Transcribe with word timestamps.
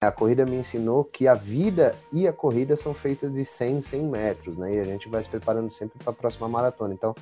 A 0.00 0.12
corrida 0.12 0.46
me 0.46 0.54
ensinou 0.54 1.02
que 1.02 1.26
a 1.26 1.34
vida 1.34 1.92
e 2.12 2.28
a 2.28 2.32
corrida 2.32 2.76
são 2.76 2.94
feitas 2.94 3.32
de 3.32 3.44
100, 3.44 3.82
100 3.82 4.02
metros, 4.02 4.56
né? 4.56 4.72
E 4.76 4.78
a 4.78 4.84
gente 4.84 5.08
vai 5.08 5.20
se 5.20 5.28
preparando 5.28 5.72
sempre 5.72 5.98
para 5.98 6.12
a 6.12 6.14
próxima 6.14 6.48
maratona. 6.48 6.94
Então, 6.94 7.16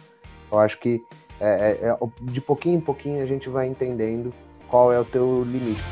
eu 0.52 0.58
acho 0.58 0.78
que 0.78 1.02
é, 1.41 1.49
é, 1.49 1.89
é, 1.89 1.99
de 2.20 2.41
pouquinho 2.42 2.76
em 2.76 2.81
pouquinho 2.81 3.23
a 3.23 3.26
gente 3.26 3.49
vai 3.49 3.67
entendendo 3.67 4.31
qual 4.68 4.92
é 4.92 5.00
o 5.00 5.07
teu 5.07 5.42
limite. 5.44 5.83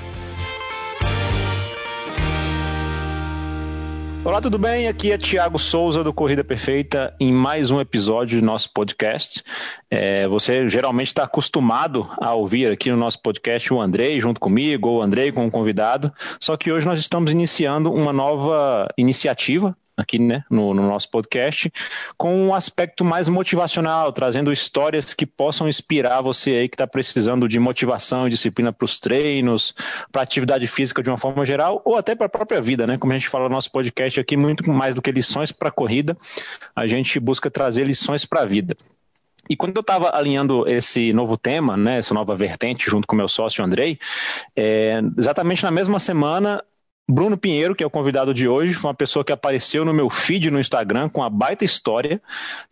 Olá, 4.24 4.40
tudo 4.40 4.58
bem? 4.58 4.88
Aqui 4.88 5.12
é 5.12 5.18
Tiago 5.18 5.58
Souza 5.58 6.02
do 6.02 6.10
Corrida 6.10 6.42
Perfeita 6.42 7.14
em 7.20 7.30
mais 7.30 7.70
um 7.70 7.78
episódio 7.78 8.40
do 8.40 8.46
nosso 8.46 8.72
podcast. 8.72 9.44
É, 9.90 10.26
você 10.26 10.66
geralmente 10.66 11.08
está 11.08 11.24
acostumado 11.24 12.10
a 12.18 12.32
ouvir 12.32 12.72
aqui 12.72 12.90
no 12.90 12.96
nosso 12.96 13.20
podcast 13.20 13.72
o 13.74 13.82
Andrei 13.82 14.18
junto 14.18 14.40
comigo, 14.40 14.88
ou 14.88 15.00
o 15.00 15.02
Andrei 15.02 15.30
com 15.30 15.44
um 15.44 15.50
convidado, 15.50 16.10
só 16.40 16.56
que 16.56 16.72
hoje 16.72 16.86
nós 16.86 16.98
estamos 16.98 17.30
iniciando 17.30 17.92
uma 17.92 18.14
nova 18.14 18.88
iniciativa 18.96 19.76
aqui 19.96 20.18
né, 20.18 20.44
no, 20.50 20.74
no, 20.74 20.82
nosso 20.82 21.10
podcast, 21.10 21.72
com 22.16 22.48
um 22.48 22.54
aspecto 22.54 23.04
mais 23.04 23.28
motivacional, 23.28 24.12
trazendo 24.12 24.52
histórias 24.52 25.14
que 25.14 25.24
possam 25.24 25.68
inspirar 25.68 26.20
você 26.20 26.50
aí 26.50 26.68
que 26.68 26.74
está 26.74 26.86
precisando 26.86 27.48
de 27.48 27.58
motivação 27.58 28.26
e 28.26 28.30
disciplina 28.30 28.72
para 28.72 28.84
os 28.84 28.98
treinos, 28.98 29.74
para 30.10 30.22
atividade 30.22 30.66
física 30.66 31.02
de 31.02 31.08
uma 31.08 31.18
forma 31.18 31.44
geral, 31.44 31.80
ou 31.84 31.96
até 31.96 32.14
para 32.14 32.26
a 32.26 32.30
própria 32.30 32.60
vida, 32.60 32.86
né? 32.86 32.98
Como 32.98 33.12
a 33.12 33.16
gente 33.16 33.28
fala 33.28 33.48
no 33.48 33.54
nosso 33.54 33.70
podcast 33.70 34.18
aqui, 34.20 34.36
muito 34.36 34.68
mais 34.70 34.94
do 34.94 35.02
que 35.02 35.12
lições 35.12 35.52
para 35.52 35.70
corrida, 35.70 36.16
a 36.74 36.86
gente 36.86 37.20
busca 37.20 37.50
trazer 37.50 37.84
lições 37.84 38.26
para 38.26 38.42
a 38.42 38.46
vida. 38.46 38.76
E 39.48 39.56
quando 39.56 39.76
eu 39.76 39.80
estava 39.80 40.16
alinhando 40.16 40.66
esse 40.68 41.12
novo 41.12 41.36
tema, 41.36 41.76
né, 41.76 41.98
essa 41.98 42.14
nova 42.14 42.34
vertente, 42.34 42.88
junto 42.88 43.06
com 43.06 43.14
meu 43.14 43.28
sócio 43.28 43.64
Andrei, 43.64 43.98
é, 44.56 45.00
exatamente 45.18 45.62
na 45.62 45.70
mesma 45.70 46.00
semana 46.00 46.64
Bruno 47.06 47.36
Pinheiro, 47.36 47.74
que 47.74 47.84
é 47.84 47.86
o 47.86 47.90
convidado 47.90 48.32
de 48.32 48.48
hoje, 48.48 48.72
foi 48.72 48.88
uma 48.88 48.94
pessoa 48.94 49.22
que 49.22 49.32
apareceu 49.32 49.84
no 49.84 49.92
meu 49.92 50.08
feed 50.08 50.50
no 50.50 50.58
Instagram 50.58 51.10
com 51.10 51.20
uma 51.20 51.28
baita 51.28 51.62
história, 51.62 52.20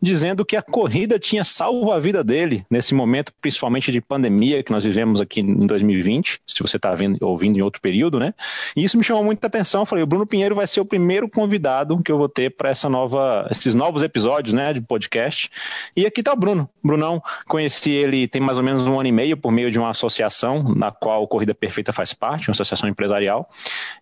dizendo 0.01 0.43
que 0.43 0.57
a 0.57 0.63
corrida 0.63 1.19
tinha 1.19 1.45
salvo 1.45 1.93
a 1.93 2.01
vida 2.01 2.25
dele 2.25 2.65
nesse 2.71 2.95
momento, 2.95 3.31
principalmente 3.43 3.93
de 3.93 4.01
pandemia 4.01 4.63
que 4.63 4.73
nós 4.73 4.85
vivemos 4.85 5.21
aqui 5.21 5.41
em 5.41 5.67
2020, 5.67 6.41
se 6.47 6.63
você 6.63 6.79
está 6.79 6.95
ouvindo 7.21 7.59
em 7.59 7.61
outro 7.61 7.79
período, 7.83 8.19
né? 8.19 8.33
E 8.75 8.83
isso 8.83 8.97
me 8.97 9.05
chamou 9.05 9.23
muita 9.23 9.49
atenção. 9.49 9.83
Eu 9.83 9.87
falei, 9.87 10.03
o 10.03 10.07
Bruno 10.07 10.27
Pinheiro 10.27 10.55
vai 10.55 10.67
ser 10.67 10.81
o 10.81 10.85
primeiro 10.87 11.29
convidado 11.29 12.03
que 12.03 12.11
eu 12.11 12.17
vou 12.17 12.29
ter 12.29 12.57
para 12.57 12.71
essa 12.71 12.89
nova, 12.89 13.47
esses 13.51 13.75
novos 13.75 14.03
episódios, 14.03 14.55
né, 14.55 14.73
de 14.73 14.81
podcast. 14.81 15.51
E 15.95 16.07
aqui 16.07 16.21
está 16.21 16.33
o 16.33 16.37
Bruno. 16.37 16.67
Brunão, 16.83 17.23
conheci 17.47 17.91
ele 17.91 18.27
tem 18.27 18.41
mais 18.41 18.57
ou 18.57 18.65
menos 18.65 18.87
um 18.87 18.99
ano 18.99 19.11
e 19.11 19.13
meio 19.13 19.37
por 19.37 19.53
meio 19.53 19.71
de 19.71 19.79
uma 19.79 19.91
associação 19.91 20.63
na 20.75 20.91
qual 20.91 21.29
Corrida 21.29 21.55
Perfeita 21.55 21.93
faz 21.93 22.15
parte, 22.15 22.49
uma 22.49 22.53
associação 22.53 22.89
empresarial. 22.89 23.47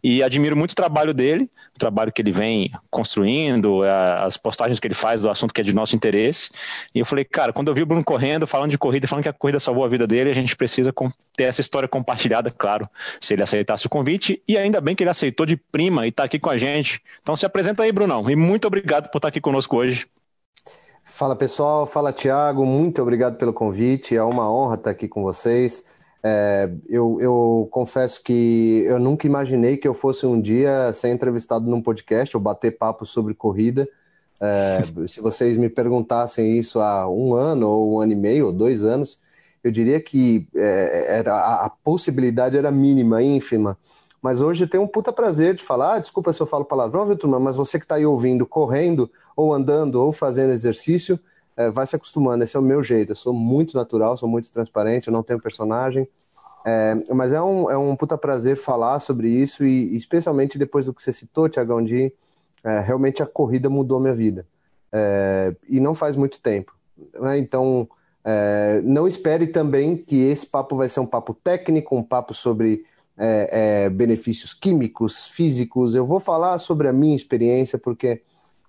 E 0.05 0.20
admiro 0.23 0.57
muito 0.57 0.73
o 0.73 0.75
trabalho 0.75 1.13
dele, 1.13 1.51
o 1.75 1.79
trabalho 1.79 2.13
que 2.13 2.21
ele 2.23 2.33
vem 2.33 2.73
construindo, 2.91 3.83
as 4.23 4.37
postagens 4.37 4.79
que 4.79 4.87
ele 4.87 4.95
faz 4.95 5.21
do 5.21 5.31
assunto 5.31 5.53
que 5.53 5.61
é 5.61 5.65
de 5.65 5.73
nosso 5.73 5.95
interesse. 5.97 6.51
E 6.95 6.99
eu 6.99 7.07
falei, 7.07 7.25
cara, 7.25 7.53
quando 7.53 7.69
eu 7.69 7.75
vi 7.75 7.83
o 7.83 7.87
Bruno 7.87 8.05
correndo, 8.05 8.47
falando 8.47 8.71
de 8.71 8.79
corrida, 8.79 9.07
falando 9.07 9.23
que 9.23 9.29
a 9.29 9.33
corrida 9.33 9.59
salvou 9.61 9.85
a 9.85 9.89
vida 9.89 10.07
dele, 10.07 10.31
a 10.31 10.35
gente 10.35 10.57
precisa 10.57 10.93
ter 11.37 11.45
essa 11.45 11.61
história 11.61 11.89
compartilhada, 11.89 12.51
claro, 12.51 12.89
se 13.21 13.35
ele 13.35 13.43
aceitasse 13.43 13.87
o 13.87 13.91
convite. 13.91 14.43
E 14.47 14.57
ainda 14.57 14.81
bem 14.81 14.95
que 14.95 15.03
ele 15.03 15.11
aceitou 15.11 15.47
de 15.47 15.57
prima 15.57 16.07
e 16.07 16.11
está 16.11 16.25
aqui 16.25 16.39
com 16.39 16.51
a 16.51 16.59
gente. 16.59 17.03
Então 17.23 17.37
se 17.37 17.47
apresenta 17.47 17.83
aí, 17.83 17.93
Brunão. 17.93 18.31
E 18.31 18.37
muito 18.37 18.67
obrigado 18.67 19.11
por 19.11 19.19
estar 19.19 19.29
aqui 19.29 19.41
conosco 19.41 19.77
hoje. 19.77 20.07
Fala 21.05 21.35
pessoal, 21.35 21.87
fala 21.87 22.13
Tiago, 22.13 22.65
muito 22.65 23.03
obrigado 23.03 23.37
pelo 23.37 23.53
convite, 23.53 24.17
é 24.17 24.23
uma 24.23 24.51
honra 24.51 24.77
estar 24.77 24.91
aqui 24.91 25.09
com 25.09 25.23
vocês. 25.23 25.85
É, 26.23 26.71
eu, 26.87 27.19
eu, 27.21 27.69
confesso 27.71 28.23
que 28.23 28.85
eu 28.87 28.99
nunca 28.99 29.27
imaginei 29.27 29.79
que 29.79 29.89
eu 29.89 29.95
fosse 29.95 30.27
um 30.27 30.39
dia 30.39 30.93
ser 30.93 31.09
entrevistado 31.09 31.69
num 31.69 31.81
podcast 31.81 32.37
ou 32.37 32.43
bater 32.43 32.77
papo 32.77 33.07
sobre 33.07 33.35
corrida. 33.35 33.89
É, 34.41 34.83
se 35.09 35.21
vocês 35.21 35.57
me 35.57 35.69
perguntassem 35.69 36.59
isso 36.59 36.81
há 36.81 37.09
um 37.09 37.35
ano, 37.35 37.69
ou 37.69 37.95
um 37.95 38.01
ano 38.01 38.13
e 38.13 38.17
meio, 38.17 38.47
ou 38.47 38.53
dois 38.53 38.85
anos, 38.85 39.19
eu 39.65 39.71
diria 39.71 40.01
que 40.01 40.47
é, 40.55 41.19
era, 41.19 41.39
a, 41.39 41.71
possibilidade 41.71 42.57
era 42.57 42.71
mínima, 42.71 43.23
ínfima. 43.23 43.79
Mas 44.23 44.43
hoje 44.43 44.67
tem 44.67 44.79
um 44.79 44.87
puta 44.87 45.13
prazer 45.13 45.55
de 45.55 45.63
falar. 45.63 45.95
Ah, 45.95 45.99
desculpa 45.99 46.33
se 46.33 46.41
eu 46.43 46.47
falo 46.47 46.65
palavrão, 46.65 47.07
viu? 47.07 47.17
Mas 47.41 47.57
você 47.57 47.79
que 47.79 47.87
está 47.87 47.95
aí 47.95 48.05
ouvindo, 48.05 48.47
correndo, 48.47 49.11
ou 49.35 49.55
andando, 49.55 49.95
ou 49.97 50.13
fazendo 50.13 50.53
exercício, 50.53 51.19
é, 51.61 51.71
vai 51.71 51.87
se 51.87 51.95
acostumando. 51.95 52.43
Esse 52.43 52.57
é 52.57 52.61
o 52.61 52.63
meu 52.63 52.83
jeito. 52.83 53.13
Eu 53.13 53.17
sou 53.17 53.35
muito 53.35 53.77
natural, 53.77 54.17
sou 54.17 54.29
muito 54.29 54.51
transparente, 54.51 55.09
eu 55.09 55.13
não 55.13 55.23
tenho 55.23 55.41
personagem. 55.41 56.09
É, 56.65 56.95
mas 57.13 57.33
é 57.33 57.43
um, 57.43 57.71
é 57.71 57.77
um 57.77 57.95
puta 57.95 58.17
prazer 58.17 58.57
falar 58.57 59.01
sobre 59.01 59.29
isso 59.29 59.65
e 59.65 59.95
especialmente 59.95 60.59
depois 60.59 60.87
do 60.87 60.95
que 60.95 61.03
você 61.03 61.13
citou, 61.13 61.49
Tiagão, 61.49 61.83
de 61.83 62.13
é, 62.65 62.81
realmente 62.81 63.23
a 63.23 63.27
corrida 63.27 63.69
mudou 63.69 64.01
minha 64.01 64.15
vida. 64.15 64.47
É, 64.93 65.55
e 65.69 65.81
não 65.81 65.95
faz 65.95 66.17
muito 66.17 66.41
tempo. 66.41 66.75
Né? 67.15 67.39
Então, 67.39 67.89
é, 68.25 68.81
não 68.83 69.07
espere 69.07 69.47
também 69.47 69.97
que 69.97 70.17
esse 70.17 70.47
papo 70.47 70.77
vai 70.77 70.89
ser 70.89 71.01
um 71.01 71.07
papo 71.07 71.35
técnico, 71.35 71.97
um 71.97 72.03
papo 72.03 72.33
sobre 72.35 72.85
é, 73.19 73.85
é, 73.85 73.91
benefícios 73.91 74.55
químicos, 74.55 75.27
físicos. 75.27 75.95
Eu 75.95 76.07
vou 76.07 76.21
falar 76.21 76.59
sobre 76.59 76.89
a 76.89 76.93
minha 76.93 77.17
experiência, 77.17 77.79
porque 77.79 78.23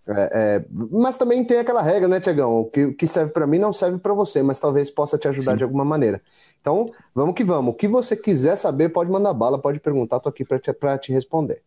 é, 0.07 0.31
é, 0.34 0.66
mas 0.69 1.17
também 1.17 1.44
tem 1.44 1.59
aquela 1.59 1.81
regra, 1.81 2.07
né, 2.07 2.19
Tiagão? 2.19 2.62
O 2.62 2.66
que, 2.66 2.94
que 2.94 3.07
serve 3.07 3.31
para 3.31 3.45
mim 3.45 3.59
não 3.59 3.72
serve 3.72 4.00
para 4.00 4.13
você, 4.13 4.41
mas 4.41 4.59
talvez 4.59 4.89
possa 4.89 5.17
te 5.17 5.28
ajudar 5.28 5.51
Sim. 5.51 5.57
de 5.57 5.63
alguma 5.63 5.85
maneira. 5.85 6.22
Então, 6.59 6.91
vamos 7.13 7.35
que 7.35 7.44
vamos. 7.44 7.73
O 7.73 7.78
que 7.78 7.88
você 7.88 8.16
quiser 8.16 8.56
saber, 8.56 8.90
pode 8.90 9.11
mandar 9.11 9.34
bala, 9.34 9.59
pode 9.59 9.79
perguntar, 9.79 10.17
estou 10.17 10.29
aqui 10.29 10.44
para 10.44 10.59
te, 10.59 10.72
te 11.01 11.13
responder. 11.13 11.61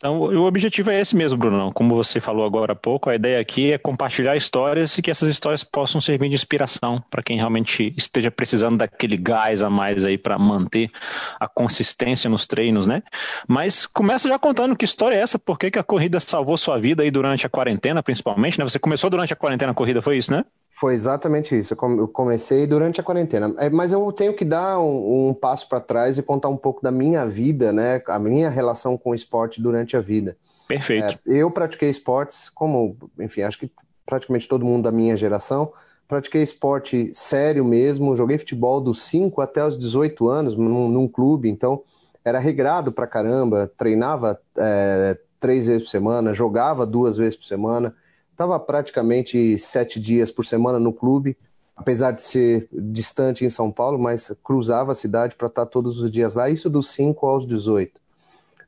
Então, 0.00 0.18
o 0.18 0.46
objetivo 0.46 0.90
é 0.90 0.98
esse 0.98 1.14
mesmo, 1.14 1.36
Bruno. 1.36 1.70
Como 1.74 1.94
você 1.94 2.20
falou 2.20 2.46
agora 2.46 2.72
há 2.72 2.74
pouco, 2.74 3.10
a 3.10 3.14
ideia 3.14 3.38
aqui 3.38 3.70
é 3.70 3.76
compartilhar 3.76 4.34
histórias 4.34 4.96
e 4.96 5.02
que 5.02 5.10
essas 5.10 5.28
histórias 5.28 5.62
possam 5.62 6.00
servir 6.00 6.30
de 6.30 6.34
inspiração 6.34 7.04
para 7.10 7.22
quem 7.22 7.36
realmente 7.36 7.92
esteja 7.98 8.30
precisando 8.30 8.78
daquele 8.78 9.18
gás 9.18 9.62
a 9.62 9.68
mais 9.68 10.06
aí 10.06 10.16
para 10.16 10.38
manter 10.38 10.90
a 11.38 11.46
consistência 11.46 12.30
nos 12.30 12.46
treinos, 12.46 12.86
né? 12.86 13.02
Mas 13.46 13.84
começa 13.84 14.26
já 14.26 14.38
contando 14.38 14.74
que 14.74 14.86
história 14.86 15.16
é 15.16 15.20
essa, 15.20 15.38
por 15.38 15.58
que, 15.58 15.70
que 15.70 15.78
a 15.78 15.84
corrida 15.84 16.18
salvou 16.18 16.56
sua 16.56 16.78
vida 16.78 17.02
aí 17.02 17.10
durante 17.10 17.44
a 17.44 17.50
quarentena, 17.50 18.02
principalmente, 18.02 18.58
né? 18.58 18.64
Você 18.64 18.78
começou 18.78 19.10
durante 19.10 19.34
a 19.34 19.36
quarentena 19.36 19.72
a 19.72 19.74
corrida, 19.74 20.00
foi 20.00 20.16
isso, 20.16 20.32
né? 20.32 20.46
Foi 20.80 20.94
exatamente 20.94 21.54
isso. 21.58 21.74
Eu 21.74 22.08
comecei 22.08 22.66
durante 22.66 23.02
a 23.02 23.04
quarentena. 23.04 23.54
É, 23.58 23.68
mas 23.68 23.92
eu 23.92 24.10
tenho 24.12 24.32
que 24.32 24.46
dar 24.46 24.80
um, 24.80 25.28
um 25.28 25.34
passo 25.34 25.68
para 25.68 25.78
trás 25.78 26.16
e 26.16 26.22
contar 26.22 26.48
um 26.48 26.56
pouco 26.56 26.82
da 26.82 26.90
minha 26.90 27.26
vida, 27.26 27.70
né? 27.70 28.00
A 28.06 28.18
minha 28.18 28.48
relação 28.48 28.96
com 28.96 29.10
o 29.10 29.14
esporte 29.14 29.60
durante 29.60 29.94
a 29.94 30.00
vida. 30.00 30.38
Perfeito. 30.66 31.20
É, 31.28 31.34
eu 31.34 31.50
pratiquei 31.50 31.90
esportes, 31.90 32.48
como, 32.48 32.96
enfim, 33.18 33.42
acho 33.42 33.58
que 33.58 33.70
praticamente 34.06 34.48
todo 34.48 34.64
mundo 34.64 34.84
da 34.84 34.90
minha 34.90 35.14
geração. 35.18 35.70
Pratiquei 36.08 36.42
esporte 36.42 37.10
sério 37.12 37.62
mesmo. 37.62 38.16
Joguei 38.16 38.38
futebol 38.38 38.80
dos 38.80 39.02
5 39.02 39.38
até 39.42 39.62
os 39.62 39.78
18 39.78 40.30
anos 40.30 40.56
num, 40.56 40.88
num 40.88 41.06
clube. 41.06 41.50
Então, 41.50 41.82
era 42.24 42.38
regrado 42.38 42.90
pra 42.90 43.06
caramba. 43.06 43.70
Treinava 43.76 44.40
é, 44.56 45.18
três 45.38 45.66
vezes 45.66 45.82
por 45.82 45.90
semana, 45.90 46.32
jogava 46.32 46.86
duas 46.86 47.18
vezes 47.18 47.36
por 47.36 47.44
semana 47.44 47.94
Estava 48.40 48.58
praticamente 48.58 49.58
sete 49.58 50.00
dias 50.00 50.30
por 50.30 50.46
semana 50.46 50.78
no 50.78 50.94
clube, 50.94 51.36
apesar 51.76 52.10
de 52.10 52.22
ser 52.22 52.66
distante 52.72 53.44
em 53.44 53.50
São 53.50 53.70
Paulo, 53.70 53.98
mas 53.98 54.32
cruzava 54.42 54.92
a 54.92 54.94
cidade 54.94 55.34
para 55.36 55.48
estar 55.48 55.66
todos 55.66 56.00
os 56.00 56.10
dias 56.10 56.36
lá, 56.36 56.48
isso 56.48 56.70
dos 56.70 56.88
5 56.88 57.26
aos 57.26 57.46
18. 57.46 58.00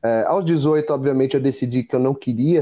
É, 0.03 0.25
aos 0.27 0.45
18, 0.45 0.93
obviamente, 0.93 1.37
eu 1.37 1.41
decidi 1.41 1.83
que 1.85 1.97
eu 1.97 2.01
não 2.01 2.13
queria 2.13 2.61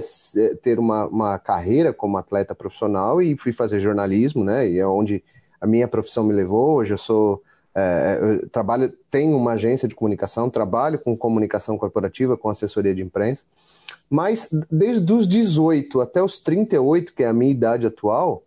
ter 0.63 0.79
uma, 0.79 1.05
uma 1.07 1.37
carreira 1.37 1.93
como 1.93 2.17
atleta 2.17 2.55
profissional 2.55 3.21
e 3.21 3.37
fui 3.37 3.53
fazer 3.53 3.81
jornalismo, 3.81 4.45
né? 4.45 4.69
E 4.69 4.79
é 4.79 4.87
onde 4.87 5.21
a 5.61 5.67
minha 5.67 5.89
profissão 5.89 6.23
me 6.23 6.33
levou. 6.33 6.77
Hoje 6.77 6.93
eu 6.93 6.99
sou 6.99 7.43
é, 7.75 8.21
eu 8.23 8.49
trabalho, 8.51 8.93
tenho 9.11 9.37
uma 9.37 9.55
agência 9.55 9.89
de 9.89 9.97
comunicação, 9.97 10.49
trabalho 10.49 10.97
com 10.97 11.17
comunicação 11.17 11.77
corporativa, 11.77 12.37
com 12.37 12.49
assessoria 12.49 12.95
de 12.95 13.03
imprensa. 13.03 13.43
Mas 14.09 14.49
desde 14.71 15.13
os 15.13 15.27
18 15.27 16.01
até 16.01 16.23
os 16.23 16.41
38, 16.41 17.15
que 17.15 17.23
é 17.23 17.29
a 17.29 17.33
minha 17.33 17.51
idade 17.51 17.87
atual, 17.87 18.43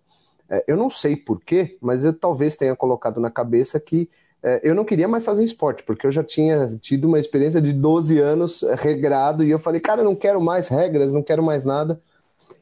é, 0.50 0.64
eu 0.68 0.78
não 0.78 0.90
sei 0.90 1.16
porquê, 1.16 1.78
mas 1.82 2.06
eu 2.06 2.14
talvez 2.14 2.56
tenha 2.56 2.76
colocado 2.76 3.20
na 3.20 3.32
cabeça 3.32 3.80
que 3.80 4.10
é, 4.44 4.60
eu 4.62 4.76
não 4.76 4.84
queria 4.84 5.08
mais 5.08 5.24
fazer 5.24 5.44
esporte, 5.44 5.84
porque 5.84 6.06
eu 6.06 6.12
já 6.12 6.24
tinha 6.24 6.78
tido 6.82 7.08
uma 7.08 7.20
experiência 7.20 7.62
de 7.62 7.72
12 7.72 8.20
anos 8.20 8.62
é, 8.62 8.76
regrado, 8.76 9.44
e 9.44 9.50
eu 9.50 9.58
falei, 9.58 9.80
cara, 9.80 10.02
eu 10.02 10.06
não 10.06 10.16
quero 10.16 10.42
mais 10.42 10.68
regras, 10.68 11.14
não 11.14 11.24
quero 11.24 11.42
mais 11.42 11.64
nada. 11.64 12.00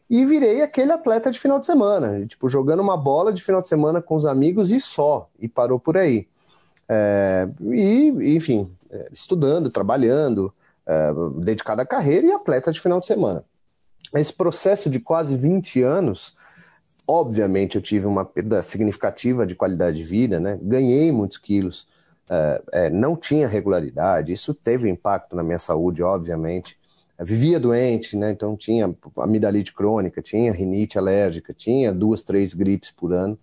E 0.10 0.24
virei 0.26 0.62
aquele 0.62 0.92
atleta 0.92 1.32
de 1.32 1.40
final 1.40 1.60
de 1.60 1.66
semana, 1.66 2.26
tipo, 2.28 2.48
jogando 2.50 2.82
uma 2.82 2.96
bola 2.96 3.34
de 3.34 3.44
final 3.44 3.62
de 3.62 3.68
semana 3.68 4.02
com 4.02 4.16
os 4.16 4.26
amigos 4.26 4.70
e 4.70 4.80
só, 4.80 5.30
e 5.40 5.48
parou 5.48 5.80
por 5.80 5.98
aí. 5.98 6.28
É, 6.88 7.50
e, 7.62 8.36
enfim, 8.36 8.72
estudando, 9.12 9.70
trabalhando, 9.70 10.54
é, 10.86 11.12
dedicado 11.40 11.82
à 11.82 11.86
carreira 11.86 12.28
e 12.28 12.32
atleta 12.32 12.72
de 12.72 12.80
final 12.80 13.00
de 13.00 13.08
semana. 13.08 13.44
Esse 14.14 14.34
processo 14.34 14.90
de 14.90 15.00
quase 15.00 15.36
20 15.36 15.82
anos, 15.84 16.36
obviamente 17.08 17.76
eu 17.76 17.82
tive 17.82 18.06
uma 18.06 18.26
perda 18.26 18.62
significativa 18.62 19.46
de 19.46 19.56
qualidade 19.56 19.98
de 19.98 20.04
vida, 20.04 20.40
né? 20.40 20.60
ganhei 20.62 21.12
muitos 21.12 21.38
quilos, 21.38 21.88
é, 22.30 22.62
é, 22.72 22.90
não 22.90 23.16
tinha 23.16 23.48
regularidade, 23.48 24.32
isso 24.32 24.54
teve 24.54 24.90
impacto 24.90 25.36
na 25.36 25.44
minha 25.44 25.60
saúde, 25.60 26.02
obviamente. 26.02 26.78
vivia 27.20 27.60
doente, 27.60 28.18
né? 28.18 28.32
Então 28.32 28.56
tinha 28.58 28.96
amidalite 29.18 29.74
crônica, 29.74 30.22
tinha 30.22 30.52
rinite 30.52 30.98
alérgica, 30.98 31.54
tinha 31.54 31.94
duas, 31.94 32.24
três 32.24 32.54
gripes 32.54 32.90
por 32.90 33.14
ano. 33.14 33.38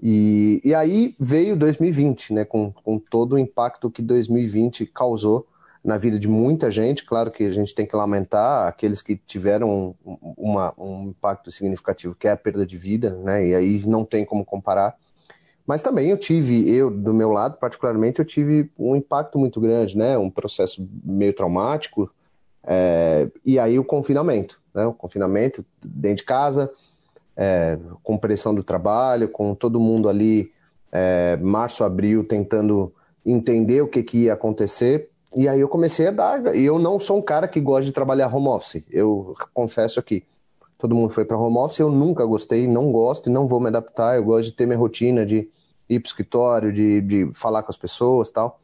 E, 0.00 0.60
e 0.64 0.72
aí 0.74 1.14
veio 1.18 1.56
2020, 1.56 2.32
né? 2.34 2.44
Com, 2.44 2.72
com 2.72 2.98
todo 2.98 3.34
o 3.34 3.38
impacto 3.38 3.90
que 3.90 4.00
2020 4.00 4.86
causou 4.86 5.46
na 5.84 5.96
vida 5.96 6.18
de 6.18 6.28
muita 6.28 6.70
gente. 6.70 7.04
Claro 7.04 7.30
que 7.30 7.44
a 7.44 7.50
gente 7.50 7.74
tem 7.74 7.86
que 7.86 7.96
lamentar 7.96 8.68
aqueles 8.68 9.00
que 9.00 9.16
tiveram 9.16 9.94
uma, 10.36 10.74
um 10.76 11.08
impacto 11.08 11.50
significativo, 11.50 12.14
que 12.14 12.28
é 12.28 12.32
a 12.32 12.36
perda 12.36 12.66
de 12.66 12.76
vida, 12.76 13.16
né? 13.16 13.46
E 13.46 13.54
aí 13.54 13.86
não 13.86 14.04
tem 14.04 14.24
como 14.24 14.44
comparar. 14.44 14.96
Mas 15.66 15.82
também 15.82 16.10
eu 16.10 16.16
tive, 16.16 16.68
eu 16.70 16.90
do 16.90 17.12
meu 17.12 17.28
lado 17.28 17.58
particularmente, 17.58 18.20
eu 18.20 18.24
tive 18.24 18.70
um 18.78 18.96
impacto 18.96 19.38
muito 19.38 19.60
grande, 19.60 19.96
né? 19.96 20.16
Um 20.16 20.30
processo 20.30 20.86
meio 21.04 21.32
traumático, 21.32 22.10
é, 22.64 23.30
e 23.44 23.58
aí 23.58 23.78
o 23.78 23.84
confinamento, 23.84 24.60
né? 24.74 24.86
O 24.86 24.92
confinamento 24.92 25.64
dentro 25.82 26.18
de 26.18 26.24
casa, 26.24 26.70
é, 27.36 27.78
com 28.02 28.18
pressão 28.18 28.54
do 28.54 28.62
trabalho, 28.62 29.28
com 29.28 29.54
todo 29.54 29.78
mundo 29.78 30.08
ali, 30.08 30.52
é, 30.90 31.36
março, 31.36 31.84
abril, 31.84 32.24
tentando 32.24 32.92
entender 33.24 33.82
o 33.82 33.88
que, 33.88 34.02
que 34.02 34.24
ia 34.24 34.32
acontecer. 34.32 35.10
E 35.38 35.48
aí 35.48 35.60
eu 35.60 35.68
comecei 35.68 36.08
a 36.08 36.10
dar. 36.10 36.56
E 36.56 36.64
eu 36.64 36.80
não 36.80 36.98
sou 36.98 37.16
um 37.16 37.22
cara 37.22 37.46
que 37.46 37.60
gosta 37.60 37.84
de 37.84 37.92
trabalhar 37.92 38.26
home 38.26 38.48
office. 38.48 38.82
Eu 38.90 39.36
confesso 39.54 40.00
aqui. 40.00 40.24
Todo 40.76 40.96
mundo 40.96 41.10
foi 41.10 41.24
para 41.24 41.38
home 41.38 41.58
office, 41.58 41.78
eu 41.78 41.92
nunca 41.92 42.24
gostei, 42.24 42.66
não 42.66 42.90
gosto 42.90 43.30
e 43.30 43.32
não 43.32 43.46
vou 43.46 43.60
me 43.60 43.68
adaptar. 43.68 44.16
Eu 44.16 44.24
gosto 44.24 44.50
de 44.50 44.56
ter 44.56 44.66
minha 44.66 44.76
rotina 44.76 45.24
de 45.24 45.48
ir 45.88 46.00
para 46.00 46.08
o 46.08 46.10
escritório, 46.10 46.72
de, 46.72 47.00
de 47.02 47.32
falar 47.32 47.62
com 47.62 47.70
as 47.70 47.76
pessoas 47.76 48.32
tal. 48.32 48.60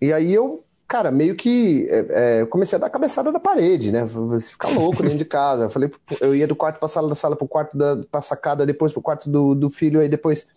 E 0.00 0.12
aí 0.12 0.34
eu 0.34 0.64
cara, 0.88 1.12
meio 1.12 1.36
que 1.36 1.86
é, 1.88 2.40
é, 2.40 2.46
comecei 2.46 2.76
a 2.76 2.80
dar 2.80 2.90
cabeçada 2.90 3.30
na 3.30 3.38
parede, 3.38 3.92
né? 3.92 4.04
Você 4.04 4.50
ficar 4.50 4.70
louco 4.70 5.00
dentro 5.00 5.18
de 5.18 5.24
casa. 5.24 5.66
Eu 5.66 5.70
falei, 5.70 5.92
eu 6.20 6.34
ia 6.34 6.48
do 6.48 6.56
quarto 6.56 6.80
para 6.80 6.88
sala, 6.88 7.08
da 7.08 7.14
sala 7.14 7.36
para 7.36 7.44
o 7.44 7.48
quarto 7.48 7.78
da 7.78 7.98
pra 8.10 8.20
sacada, 8.20 8.66
depois 8.66 8.90
para 8.90 8.98
o 8.98 9.02
quarto 9.02 9.30
do, 9.30 9.54
do 9.54 9.70
filho, 9.70 10.00
aí 10.00 10.08
depois 10.08 10.48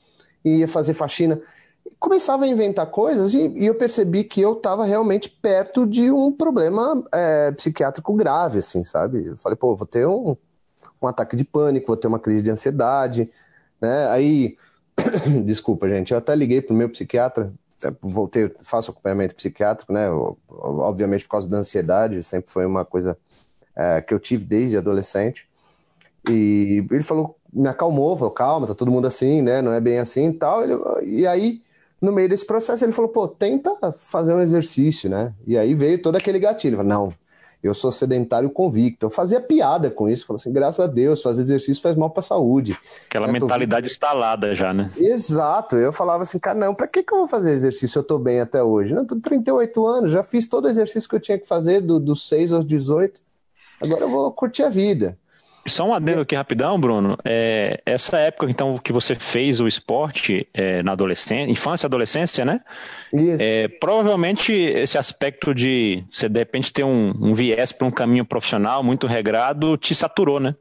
ia 0.44 0.68
fazer 0.68 0.96
faxina. 0.96 1.40
Começava 2.00 2.46
a 2.46 2.48
inventar 2.48 2.86
coisas 2.88 3.34
e, 3.34 3.48
e 3.50 3.66
eu 3.66 3.76
percebi 3.76 4.24
que 4.24 4.42
eu 4.42 4.54
estava 4.54 4.86
realmente 4.86 5.30
perto 5.30 5.86
de 5.86 6.12
um 6.12 6.32
problema 6.32 7.04
é, 7.12 7.52
psiquiátrico 7.52 8.14
grave, 8.14 8.60
assim, 8.60 8.84
sabe? 8.84 9.26
Eu 9.26 9.38
falei, 9.38 9.56
pô, 9.56 9.76
vou 9.76 9.88
ter 9.88 10.08
um, 10.08 10.36
um 11.02 11.08
ataque 11.08 11.36
de 11.36 11.44
pânico, 11.44 11.88
vou 11.88 11.98
ter 11.98 12.08
uma 12.08 12.20
crise 12.20 12.44
de 12.44 12.52
ansiedade, 12.52 13.30
né? 13.82 14.08
Aí, 14.10 14.58
desculpa, 15.46 15.88
gente, 15.90 16.12
eu 16.12 16.18
até 16.18 16.36
liguei 16.36 16.62
pro 16.62 16.76
meu 16.76 16.90
psiquiatra 16.90 17.52
é, 17.84 17.94
voltei, 18.02 18.52
faço 18.64 18.92
acompanhamento 18.92 19.36
psiquiátrico, 19.36 19.94
né? 19.94 20.10
Obviamente 20.50 21.24
por 21.26 21.32
causa 21.32 21.48
da 21.48 21.58
ansiedade, 21.58 22.24
sempre 22.24 22.52
foi 22.52 22.66
uma 22.66 22.84
coisa 22.84 23.18
é, 23.76 24.02
que 24.02 24.14
eu 24.14 24.20
tive 24.20 24.44
desde 24.44 24.78
adolescente. 24.78 25.48
E 26.28 26.84
ele 26.92 27.04
falou, 27.04 27.38
me 27.54 27.68
acalmou, 27.68 28.18
falou, 28.18 28.32
calma, 28.32 28.68
tá 28.68 28.74
todo 28.74 28.92
mundo 28.92 29.08
assim, 29.08 29.42
né? 29.42 29.62
Não 29.62 29.72
é 29.72 29.80
bem 29.80 30.00
assim 30.00 30.30
e 30.30 30.34
tal. 30.34 30.64
Ele, 30.64 30.74
e 31.06 31.28
aí, 31.28 31.62
no 32.02 32.12
meio 32.12 32.30
desse 32.30 32.46
processo, 32.46 32.86
ele 32.86 32.92
falou, 32.92 33.10
pô, 33.10 33.28
tenta 33.28 33.76
fazer 33.92 34.34
um 34.34 34.42
exercício, 34.42 35.10
né? 35.10 35.34
E 35.46 35.58
aí 35.58 35.74
veio 35.74 36.02
todo 36.02 36.16
aquele 36.16 36.40
gatilho. 36.40 36.78
Falei, 36.78 36.92
não, 36.92 37.12
eu 37.62 37.74
sou 37.74 37.92
sedentário 37.92 38.50
convicto. 38.50 39.06
Eu 39.06 39.10
fazia 39.10 39.42
piada 39.42 39.90
com 39.90 40.08
isso, 40.08 40.26
falei 40.26 40.40
assim, 40.40 40.54
graças 40.54 40.80
a 40.80 40.88
Deus, 40.88 41.22
fazer 41.22 41.42
exercício 41.42 41.82
faz 41.82 41.96
mal 41.96 42.10
para 42.10 42.20
a 42.20 42.24
saúde. 42.24 42.78
Aquela 43.08 43.28
é, 43.28 43.32
mentalidade 43.32 43.88
tô... 43.88 43.92
instalada 43.92 44.56
já, 44.56 44.74
né? 44.74 44.92
Exato. 44.96 45.76
Eu 45.76 45.92
falava 45.92 46.24
assim, 46.24 46.38
cara, 46.38 46.58
não, 46.58 46.76
para 46.76 46.88
que, 46.88 47.04
que 47.04 47.14
eu 47.14 47.20
vou 47.20 47.28
fazer 47.28 47.52
exercício 47.52 48.00
eu 48.00 48.04
tô 48.04 48.20
bem 48.20 48.40
até 48.40 48.62
hoje? 48.62 48.94
Não, 48.94 49.06
tô 49.06 49.20
38 49.20 49.86
anos, 49.86 50.12
já 50.12 50.24
fiz 50.24 50.48
todo 50.48 50.66
o 50.66 50.70
exercício 50.70 51.10
que 51.10 51.16
eu 51.16 51.20
tinha 51.20 51.40
que 51.40 51.48
fazer 51.48 51.82
do, 51.82 52.00
dos 52.00 52.28
6 52.28 52.54
aos 52.54 52.66
18. 52.66 53.22
Agora 53.82 54.02
eu 54.02 54.10
vou 54.10 54.32
curtir 54.32 54.64
a 54.64 54.70
vida. 54.70 55.18
Só 55.68 55.86
um 55.86 55.94
adendo 55.94 56.22
aqui 56.22 56.36
rapidão, 56.36 56.80
Bruno. 56.80 57.18
É, 57.24 57.82
essa 57.86 58.18
época, 58.20 58.50
então, 58.50 58.78
que 58.78 58.92
você 58.92 59.16
fez 59.16 59.60
o 59.60 59.68
esporte 59.68 60.48
é, 60.54 60.82
na 60.84 60.94
adolescência, 60.94 61.52
infância 61.52 61.86
e 61.86 61.88
adolescência, 61.88 62.46
né? 62.46 62.62
Isso. 63.14 63.42
É, 63.42 63.68
provavelmente 63.68 64.52
esse 64.52 64.98
aspecto 64.98 65.54
de 65.54 66.04
você 66.12 66.28
de 66.28 66.40
repente 66.40 66.72
ter 66.74 66.84
um, 66.84 67.14
um 67.20 67.34
viés 67.34 67.72
para 67.72 67.88
um 67.88 67.92
caminho 67.92 68.26
profissional 68.26 68.84
muito 68.84 69.08
regrado 69.08 69.78
te 69.78 69.94
saturou, 69.94 70.40
né? 70.40 70.56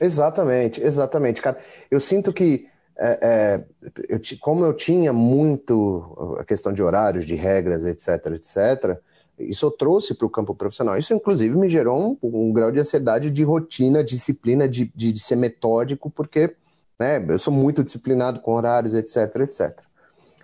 Exatamente, 0.00 0.82
exatamente, 0.82 1.42
cara. 1.42 1.58
Eu 1.90 2.00
sinto 2.00 2.32
que 2.32 2.66
é, 2.98 3.18
é, 3.22 3.64
eu, 4.08 4.20
como 4.40 4.64
eu 4.64 4.74
tinha 4.74 5.12
muito 5.12 6.36
a 6.38 6.44
questão 6.44 6.72
de 6.72 6.82
horários, 6.82 7.24
de 7.24 7.34
regras, 7.34 7.86
etc, 7.86 8.26
etc, 8.34 8.98
isso 9.40 9.66
eu 9.66 9.70
trouxe 9.70 10.14
para 10.14 10.26
o 10.26 10.30
campo 10.30 10.54
profissional. 10.54 10.98
Isso, 10.98 11.14
inclusive, 11.14 11.56
me 11.56 11.68
gerou 11.68 12.18
um, 12.22 12.48
um 12.48 12.52
grau 12.52 12.70
de 12.70 12.80
ansiedade 12.80 13.30
de 13.30 13.42
rotina, 13.42 14.04
disciplina, 14.04 14.68
de, 14.68 14.90
de, 14.94 15.12
de, 15.12 15.20
ser 15.20 15.36
metódico, 15.36 16.10
porque 16.10 16.54
né, 16.98 17.24
eu 17.28 17.38
sou 17.38 17.52
muito 17.52 17.82
disciplinado 17.82 18.40
com 18.40 18.52
horários, 18.52 18.94
etc, 18.94 19.36
etc. 19.40 19.80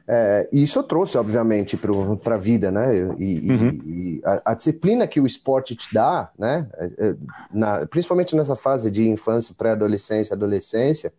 É, 0.08 0.48
e 0.52 0.62
isso 0.62 0.78
eu 0.78 0.84
trouxe, 0.84 1.18
obviamente, 1.18 1.76
para 2.22 2.34
a 2.36 2.38
vida, 2.38 2.70
né? 2.70 2.96
E, 3.18 3.50
uhum. 3.50 3.68
e, 3.84 4.18
e 4.18 4.22
a, 4.24 4.52
a, 4.52 4.54
disciplina 4.54 5.06
que 5.06 5.20
o 5.20 5.26
esporte 5.26 5.74
te 5.74 5.92
dá, 5.92 6.30
né? 6.38 6.68
É, 6.74 6.84
é, 6.98 7.14
na, 7.52 7.84
principalmente 7.86 8.36
nessa 8.36 8.54
fase 8.54 8.88
de 8.88 9.08
infância, 9.08 9.54
pré-adolescência, 9.58 10.34
adolescência, 10.34 11.12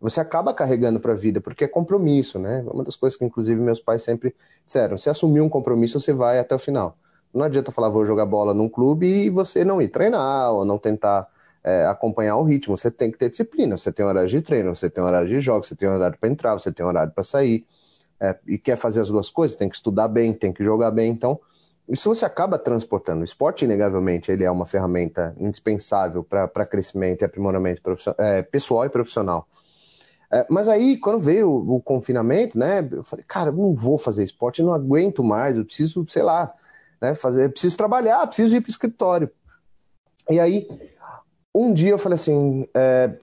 você 0.00 0.20
acaba 0.20 0.52
carregando 0.52 0.98
para 0.98 1.12
a 1.12 1.16
vida, 1.16 1.40
porque 1.40 1.64
é 1.64 1.68
compromisso, 1.68 2.38
né? 2.38 2.64
Uma 2.66 2.82
das 2.82 2.96
coisas 2.96 3.16
que, 3.16 3.24
inclusive, 3.24 3.60
meus 3.60 3.80
pais 3.80 4.02
sempre 4.02 4.34
disseram: 4.64 4.98
se 4.98 5.08
assumir 5.08 5.40
um 5.40 5.48
compromisso, 5.48 6.00
você 6.00 6.12
vai 6.12 6.40
até 6.40 6.54
o 6.54 6.58
final. 6.58 6.98
Não 7.32 7.44
adianta 7.44 7.70
falar, 7.70 7.88
vou 7.88 8.06
jogar 8.06 8.26
bola 8.26 8.54
num 8.54 8.68
clube 8.68 9.06
e 9.06 9.30
você 9.30 9.64
não 9.64 9.80
ir 9.80 9.88
treinar 9.88 10.52
ou 10.52 10.64
não 10.64 10.78
tentar 10.78 11.28
é, 11.62 11.84
acompanhar 11.86 12.36
o 12.36 12.44
ritmo. 12.44 12.78
Você 12.78 12.90
tem 12.90 13.10
que 13.10 13.18
ter 13.18 13.28
disciplina. 13.28 13.76
Você 13.76 13.92
tem 13.92 14.06
horário 14.06 14.28
de 14.28 14.40
treino, 14.40 14.74
você 14.74 14.88
tem 14.88 15.02
horário 15.02 15.28
de 15.28 15.40
jogo, 15.40 15.66
você 15.66 15.74
tem 15.74 15.88
horário 15.88 16.16
para 16.18 16.28
entrar, 16.28 16.54
você 16.54 16.72
tem 16.72 16.86
horário 16.86 17.12
para 17.12 17.24
sair. 17.24 17.66
É, 18.20 18.34
e 18.46 18.56
quer 18.56 18.76
fazer 18.76 19.00
as 19.00 19.08
duas 19.08 19.28
coisas, 19.28 19.56
tem 19.56 19.68
que 19.68 19.76
estudar 19.76 20.08
bem, 20.08 20.32
tem 20.32 20.52
que 20.52 20.64
jogar 20.64 20.90
bem. 20.90 21.10
Então, 21.10 21.38
isso 21.88 22.08
você 22.12 22.24
acaba 22.24 22.58
transportando. 22.58 23.20
O 23.20 23.24
esporte, 23.24 23.64
inegavelmente, 23.64 24.30
ele 24.30 24.44
é 24.44 24.50
uma 24.50 24.64
ferramenta 24.64 25.34
indispensável 25.38 26.24
para 26.24 26.64
crescimento 26.64 27.22
e 27.22 27.24
aprimoramento 27.24 27.82
é, 28.18 28.42
pessoal 28.42 28.84
e 28.86 28.88
profissional. 28.88 29.46
É, 30.32 30.44
mas 30.50 30.68
aí, 30.68 30.96
quando 30.96 31.20
veio 31.20 31.48
o, 31.48 31.76
o, 31.76 31.80
confinamento, 31.80 32.58
né, 32.58 32.86
eu 32.90 33.04
falei, 33.04 33.24
cara, 33.26 33.50
eu 33.50 33.54
não 33.54 33.74
vou 33.74 33.96
fazer 33.96 34.24
esporte, 34.24 34.62
não 34.62 34.72
aguento 34.72 35.22
mais, 35.22 35.56
eu 35.56 35.64
preciso, 35.64 36.04
sei 36.08 36.22
lá, 36.22 36.52
né? 37.00 37.14
Fazer, 37.14 37.50
preciso 37.50 37.76
trabalhar, 37.76 38.26
preciso 38.26 38.56
ir 38.56 38.60
para 38.60 38.68
o 38.68 38.70
escritório. 38.70 39.30
E 40.30 40.40
aí, 40.40 40.68
um 41.54 41.72
dia 41.72 41.90
eu 41.90 41.98
falei 41.98 42.16
assim, 42.16 42.68
é, 42.74 43.16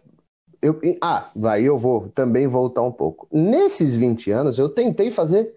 eu, 0.62 0.80
ah, 1.02 1.30
vai, 1.36 1.62
eu 1.62 1.78
vou 1.78 2.08
também 2.10 2.48
voltar 2.48 2.82
um 2.82 2.92
pouco. 2.92 3.28
Nesses 3.32 3.96
20 3.96 4.32
anos, 4.32 4.58
eu 4.58 4.70
tentei 4.70 5.12
fazer 5.12 5.56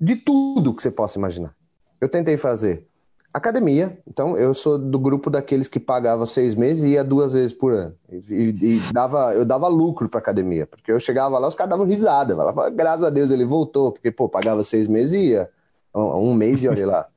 de 0.00 0.16
tudo 0.16 0.74
que 0.74 0.82
você 0.82 0.90
possa 0.90 1.18
imaginar. 1.18 1.54
Eu 2.00 2.08
tentei 2.08 2.36
fazer 2.36 2.88
academia, 3.32 3.96
então 4.08 4.36
eu 4.36 4.52
sou 4.52 4.76
do 4.76 4.98
grupo 4.98 5.30
daqueles 5.30 5.68
que 5.68 5.78
pagava 5.78 6.26
seis 6.26 6.54
meses 6.56 6.82
e 6.82 6.88
ia 6.90 7.04
duas 7.04 7.32
vezes 7.32 7.52
por 7.52 7.72
ano. 7.72 7.94
E, 8.10 8.54
e 8.60 8.80
dava, 8.92 9.32
eu 9.34 9.44
dava 9.44 9.68
lucro 9.68 10.08
para 10.08 10.18
academia, 10.18 10.66
porque 10.66 10.90
eu 10.90 10.98
chegava 10.98 11.38
lá, 11.38 11.46
os 11.46 11.54
caras 11.54 11.70
davam 11.70 11.86
risada, 11.86 12.34
falava, 12.34 12.68
graças 12.70 13.04
a 13.04 13.10
Deus 13.10 13.30
ele 13.30 13.44
voltou, 13.44 13.92
porque, 13.92 14.10
pô, 14.10 14.28
pagava 14.28 14.64
seis 14.64 14.88
meses 14.88 15.12
e 15.12 15.26
ia 15.28 15.48
um, 15.94 16.30
um 16.30 16.34
mês 16.34 16.60
e 16.62 16.68
olha 16.68 16.86
lá. 16.86 17.08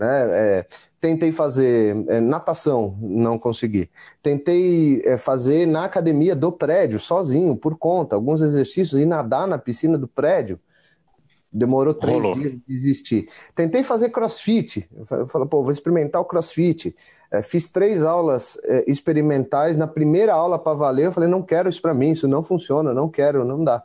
Né? 0.00 0.28
É, 0.30 0.66
tentei 0.98 1.30
fazer 1.30 2.04
é, 2.08 2.20
natação, 2.20 2.96
não 3.02 3.38
consegui. 3.38 3.90
Tentei 4.22 5.02
é, 5.04 5.18
fazer 5.18 5.66
na 5.66 5.84
academia 5.84 6.34
do 6.34 6.50
prédio, 6.50 6.98
sozinho, 6.98 7.54
por 7.54 7.76
conta, 7.76 8.16
alguns 8.16 8.40
exercícios, 8.40 8.98
e 8.98 9.04
nadar 9.04 9.46
na 9.46 9.58
piscina 9.58 9.98
do 9.98 10.08
prédio. 10.08 10.58
Demorou 11.52 11.92
três 11.92 12.16
Rolou. 12.16 12.32
dias 12.32 12.52
de 12.52 12.62
desistir. 12.66 13.28
Tentei 13.54 13.82
fazer 13.82 14.08
crossfit. 14.08 14.88
Eu 14.96 15.26
falei, 15.26 15.46
pô, 15.46 15.62
vou 15.62 15.72
experimentar 15.72 16.22
o 16.22 16.24
crossfit. 16.24 16.96
É, 17.30 17.42
fiz 17.42 17.68
três 17.68 18.02
aulas 18.02 18.58
é, 18.64 18.90
experimentais. 18.90 19.76
Na 19.76 19.86
primeira 19.86 20.32
aula 20.32 20.58
para 20.58 20.74
valer, 20.76 21.06
eu 21.06 21.12
falei, 21.12 21.28
não 21.28 21.42
quero 21.42 21.68
isso 21.68 21.82
para 21.82 21.92
mim, 21.92 22.12
isso 22.12 22.26
não 22.26 22.42
funciona, 22.42 22.94
não 22.94 23.08
quero, 23.08 23.44
não 23.44 23.62
dá. 23.62 23.84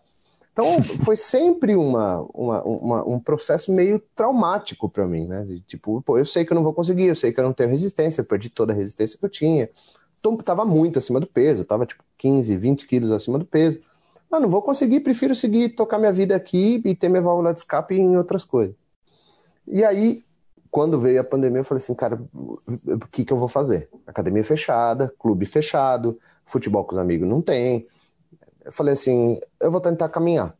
Então, 0.55 0.81
foi 1.03 1.17
sempre 1.17 1.75
uma, 1.75 2.21
uma, 2.33 2.63
uma, 2.63 3.09
um 3.09 3.19
processo 3.19 3.74
meio 3.74 4.01
traumático 4.15 4.88
para 4.88 5.05
mim, 5.05 5.27
né? 5.27 5.43
De, 5.43 5.59
tipo, 5.59 6.01
pô, 6.01 6.17
eu 6.17 6.25
sei 6.25 6.45
que 6.45 6.53
eu 6.53 6.55
não 6.55 6.63
vou 6.63 6.74
conseguir, 6.74 7.07
eu 7.07 7.15
sei 7.15 7.33
que 7.33 7.39
eu 7.41 7.43
não 7.43 7.51
tenho 7.51 7.69
resistência, 7.69 8.21
eu 8.21 8.25
perdi 8.25 8.50
toda 8.50 8.71
a 8.71 8.75
resistência 8.75 9.19
que 9.19 9.25
eu 9.25 9.29
tinha. 9.29 9.69
Então, 10.17 10.38
tava 10.38 10.63
muito 10.63 10.97
acima 10.97 11.19
do 11.19 11.27
peso, 11.27 11.65
tava 11.65 11.85
tipo 11.85 12.01
15, 12.17 12.55
20 12.55 12.88
quilos 12.88 13.12
acima 13.12 13.38
do 13.38 13.45
peso. 13.45 13.79
Mas 14.31 14.41
não 14.41 14.50
vou 14.50 14.62
conseguir, 14.62 15.01
prefiro 15.01 15.35
seguir, 15.35 15.75
tocar 15.75 16.00
minha 16.00 16.12
vida 16.12 16.33
aqui 16.35 16.81
e 16.85 16.95
ter 16.95 17.09
minha 17.09 17.21
válvula 17.21 17.53
de 17.53 17.59
escape 17.59 17.93
em 17.93 18.17
outras 18.17 18.45
coisas. 18.45 18.75
E 19.67 19.83
aí, 19.83 20.24
quando 20.71 21.00
veio 21.00 21.19
a 21.19 21.24
pandemia, 21.24 21.59
eu 21.59 21.65
falei 21.65 21.83
assim, 21.83 21.93
cara, 21.93 22.19
o 22.33 23.07
que, 23.12 23.25
que 23.25 23.33
eu 23.33 23.38
vou 23.38 23.50
fazer? 23.50 23.89
Academia 24.07 24.43
fechada, 24.43 25.13
clube 25.19 25.45
fechado, 25.45 26.17
futebol 26.45 26.85
com 26.85 26.95
os 26.95 27.01
amigos 27.01 27.27
não 27.27 27.41
tem 27.41 27.85
eu 28.65 28.72
falei 28.72 28.93
assim, 28.93 29.39
eu 29.62 29.72
vou 29.72 29.79
tentar 29.79 30.10
caminhar. 30.10 30.57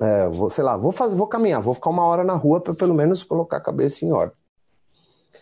É, 0.00 0.28
vou, 0.28 0.50
sei 0.50 0.62
lá, 0.62 0.76
vou 0.76 0.92
fazer, 0.92 1.16
vou 1.16 1.26
caminhar, 1.26 1.60
vou 1.60 1.74
ficar 1.74 1.90
uma 1.90 2.04
hora 2.04 2.22
na 2.22 2.34
rua 2.34 2.60
para 2.60 2.74
pelo 2.74 2.94
menos 2.94 3.24
colocar 3.24 3.56
a 3.56 3.60
cabeça 3.60 4.04
em 4.04 4.12
ordem. 4.12 4.36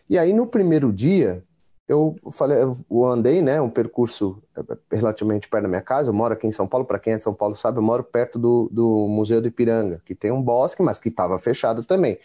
E 0.09 0.19
aí 0.19 0.33
no 0.33 0.47
primeiro 0.47 0.93
dia, 0.93 1.43
eu 1.89 2.17
falei, 2.33 2.59
eu 2.59 3.07
andei, 3.07 3.41
né, 3.41 3.61
um 3.61 3.71
percurso 3.71 4.43
é, 4.57 4.97
relativamente 4.97 5.49
perto 5.49 5.63
da 5.63 5.69
minha 5.69 5.81
casa. 5.81 6.11
Eu 6.11 6.15
moro 6.15 6.35
aqui 6.35 6.47
em 6.47 6.53
São 6.53 6.67
Paulo, 6.67 6.85
para 6.85 6.99
quem 6.99 7.15
é 7.15 7.17
de 7.17 7.23
São 7.23 7.35
Paulo 7.35 7.57
sabe, 7.57 7.79
eu 7.79 7.83
moro 7.83 8.05
perto 8.05 8.39
do, 8.39 8.69
do 8.71 9.07
Museu 9.09 9.41
do 9.41 9.49
Ipiranga, 9.49 10.03
que 10.05 10.15
tem 10.15 10.31
um 10.31 10.43
bosque, 10.43 10.83
mas 10.83 10.99
que 10.99 11.09
estava 11.09 11.39
fechado 11.39 11.85
também. 11.85 12.19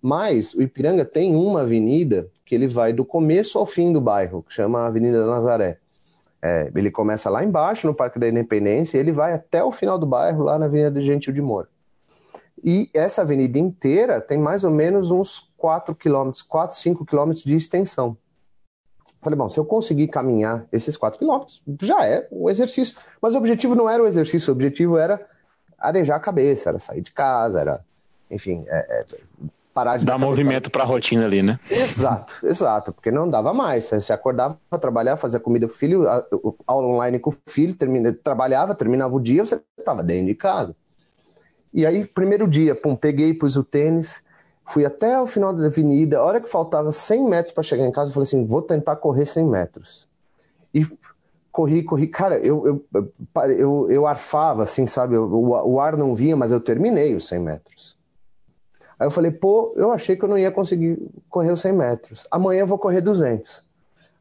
Mas 0.00 0.54
o 0.54 0.62
Ipiranga 0.62 1.04
tem 1.04 1.34
uma 1.34 1.62
avenida 1.62 2.30
que 2.44 2.54
ele 2.54 2.68
vai 2.68 2.92
do 2.92 3.04
começo 3.04 3.58
ao 3.58 3.66
fim 3.66 3.92
do 3.92 4.00
bairro, 4.00 4.42
que 4.42 4.52
chama 4.52 4.86
Avenida 4.86 5.20
da 5.20 5.26
Nazaré. 5.26 5.80
É, 6.46 6.70
ele 6.76 6.92
começa 6.92 7.28
lá 7.28 7.42
embaixo, 7.42 7.88
no 7.88 7.94
Parque 7.94 8.20
da 8.20 8.28
Independência, 8.28 8.96
e 8.96 9.00
ele 9.00 9.10
vai 9.10 9.32
até 9.32 9.64
o 9.64 9.72
final 9.72 9.98
do 9.98 10.06
bairro, 10.06 10.44
lá 10.44 10.56
na 10.58 10.66
Avenida 10.66 11.00
Gentil 11.00 11.32
de 11.32 11.42
Moura. 11.42 11.68
E 12.64 12.88
essa 12.94 13.22
avenida 13.22 13.58
inteira 13.58 14.20
tem 14.20 14.38
mais 14.38 14.62
ou 14.62 14.70
menos 14.70 15.10
uns 15.10 15.50
4 15.56 15.94
quilômetros, 15.94 16.42
4, 16.42 16.76
5 16.76 17.04
quilômetros 17.04 17.44
de 17.44 17.56
extensão. 17.56 18.16
Falei, 19.20 19.36
bom, 19.36 19.48
se 19.48 19.58
eu 19.58 19.64
conseguir 19.64 20.06
caminhar 20.06 20.66
esses 20.72 20.96
4 20.96 21.18
quilômetros, 21.18 21.60
já 21.82 22.06
é 22.06 22.28
um 22.30 22.48
exercício. 22.48 22.96
Mas 23.20 23.34
o 23.34 23.38
objetivo 23.38 23.74
não 23.74 23.90
era 23.90 24.02
o 24.02 24.06
exercício, 24.06 24.52
o 24.52 24.54
objetivo 24.54 24.96
era 24.96 25.20
arejar 25.76 26.16
a 26.16 26.20
cabeça, 26.20 26.68
era 26.68 26.78
sair 26.78 27.00
de 27.00 27.10
casa, 27.10 27.60
era, 27.60 27.84
enfim, 28.30 28.64
é, 28.68 29.00
é, 29.00 29.04
parar 29.76 29.98
de 29.98 30.06
dar 30.06 30.16
movimento 30.16 30.70
para 30.70 30.84
a 30.84 30.86
rotina 30.86 31.26
ali, 31.26 31.42
né? 31.42 31.60
Exato, 31.70 32.34
exato, 32.42 32.94
porque 32.94 33.10
não 33.10 33.28
dava 33.28 33.52
mais. 33.52 33.84
Você 33.84 34.10
acordava 34.10 34.58
para 34.70 34.78
trabalhar, 34.78 35.18
fazia 35.18 35.38
comida 35.38 35.68
pro 35.68 35.76
filho, 35.76 36.06
aula 36.66 36.86
online 36.86 37.18
com 37.18 37.28
o 37.28 37.34
filho, 37.46 37.74
termina, 37.74 38.10
trabalhava, 38.10 38.74
terminava 38.74 39.14
o 39.14 39.20
dia, 39.20 39.44
você 39.44 39.60
estava 39.78 40.02
dentro 40.02 40.28
de 40.28 40.34
casa. 40.34 40.74
E 41.74 41.84
aí, 41.84 42.06
primeiro 42.06 42.48
dia, 42.48 42.74
pum, 42.74 42.96
peguei, 42.96 43.34
pus 43.34 43.54
o 43.54 43.62
tênis, 43.62 44.24
fui 44.64 44.86
até 44.86 45.20
o 45.20 45.26
final 45.26 45.52
da 45.52 45.66
avenida. 45.66 46.20
A 46.20 46.24
hora 46.24 46.40
que 46.40 46.48
faltava 46.48 46.90
100 46.90 47.28
metros 47.28 47.52
para 47.52 47.62
chegar 47.62 47.84
em 47.84 47.92
casa, 47.92 48.08
eu 48.08 48.14
falei 48.14 48.26
assim: 48.26 48.46
vou 48.46 48.62
tentar 48.62 48.96
correr 48.96 49.26
100 49.26 49.44
metros. 49.44 50.08
E 50.72 50.86
corri, 51.52 51.82
corri. 51.82 52.06
Cara, 52.06 52.38
eu, 52.38 52.82
eu, 52.94 53.12
eu, 53.50 53.90
eu 53.90 54.06
arfava, 54.06 54.62
assim, 54.62 54.86
sabe? 54.86 55.18
O, 55.18 55.50
o 55.50 55.78
ar 55.78 55.98
não 55.98 56.14
vinha, 56.14 56.34
mas 56.34 56.50
eu 56.50 56.60
terminei 56.60 57.14
os 57.14 57.28
100 57.28 57.40
metros. 57.40 57.95
Aí 58.98 59.06
eu 59.06 59.10
falei, 59.10 59.30
pô, 59.30 59.74
eu 59.76 59.90
achei 59.90 60.16
que 60.16 60.24
eu 60.24 60.28
não 60.28 60.38
ia 60.38 60.50
conseguir 60.50 60.98
correr 61.28 61.52
os 61.52 61.60
100 61.60 61.72
metros. 61.72 62.26
Amanhã 62.30 62.60
eu 62.60 62.66
vou 62.66 62.78
correr 62.78 63.00
200. 63.00 63.62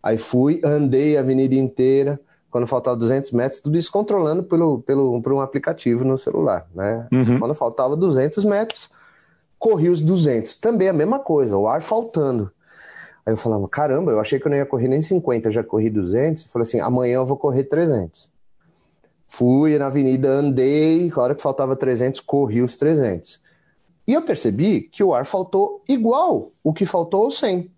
Aí 0.03 0.17
fui, 0.17 0.61
andei 0.63 1.17
a 1.17 1.21
avenida 1.21 1.55
inteira, 1.55 2.19
quando 2.51 2.67
faltava 2.67 2.95
200 2.95 3.31
metros, 3.31 3.61
tudo 3.61 3.77
isso 3.77 3.91
controlando 3.91 4.43
pelo, 4.43 4.79
pelo, 4.81 5.21
por 5.21 5.33
um 5.33 5.41
aplicativo 5.41 6.03
no 6.03 6.17
celular, 6.17 6.67
né? 6.73 7.07
Uhum. 7.11 7.39
Quando 7.39 7.53
faltava 7.53 7.97
200 7.97 8.45
metros, 8.45 8.89
corri 9.57 9.89
os 9.89 10.01
200. 10.01 10.57
Também 10.57 10.87
a 10.87 10.93
mesma 10.93 11.19
coisa, 11.19 11.57
o 11.57 11.67
ar 11.67 11.81
faltando. 11.81 12.51
Aí 13.25 13.33
eu 13.33 13.37
falava, 13.37 13.67
caramba, 13.67 14.11
eu 14.11 14.19
achei 14.19 14.39
que 14.39 14.45
eu 14.45 14.49
não 14.51 14.57
ia 14.57 14.65
correr 14.65 14.87
nem 14.87 15.01
50, 15.01 15.49
já 15.49 15.63
corri 15.63 15.89
200. 15.89 16.43
Eu 16.43 16.49
falei 16.49 16.63
assim, 16.63 16.79
amanhã 16.79 17.15
eu 17.15 17.25
vou 17.25 17.35
correr 17.35 17.63
300. 17.63 18.29
Fui 19.25 19.77
na 19.77 19.87
avenida, 19.87 20.29
andei, 20.29 21.11
a 21.13 21.19
hora 21.19 21.35
que 21.35 21.41
faltava 21.41 21.75
300, 21.75 22.21
corri 22.21 22.61
os 22.61 22.77
300. 22.77 23.41
E 24.07 24.13
eu 24.13 24.21
percebi 24.21 24.81
que 24.81 25.03
o 25.03 25.13
ar 25.13 25.25
faltou 25.25 25.83
igual 25.87 26.51
o 26.63 26.73
que 26.73 26.85
faltou 26.85 27.31
100. 27.31 27.71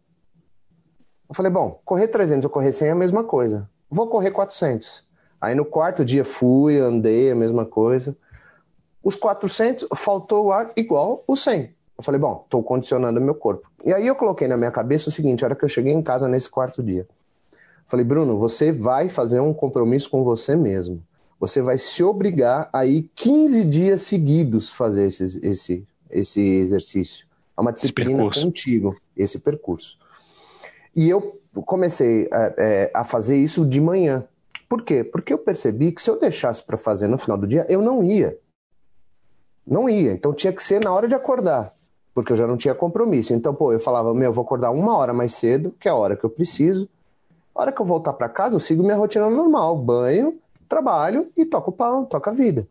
Eu 1.30 1.36
falei, 1.36 1.52
bom, 1.52 1.80
correr 1.84 2.08
300 2.08 2.46
ou 2.46 2.50
correr 2.50 2.74
100 2.74 2.88
é 2.88 2.92
a 2.92 2.96
mesma 2.96 3.24
coisa. 3.24 3.70
Vou 3.90 4.08
correr 4.08 4.32
400. 4.32 5.06
Aí 5.40 5.56
no 5.56 5.66
quarto 5.66 6.04
dia 6.04 6.26
fui, 6.26 6.78
andei, 6.80 7.32
a 7.32 7.36
mesma 7.36 7.66
coisa. 7.66 8.18
Os 9.04 9.16
400 9.16 9.88
faltou 9.96 10.48
o 10.48 10.52
ar 10.52 10.72
igual 10.76 11.24
o 11.28 11.36
100. 11.36 11.74
Eu 11.98 12.04
falei, 12.04 12.20
bom, 12.20 12.42
estou 12.44 12.62
condicionando 12.62 13.22
meu 13.22 13.36
corpo. 13.36 13.70
E 13.86 13.94
aí 13.94 14.06
eu 14.06 14.16
coloquei 14.16 14.48
na 14.48 14.58
minha 14.58 14.72
cabeça 14.72 15.10
o 15.10 15.12
seguinte, 15.12 15.44
a 15.44 15.48
hora 15.48 15.56
que 15.56 15.64
eu 15.64 15.70
cheguei 15.70 15.94
em 15.94 16.02
casa 16.02 16.28
nesse 16.28 16.50
quarto 16.50 16.84
dia. 16.84 17.08
Falei, 17.86 18.06
Bruno, 18.06 18.38
você 18.38 18.72
vai 18.72 19.10
fazer 19.10 19.40
um 19.40 19.54
compromisso 19.54 20.10
com 20.10 20.24
você 20.24 20.56
mesmo. 20.56 21.02
Você 21.40 21.62
vai 21.62 21.78
se 21.78 22.04
obrigar 22.04 22.70
a 22.74 22.86
ir 22.86 23.10
15 23.16 23.64
dias 23.64 24.02
seguidos 24.02 24.72
fazer 24.72 25.08
esse, 25.08 25.40
esse 25.48 25.88
esse 26.10 26.42
exercício. 26.42 27.28
É 27.58 27.62
uma 27.62 27.72
disciplina 27.72 28.30
contigo, 28.32 28.96
esse 29.16 29.40
percurso. 29.40 29.98
E 30.96 31.10
eu 31.10 31.40
comecei 31.66 32.30
a, 32.32 32.54
é, 32.58 32.92
a 32.94 33.04
fazer 33.04 33.38
isso 33.38 33.66
de 33.66 33.82
manhã. 33.82 34.24
Por 34.70 34.82
quê? 34.82 35.04
Porque 35.04 35.34
eu 35.34 35.38
percebi 35.38 35.92
que 35.92 36.02
se 36.02 36.10
eu 36.10 36.20
deixasse 36.20 36.64
para 36.64 36.78
fazer 36.78 37.08
no 37.08 37.18
final 37.18 37.38
do 37.38 37.48
dia, 37.48 37.66
eu 37.70 37.82
não 37.82 38.04
ia. 38.04 38.38
Não 39.66 39.90
ia. 39.90 40.12
Então 40.12 40.34
tinha 40.34 40.54
que 40.54 40.64
ser 40.64 40.84
na 40.84 40.94
hora 40.94 41.08
de 41.08 41.16
acordar, 41.16 41.74
porque 42.14 42.32
eu 42.32 42.38
já 42.38 42.46
não 42.46 42.58
tinha 42.58 42.76
compromisso. 42.76 43.34
Então, 43.34 43.54
pô, 43.54 43.74
eu 43.74 43.80
falava, 43.80 44.14
meu, 44.14 44.30
eu 44.30 44.34
vou 44.34 44.44
acordar 44.44 44.72
uma 44.72 44.96
hora 44.96 45.14
mais 45.14 45.34
cedo, 45.34 45.74
que 45.80 45.88
é 45.88 45.92
a 45.92 45.96
hora 45.96 46.16
que 46.16 46.24
eu 46.24 46.30
preciso. 46.30 46.88
A 47.56 47.62
hora 47.62 47.72
que 47.72 47.82
eu 47.82 47.86
voltar 47.86 48.14
para 48.14 48.30
casa, 48.30 48.56
eu 48.56 48.60
sigo 48.60 48.84
minha 48.84 48.96
rotina 48.96 49.30
normal: 49.30 49.78
banho, 49.78 50.40
trabalho 50.70 51.32
e 51.36 51.46
toco 51.46 51.72
o 51.72 51.74
pau, 51.74 52.06
toco 52.06 52.30
a 52.30 52.34
vida. 52.34 52.68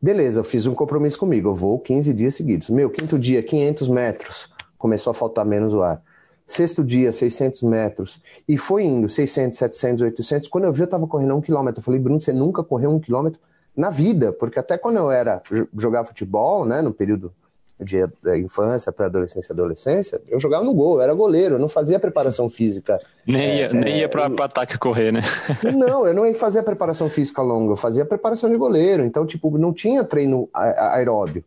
Beleza, 0.00 0.40
eu 0.40 0.44
fiz 0.44 0.64
um 0.64 0.74
compromisso 0.74 1.18
comigo, 1.18 1.48
eu 1.48 1.54
vou 1.56 1.78
15 1.80 2.14
dias 2.14 2.36
seguidos. 2.36 2.70
Meu, 2.70 2.88
quinto 2.88 3.18
dia, 3.18 3.42
500 3.42 3.88
metros, 3.88 4.48
começou 4.78 5.10
a 5.10 5.14
faltar 5.14 5.44
menos 5.44 5.74
o 5.74 5.82
ar. 5.82 6.00
Sexto 6.46 6.84
dia, 6.84 7.12
600 7.12 7.62
metros. 7.64 8.22
E 8.48 8.56
foi 8.56 8.84
indo, 8.84 9.08
600, 9.08 9.58
700, 9.58 10.02
800. 10.02 10.48
Quando 10.48 10.64
eu 10.64 10.72
vi, 10.72 10.82
eu 10.82 10.86
tava 10.86 11.06
correndo 11.06 11.34
um 11.34 11.40
quilômetro. 11.40 11.80
Eu 11.80 11.84
falei, 11.84 12.00
Bruno, 12.00 12.20
você 12.20 12.32
nunca 12.32 12.62
correu 12.62 12.90
um 12.90 13.00
quilômetro 13.00 13.40
na 13.76 13.90
vida. 13.90 14.32
Porque 14.32 14.58
até 14.58 14.78
quando 14.78 14.96
eu 14.96 15.10
era 15.10 15.42
jogar 15.76 16.04
futebol, 16.04 16.64
né, 16.64 16.80
no 16.80 16.92
período 16.92 17.34
de 17.80 18.02
infância, 18.38 18.90
pré-adolescência, 18.90 19.52
adolescência, 19.52 20.20
eu 20.26 20.40
jogava 20.40 20.64
no 20.64 20.74
gol, 20.74 20.96
eu 20.96 21.02
era 21.02 21.14
goleiro, 21.14 21.54
eu 21.54 21.58
não 21.58 21.68
fazia 21.68 21.98
preparação 21.98 22.48
física. 22.48 23.00
Nem 23.26 23.58
ia, 23.58 23.66
é, 23.66 23.72
nem 23.72 23.98
ia 23.98 24.04
é, 24.04 24.08
para 24.08 24.26
ataque 24.26 24.76
correr, 24.76 25.12
né? 25.12 25.20
não, 25.76 26.06
eu 26.06 26.12
não 26.12 26.32
fazia 26.34 26.62
preparação 26.62 27.08
física 27.08 27.40
longa, 27.40 27.72
eu 27.72 27.76
fazia 27.76 28.04
preparação 28.04 28.50
de 28.50 28.56
goleiro, 28.56 29.04
então, 29.04 29.24
tipo, 29.24 29.56
não 29.56 29.72
tinha 29.72 30.02
treino 30.02 30.48
aeróbio. 30.52 31.44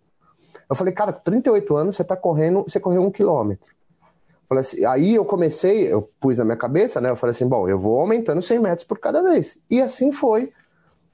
Eu 0.69 0.75
falei, 0.75 0.93
cara, 0.93 1.11
com 1.11 1.21
38 1.21 1.75
anos 1.75 1.95
você 1.97 2.03
tá 2.03 2.15
correndo, 2.15 2.63
você 2.63 2.79
correu 2.79 3.01
um 3.01 3.11
quilômetro. 3.11 3.67
Assim, 4.49 4.85
aí 4.85 5.15
eu 5.15 5.25
comecei, 5.25 5.91
eu 5.91 6.09
pus 6.19 6.37
na 6.37 6.45
minha 6.45 6.57
cabeça, 6.57 6.99
né? 6.99 7.09
Eu 7.09 7.15
falei 7.15 7.31
assim, 7.31 7.47
bom, 7.47 7.67
eu 7.67 7.77
vou 7.77 7.99
aumentando 7.99 8.41
100 8.41 8.59
metros 8.59 8.83
por 8.85 8.99
cada 8.99 9.21
vez. 9.21 9.57
E 9.69 9.81
assim 9.81 10.11
foi, 10.11 10.51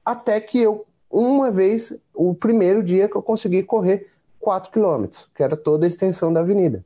até 0.04 0.40
que 0.40 0.60
eu, 0.60 0.84
uma 1.10 1.50
vez, 1.50 1.96
o 2.14 2.34
primeiro 2.34 2.82
dia 2.82 3.08
que 3.08 3.16
eu 3.16 3.22
consegui 3.22 3.62
correr 3.62 4.08
4 4.40 4.70
quilômetros, 4.70 5.28
que 5.34 5.42
era 5.42 5.56
toda 5.56 5.86
a 5.86 5.88
extensão 5.88 6.32
da 6.32 6.40
avenida. 6.40 6.84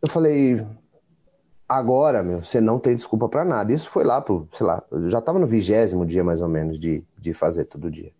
Eu 0.00 0.08
falei, 0.08 0.64
agora, 1.68 2.22
meu, 2.22 2.42
você 2.42 2.60
não 2.60 2.78
tem 2.78 2.94
desculpa 2.94 3.28
para 3.28 3.44
nada. 3.44 3.72
Isso 3.72 3.88
foi 3.88 4.04
lá 4.04 4.20
pro, 4.20 4.48
sei 4.52 4.66
lá, 4.66 4.82
eu 4.90 5.08
já 5.08 5.18
estava 5.18 5.38
no 5.38 5.46
vigésimo 5.46 6.04
dia 6.04 6.24
mais 6.24 6.40
ou 6.40 6.48
menos 6.48 6.78
de, 6.78 7.02
de 7.18 7.32
fazer 7.32 7.64
todo 7.64 7.90
dia. 7.90 8.12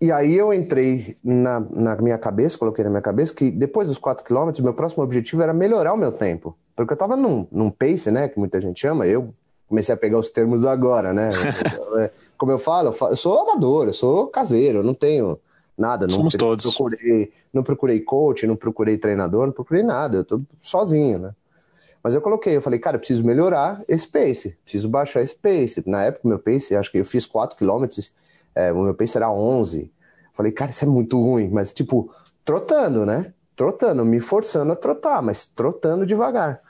E 0.00 0.10
aí 0.10 0.36
eu 0.36 0.52
entrei 0.52 1.16
na, 1.22 1.60
na 1.60 1.96
minha 1.96 2.18
cabeça, 2.18 2.58
coloquei 2.58 2.82
na 2.82 2.90
minha 2.90 3.02
cabeça 3.02 3.32
que 3.32 3.50
depois 3.50 3.86
dos 3.86 3.98
4 3.98 4.24
quilômetros, 4.24 4.62
meu 4.62 4.74
próximo 4.74 5.02
objetivo 5.02 5.42
era 5.42 5.54
melhorar 5.54 5.92
o 5.92 5.96
meu 5.96 6.10
tempo. 6.10 6.56
Porque 6.74 6.92
eu 6.92 6.96
estava 6.96 7.16
num, 7.16 7.46
num 7.52 7.70
pace, 7.70 8.10
né, 8.10 8.28
que 8.28 8.38
muita 8.38 8.60
gente 8.60 8.80
chama, 8.80 9.06
eu 9.06 9.32
comecei 9.68 9.94
a 9.94 9.96
pegar 9.96 10.18
os 10.18 10.28
termos 10.30 10.64
agora, 10.64 11.12
né? 11.12 11.30
Como 12.36 12.50
eu 12.50 12.58
falo, 12.58 12.94
eu 13.10 13.16
sou 13.16 13.40
amador, 13.40 13.86
eu 13.86 13.92
sou 13.92 14.26
caseiro, 14.26 14.78
eu 14.78 14.82
não 14.82 14.92
tenho 14.92 15.38
Nada, 15.76 16.06
não 16.06 16.16
Somos 16.16 16.34
todos. 16.34 16.64
procurei, 16.64 17.32
não 17.52 17.62
procurei 17.62 18.00
coach, 18.00 18.46
não 18.46 18.56
procurei 18.56 18.98
treinador, 18.98 19.46
não 19.46 19.52
procurei 19.52 19.82
nada, 19.82 20.18
eu 20.18 20.24
tô 20.24 20.40
sozinho, 20.60 21.18
né? 21.18 21.34
Mas 22.02 22.14
eu 22.14 22.20
coloquei, 22.20 22.56
eu 22.56 22.60
falei, 22.60 22.78
cara, 22.78 22.96
eu 22.96 22.98
preciso 22.98 23.24
melhorar 23.24 23.82
esse 23.88 24.06
pace, 24.06 24.56
preciso 24.64 24.88
baixar 24.88 25.22
esse 25.22 25.36
pace. 25.36 25.82
Na 25.86 26.02
época, 26.02 26.28
meu 26.28 26.38
pace, 26.38 26.74
acho 26.74 26.90
que 26.90 26.98
eu 26.98 27.04
fiz 27.04 27.24
4 27.24 27.56
km, 27.56 27.86
é, 28.54 28.72
o 28.72 28.82
meu 28.82 28.94
pace 28.94 29.16
era 29.16 29.30
11. 29.30 29.82
Eu 29.82 29.88
falei, 30.32 30.50
cara, 30.50 30.70
isso 30.72 30.84
é 30.84 30.88
muito 30.88 31.20
ruim, 31.20 31.48
mas 31.48 31.72
tipo, 31.72 32.12
trotando, 32.44 33.06
né? 33.06 33.32
Trotando, 33.54 34.04
me 34.04 34.18
forçando 34.18 34.72
a 34.72 34.76
trotar, 34.76 35.22
mas 35.22 35.46
trotando 35.46 36.04
devagar. 36.04 36.60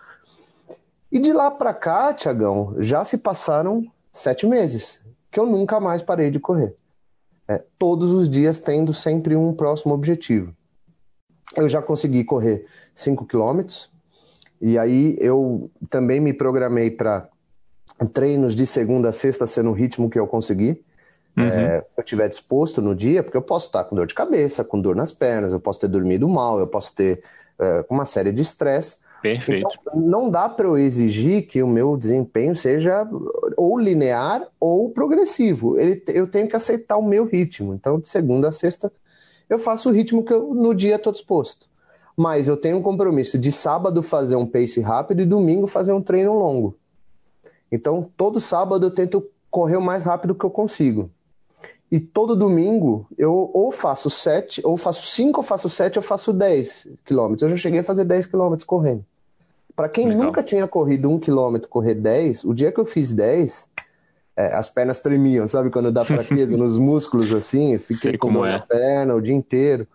E 1.10 1.18
de 1.18 1.32
lá 1.32 1.50
para 1.50 1.72
cá, 1.72 2.12
Tiagão, 2.12 2.74
já 2.78 3.04
se 3.04 3.16
passaram 3.18 3.86
sete 4.12 4.46
meses 4.46 5.02
que 5.30 5.40
eu 5.40 5.46
nunca 5.46 5.80
mais 5.80 6.02
parei 6.02 6.30
de 6.30 6.38
correr 6.38 6.76
é, 7.52 7.64
todos 7.78 8.10
os 8.10 8.28
dias 8.28 8.60
tendo 8.60 8.94
sempre 8.94 9.36
um 9.36 9.52
próximo 9.52 9.94
objetivo. 9.94 10.54
Eu 11.56 11.68
já 11.68 11.82
consegui 11.82 12.24
correr 12.24 12.66
5 12.94 13.26
quilômetros, 13.26 13.90
e 14.60 14.78
aí 14.78 15.16
eu 15.20 15.70
também 15.90 16.20
me 16.20 16.32
programei 16.32 16.90
para 16.90 17.28
treinos 18.12 18.54
de 18.54 18.66
segunda 18.66 19.10
a 19.10 19.12
sexta 19.12 19.46
ser 19.46 19.62
no 19.62 19.72
ritmo 19.72 20.08
que 20.08 20.18
eu 20.18 20.26
consegui. 20.26 20.82
Uhum. 21.36 21.44
É, 21.44 21.84
eu 21.96 22.02
estiver 22.02 22.28
disposto 22.28 22.80
no 22.80 22.94
dia, 22.94 23.22
porque 23.22 23.36
eu 23.36 23.42
posso 23.42 23.66
estar 23.66 23.84
com 23.84 23.96
dor 23.96 24.06
de 24.06 24.14
cabeça, 24.14 24.64
com 24.64 24.80
dor 24.80 24.94
nas 24.94 25.12
pernas, 25.12 25.52
eu 25.52 25.60
posso 25.60 25.80
ter 25.80 25.88
dormido 25.88 26.28
mal, 26.28 26.58
eu 26.58 26.66
posso 26.66 26.94
ter 26.94 27.22
é, 27.58 27.84
uma 27.88 28.04
série 28.04 28.32
de 28.32 28.42
estresse. 28.42 28.98
Perfeito. 29.22 29.68
Então, 29.80 30.00
não 30.00 30.28
dá 30.28 30.48
para 30.48 30.66
eu 30.66 30.76
exigir 30.76 31.46
que 31.46 31.62
o 31.62 31.66
meu 31.68 31.96
desempenho 31.96 32.56
seja 32.56 33.08
ou 33.56 33.78
linear 33.78 34.46
ou 34.58 34.90
progressivo. 34.90 35.78
Ele, 35.78 36.02
eu 36.08 36.26
tenho 36.26 36.48
que 36.48 36.56
aceitar 36.56 36.96
o 36.96 37.06
meu 37.06 37.24
ritmo. 37.24 37.72
Então, 37.72 38.00
de 38.00 38.08
segunda 38.08 38.48
a 38.48 38.52
sexta, 38.52 38.92
eu 39.48 39.58
faço 39.58 39.88
o 39.88 39.92
ritmo 39.92 40.24
que 40.24 40.32
eu, 40.32 40.52
no 40.52 40.74
dia 40.74 40.96
estou 40.96 41.12
disposto. 41.12 41.68
mas 42.16 42.48
eu 42.48 42.56
tenho 42.56 42.78
um 42.78 42.82
compromisso 42.82 43.38
de 43.38 43.50
sábado 43.50 44.02
fazer 44.02 44.36
um 44.36 44.46
pace 44.46 44.80
rápido 44.80 45.22
e 45.22 45.26
domingo 45.26 45.66
fazer 45.66 45.92
um 45.92 46.02
treino 46.02 46.38
longo. 46.38 46.76
Então, 47.70 48.02
todo 48.16 48.40
sábado 48.40 48.86
eu 48.86 48.90
tento 48.90 49.26
correr 49.50 49.76
o 49.76 49.82
mais 49.82 50.04
rápido 50.04 50.34
que 50.34 50.44
eu 50.44 50.50
consigo. 50.50 51.10
E 51.90 52.00
todo 52.00 52.36
domingo 52.36 53.06
eu 53.18 53.50
ou 53.52 53.70
faço 53.70 54.08
sete, 54.08 54.60
ou 54.64 54.76
faço 54.76 55.06
cinco, 55.06 55.40
ou 55.40 55.44
faço 55.44 55.68
sete, 55.68 55.98
ou 55.98 56.02
faço 56.02 56.32
dez 56.32 56.86
quilômetros. 57.04 57.42
Eu 57.42 57.50
já 57.50 57.56
cheguei 57.56 57.80
a 57.80 57.84
fazer 57.84 58.04
dez 58.04 58.26
quilômetros 58.26 58.64
correndo. 58.64 59.04
Para 59.74 59.88
quem 59.88 60.08
Legal. 60.08 60.24
nunca 60.24 60.42
tinha 60.42 60.66
corrido 60.66 61.10
um 61.10 61.18
quilômetro, 61.18 61.68
correr 61.68 61.94
dez, 61.94 62.44
o 62.44 62.54
dia 62.54 62.70
que 62.70 62.78
eu 62.78 62.84
fiz 62.84 63.12
dez, 63.12 63.68
é, 64.36 64.54
as 64.54 64.68
pernas 64.68 65.00
tremiam, 65.00 65.46
sabe? 65.46 65.70
Quando 65.70 65.90
dá 65.90 66.04
fraqueza 66.04 66.56
nos 66.58 66.78
músculos 66.78 67.32
assim, 67.32 67.74
eu 67.74 67.80
fiquei 67.80 68.16
com 68.18 68.32
dor 68.32 68.46
é. 68.46 68.52
na 68.52 68.60
perna 68.60 69.14
o 69.14 69.20
dia 69.20 69.34
inteiro. 69.34 69.86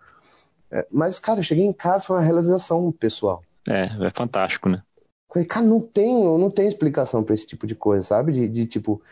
É, 0.70 0.86
mas, 0.90 1.18
cara, 1.18 1.40
eu 1.40 1.44
cheguei 1.44 1.64
em 1.64 1.72
casa, 1.72 2.04
foi 2.04 2.16
uma 2.16 2.22
realização 2.22 2.90
pessoal. 2.92 3.42
É, 3.66 3.90
é 4.00 4.10
fantástico, 4.10 4.68
né? 4.68 4.82
Falei, 5.32 5.46
cara, 5.46 5.66
não 5.66 5.80
tem, 5.80 6.24
não 6.24 6.50
tem 6.50 6.66
explicação 6.66 7.22
para 7.22 7.34
esse 7.34 7.46
tipo 7.46 7.66
de 7.66 7.74
coisa, 7.74 8.02
sabe? 8.02 8.32
De, 8.32 8.48
de 8.48 8.66
tipo, 8.66 9.02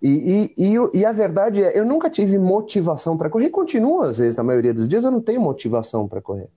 e, 0.00 0.52
e, 0.56 0.74
e, 0.74 0.98
e, 1.00 1.04
a 1.04 1.12
verdade 1.12 1.62
é, 1.62 1.78
eu 1.78 1.84
nunca 1.84 2.10
tive 2.10 2.38
motivação 2.38 3.16
para 3.16 3.30
correr. 3.30 3.50
Continua, 3.50 4.10
às 4.10 4.18
vezes, 4.18 4.36
na 4.36 4.44
maioria 4.44 4.74
dos 4.74 4.86
dias, 4.86 5.04
eu 5.04 5.10
não 5.10 5.20
tenho 5.20 5.40
motivação 5.40 6.06
para 6.06 6.20
correr. 6.20 6.48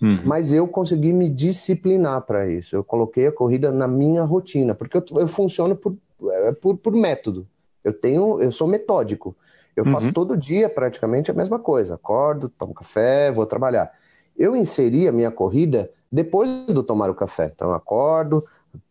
Uhum. 0.00 0.20
Mas 0.24 0.52
eu 0.52 0.68
consegui 0.68 1.12
me 1.12 1.28
disciplinar 1.28 2.20
para 2.22 2.50
isso. 2.50 2.76
Eu 2.76 2.84
coloquei 2.84 3.26
a 3.26 3.32
corrida 3.32 3.72
na 3.72 3.88
minha 3.88 4.22
rotina, 4.24 4.74
porque 4.74 4.96
eu, 4.96 5.04
eu 5.16 5.28
funciono 5.28 5.74
por, 5.74 5.96
é, 6.30 6.52
por, 6.52 6.76
por, 6.76 6.92
método. 6.92 7.46
Eu 7.82 7.92
tenho, 7.92 8.40
eu 8.40 8.52
sou 8.52 8.66
metódico. 8.66 9.34
Eu 9.74 9.84
uhum. 9.84 9.92
faço 9.92 10.12
todo 10.12 10.36
dia 10.36 10.68
praticamente 10.68 11.30
a 11.30 11.34
mesma 11.34 11.58
coisa. 11.58 11.94
Acordo, 11.94 12.48
tomo 12.48 12.74
café, 12.74 13.30
vou 13.30 13.46
trabalhar. 13.46 13.90
Eu 14.36 14.54
inseri 14.54 15.08
a 15.08 15.12
minha 15.12 15.30
corrida 15.30 15.90
depois 16.12 16.66
do 16.66 16.82
tomar 16.82 17.10
o 17.10 17.14
café. 17.14 17.50
Então 17.54 17.68
eu 17.68 17.74
acordo, 17.74 18.44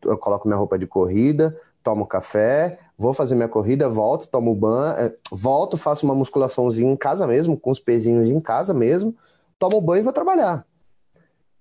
eu 0.03 0.17
coloco 0.17 0.47
minha 0.47 0.57
roupa 0.57 0.77
de 0.77 0.87
corrida, 0.87 1.55
tomo 1.83 2.07
café, 2.07 2.79
vou 2.97 3.13
fazer 3.13 3.35
minha 3.35 3.47
corrida, 3.47 3.87
volto, 3.87 4.27
tomo 4.27 4.55
banho, 4.55 4.97
é, 4.97 5.13
volto, 5.31 5.77
faço 5.77 6.03
uma 6.05 6.15
musculaçãozinha 6.15 6.91
em 6.91 6.97
casa 6.97 7.27
mesmo, 7.27 7.55
com 7.57 7.69
os 7.69 7.79
pezinhos 7.79 8.27
em 8.27 8.39
casa 8.39 8.73
mesmo, 8.73 9.15
tomo 9.59 9.79
banho 9.79 10.01
e 10.01 10.03
vou 10.03 10.13
trabalhar. 10.13 10.65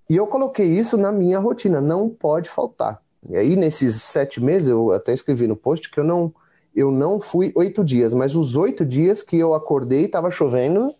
E 0.09 0.15
eu 0.15 0.27
coloquei 0.27 0.67
isso 0.67 0.97
na 0.97 1.11
minha 1.11 1.39
rotina, 1.39 1.81
não 1.81 2.09
pode 2.09 2.49
faltar. 2.49 3.01
E 3.27 3.35
aí, 3.35 3.55
nesses 3.55 4.01
sete 4.03 4.41
meses, 4.41 4.69
eu 4.69 4.91
até 4.91 5.13
escrevi 5.13 5.47
no 5.47 5.55
post 5.55 5.89
que 5.89 5.99
eu 5.99 6.03
não, 6.03 6.33
eu 6.75 6.91
não 6.91 7.19
fui 7.19 7.51
oito 7.55 7.83
dias, 7.83 8.13
mas 8.13 8.35
os 8.35 8.55
oito 8.55 8.85
dias 8.85 9.23
que 9.23 9.37
eu 9.37 9.53
acordei 9.55 10.05
estava 10.05 10.29
chovendo 10.29 10.93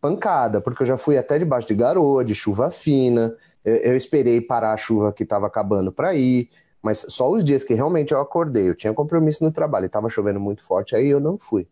pancada, 0.00 0.60
porque 0.60 0.82
eu 0.82 0.86
já 0.86 0.98
fui 0.98 1.16
até 1.16 1.38
debaixo 1.38 1.66
de 1.66 1.74
garoa, 1.74 2.22
de 2.22 2.34
chuva 2.34 2.70
fina, 2.70 3.34
eu, 3.64 3.76
eu 3.76 3.96
esperei 3.96 4.38
parar 4.40 4.74
a 4.74 4.76
chuva 4.76 5.10
que 5.10 5.22
estava 5.22 5.46
acabando 5.46 5.90
para 5.90 6.14
ir, 6.14 6.50
mas 6.82 7.06
só 7.08 7.30
os 7.30 7.42
dias 7.42 7.64
que 7.64 7.72
realmente 7.72 8.12
eu 8.12 8.20
acordei, 8.20 8.68
eu 8.68 8.74
tinha 8.74 8.92
compromisso 8.92 9.42
no 9.42 9.50
trabalho 9.50 9.84
e 9.84 9.86
estava 9.86 10.10
chovendo 10.10 10.38
muito 10.38 10.62
forte, 10.62 10.94
aí 10.94 11.08
eu 11.08 11.18
não 11.18 11.38
fui. 11.38 11.66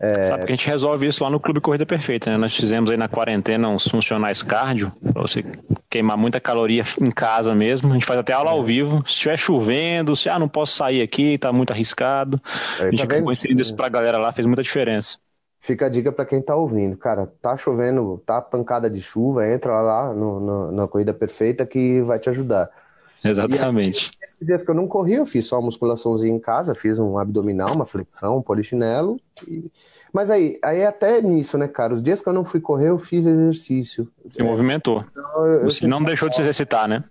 É... 0.00 0.22
Sabe 0.22 0.46
que 0.46 0.52
a 0.52 0.54
gente 0.54 0.66
resolve 0.66 1.06
isso 1.06 1.24
lá 1.24 1.30
no 1.30 1.40
Clube 1.40 1.60
Corrida 1.60 1.84
Perfeita, 1.84 2.30
né? 2.30 2.36
Nós 2.36 2.54
fizemos 2.54 2.90
aí 2.90 2.96
na 2.96 3.08
quarentena 3.08 3.68
uns 3.68 3.88
funcionais 3.88 4.42
cardio, 4.42 4.92
pra 5.12 5.22
você 5.22 5.44
queimar 5.90 6.16
muita 6.16 6.40
caloria 6.40 6.84
em 7.00 7.10
casa 7.10 7.54
mesmo. 7.54 7.90
A 7.90 7.94
gente 7.94 8.06
faz 8.06 8.20
até 8.20 8.32
aula 8.32 8.50
ao 8.50 8.62
vivo. 8.62 9.02
Se 9.06 9.12
estiver 9.12 9.36
chovendo, 9.36 10.14
se 10.14 10.28
ah, 10.28 10.38
não 10.38 10.48
posso 10.48 10.76
sair 10.76 11.02
aqui, 11.02 11.36
tá 11.36 11.52
muito 11.52 11.72
arriscado. 11.72 12.40
É, 12.78 12.84
a 12.84 12.90
gente 12.90 12.98
tá 12.98 13.04
acabou 13.04 13.32
inserindo 13.32 13.60
isso 13.60 13.74
pra 13.74 13.88
galera 13.88 14.18
lá, 14.18 14.32
fez 14.32 14.46
muita 14.46 14.62
diferença. 14.62 15.18
Fica 15.60 15.86
a 15.86 15.88
dica 15.88 16.12
para 16.12 16.24
quem 16.24 16.40
tá 16.40 16.54
ouvindo. 16.54 16.96
Cara, 16.96 17.26
tá 17.26 17.56
chovendo, 17.56 18.22
tá 18.24 18.40
pancada 18.40 18.88
de 18.88 19.02
chuva, 19.02 19.48
entra 19.48 19.80
lá 19.80 20.14
no, 20.14 20.38
no, 20.38 20.72
na 20.72 20.86
Corrida 20.86 21.12
Perfeita 21.12 21.66
que 21.66 22.00
vai 22.02 22.20
te 22.20 22.30
ajudar. 22.30 22.70
Exatamente. 23.24 24.10
Aí, 24.20 24.28
esses 24.28 24.46
dias 24.46 24.62
que 24.62 24.70
eu 24.70 24.74
não 24.74 24.86
corri, 24.86 25.14
eu 25.14 25.26
fiz 25.26 25.46
só 25.46 25.56
uma 25.56 25.66
musculaçãozinha 25.66 26.34
em 26.34 26.38
casa, 26.38 26.74
fiz 26.74 26.98
um 26.98 27.18
abdominal, 27.18 27.74
uma 27.74 27.86
flexão, 27.86 28.38
um 28.38 28.42
polichinelo. 28.42 29.18
E... 29.46 29.70
Mas 30.12 30.30
aí, 30.30 30.58
aí 30.64 30.80
é 30.80 30.86
até 30.86 31.20
nisso, 31.20 31.58
né, 31.58 31.68
cara? 31.68 31.94
Os 31.94 32.02
dias 32.02 32.20
que 32.20 32.28
eu 32.28 32.32
não 32.32 32.44
fui 32.44 32.60
correr, 32.60 32.88
eu 32.88 32.98
fiz 32.98 33.26
exercício. 33.26 34.08
Se 34.30 34.40
é. 34.40 34.44
movimentou. 34.44 35.04
Então, 35.10 35.46
eu, 35.46 35.64
Você 35.64 35.86
não 35.86 36.02
deixou 36.02 36.28
de 36.28 36.36
se 36.36 36.42
exercitar, 36.42 36.88
né? 36.88 37.04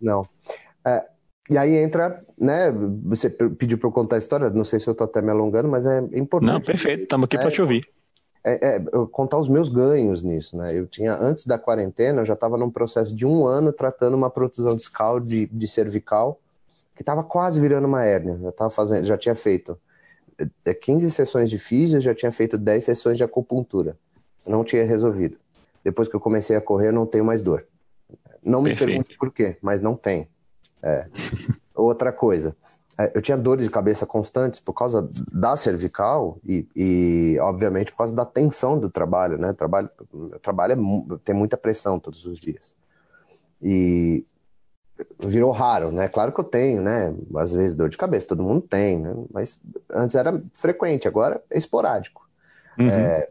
Não. 0.00 0.26
É, 0.86 1.04
e 1.50 1.58
aí 1.58 1.74
entra, 1.76 2.24
né? 2.38 2.72
Você 3.04 3.28
pediu 3.30 3.78
para 3.78 3.88
eu 3.88 3.92
contar 3.92 4.16
a 4.16 4.18
história, 4.18 4.50
não 4.50 4.64
sei 4.64 4.78
se 4.78 4.88
eu 4.88 4.92
estou 4.92 5.04
até 5.06 5.20
me 5.20 5.30
alongando, 5.30 5.68
mas 5.68 5.84
é 5.86 5.98
importante. 6.12 6.52
Não, 6.52 6.60
perfeito, 6.60 7.02
estamos 7.02 7.24
aqui 7.24 7.36
é, 7.36 7.40
para 7.40 7.50
te 7.50 7.60
ouvir 7.60 7.86
é, 8.44 8.76
é, 8.76 8.80
contar 9.10 9.38
os 9.38 9.48
meus 9.48 9.70
ganhos 9.70 10.22
nisso, 10.22 10.56
né? 10.56 10.66
Eu 10.70 10.86
tinha, 10.86 11.14
antes 11.14 11.46
da 11.46 11.58
quarentena, 11.58 12.20
eu 12.20 12.26
já 12.26 12.34
estava 12.34 12.58
num 12.58 12.70
processo 12.70 13.14
de 13.14 13.24
um 13.24 13.46
ano 13.46 13.72
tratando 13.72 14.14
uma 14.14 14.28
protusão 14.28 14.76
discal 14.76 15.18
de, 15.18 15.46
de 15.46 15.66
cervical, 15.66 16.38
que 16.94 17.02
estava 17.02 17.24
quase 17.24 17.58
virando 17.58 17.86
uma 17.86 18.04
hérnia. 18.04 18.38
Já, 18.42 18.52
tava 18.52 18.70
fazendo, 18.70 19.04
já 19.06 19.16
tinha 19.16 19.34
feito 19.34 19.78
15 20.82 21.06
é, 21.06 21.08
sessões 21.08 21.48
de 21.48 21.58
físio, 21.58 22.00
já 22.02 22.14
tinha 22.14 22.30
feito 22.30 22.58
10 22.58 22.84
sessões 22.84 23.16
de 23.16 23.24
acupuntura. 23.24 23.96
Não 24.46 24.62
tinha 24.62 24.84
resolvido. 24.84 25.38
Depois 25.82 26.06
que 26.06 26.14
eu 26.14 26.20
comecei 26.20 26.54
a 26.54 26.60
correr, 26.60 26.88
eu 26.88 26.92
não 26.92 27.06
tenho 27.06 27.24
mais 27.24 27.42
dor. 27.42 27.66
Não 28.42 28.60
me 28.60 28.70
Perfeito. 28.70 28.88
pergunte 28.88 29.16
por 29.16 29.32
quê, 29.32 29.56
mas 29.62 29.80
não 29.80 29.96
tem. 29.96 30.28
É. 30.82 31.06
Outra 31.74 32.12
coisa, 32.12 32.54
é, 32.54 32.73
eu 33.14 33.20
tinha 33.20 33.36
dores 33.36 33.64
de 33.64 33.70
cabeça 33.70 34.06
constantes 34.06 34.60
por 34.60 34.72
causa 34.72 35.08
da 35.32 35.56
cervical 35.56 36.38
e, 36.46 36.66
e, 36.74 37.38
obviamente, 37.40 37.90
por 37.90 37.98
causa 37.98 38.14
da 38.14 38.24
tensão 38.24 38.78
do 38.78 38.88
trabalho, 38.88 39.38
né? 39.38 39.52
Trabalho, 39.52 39.90
trabalho 40.40 40.72
é, 40.72 41.18
tem 41.24 41.34
muita 41.34 41.56
pressão 41.56 41.98
todos 41.98 42.24
os 42.24 42.38
dias. 42.38 42.74
E 43.60 44.24
virou 45.18 45.50
raro, 45.50 45.90
né? 45.90 46.08
Claro 46.08 46.32
que 46.32 46.40
eu 46.40 46.44
tenho, 46.44 46.80
né? 46.80 47.12
Às 47.36 47.52
vezes 47.52 47.74
dor 47.74 47.88
de 47.88 47.96
cabeça, 47.96 48.28
todo 48.28 48.42
mundo 48.42 48.60
tem, 48.60 48.98
né? 48.98 49.14
Mas 49.32 49.60
antes 49.90 50.14
era 50.14 50.40
frequente, 50.52 51.08
agora 51.08 51.42
é 51.50 51.58
esporádico. 51.58 52.28
Uhum. 52.78 52.88
É, 52.88 53.28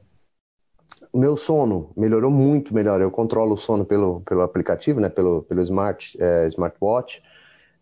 meu 1.13 1.37
sono 1.37 1.91
melhorou 1.95 2.31
muito 2.31 2.73
melhor. 2.73 2.99
Eu 2.99 3.11
controlo 3.11 3.53
o 3.53 3.57
sono 3.57 3.85
pelo, 3.85 4.21
pelo 4.21 4.41
aplicativo, 4.41 4.99
né? 4.99 5.09
Pelo, 5.09 5.43
pelo 5.43 5.61
smart, 5.61 6.17
é, 6.19 6.47
smartwatch. 6.47 7.21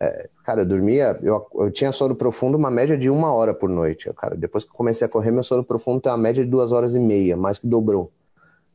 É, 0.04 0.28
cara, 0.44 0.62
eu 0.62 0.66
dormia, 0.66 1.20
eu, 1.22 1.48
eu 1.54 1.70
tinha 1.70 1.92
sono 1.92 2.16
profundo 2.16 2.58
uma 2.58 2.72
média 2.72 2.98
de 2.98 3.08
uma 3.08 3.32
hora 3.32 3.54
por 3.54 3.70
noite. 3.70 4.12
Cara, 4.16 4.36
depois 4.36 4.64
que 4.64 4.72
comecei 4.72 5.06
a 5.06 5.10
correr, 5.10 5.30
meu 5.30 5.44
sono 5.44 5.64
profundo 5.64 6.02
tem 6.02 6.12
uma 6.12 6.18
média 6.18 6.44
de 6.44 6.50
duas 6.50 6.72
horas 6.72 6.96
e 6.96 7.00
meia, 7.00 7.38
mais 7.38 7.60
que 7.60 7.68
dobrou. 7.68 8.12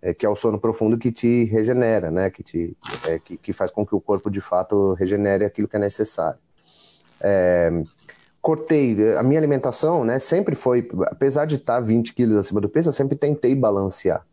É, 0.00 0.14
que 0.14 0.24
é 0.24 0.28
o 0.28 0.36
sono 0.36 0.56
profundo 0.56 0.96
que 0.96 1.10
te 1.10 1.44
regenera, 1.46 2.12
né? 2.12 2.30
Que, 2.30 2.44
te, 2.44 2.76
é, 3.08 3.18
que, 3.18 3.36
que, 3.38 3.52
faz 3.52 3.72
com 3.72 3.84
que 3.84 3.92
o 3.92 4.00
corpo 4.00 4.30
de 4.30 4.40
fato 4.40 4.92
regenere 4.92 5.44
aquilo 5.44 5.66
que 5.66 5.74
é 5.74 5.80
necessário. 5.80 6.38
É, 7.20 7.72
cortei, 8.40 9.16
a 9.16 9.22
minha 9.24 9.40
alimentação, 9.40 10.04
né? 10.04 10.20
Sempre 10.20 10.54
foi, 10.54 10.88
apesar 11.06 11.44
de 11.44 11.56
estar 11.56 11.80
20 11.80 12.14
quilos 12.14 12.36
acima 12.36 12.60
do 12.60 12.68
peso, 12.68 12.90
eu 12.90 12.92
sempre 12.92 13.16
tentei 13.16 13.52
balancear. 13.52 14.24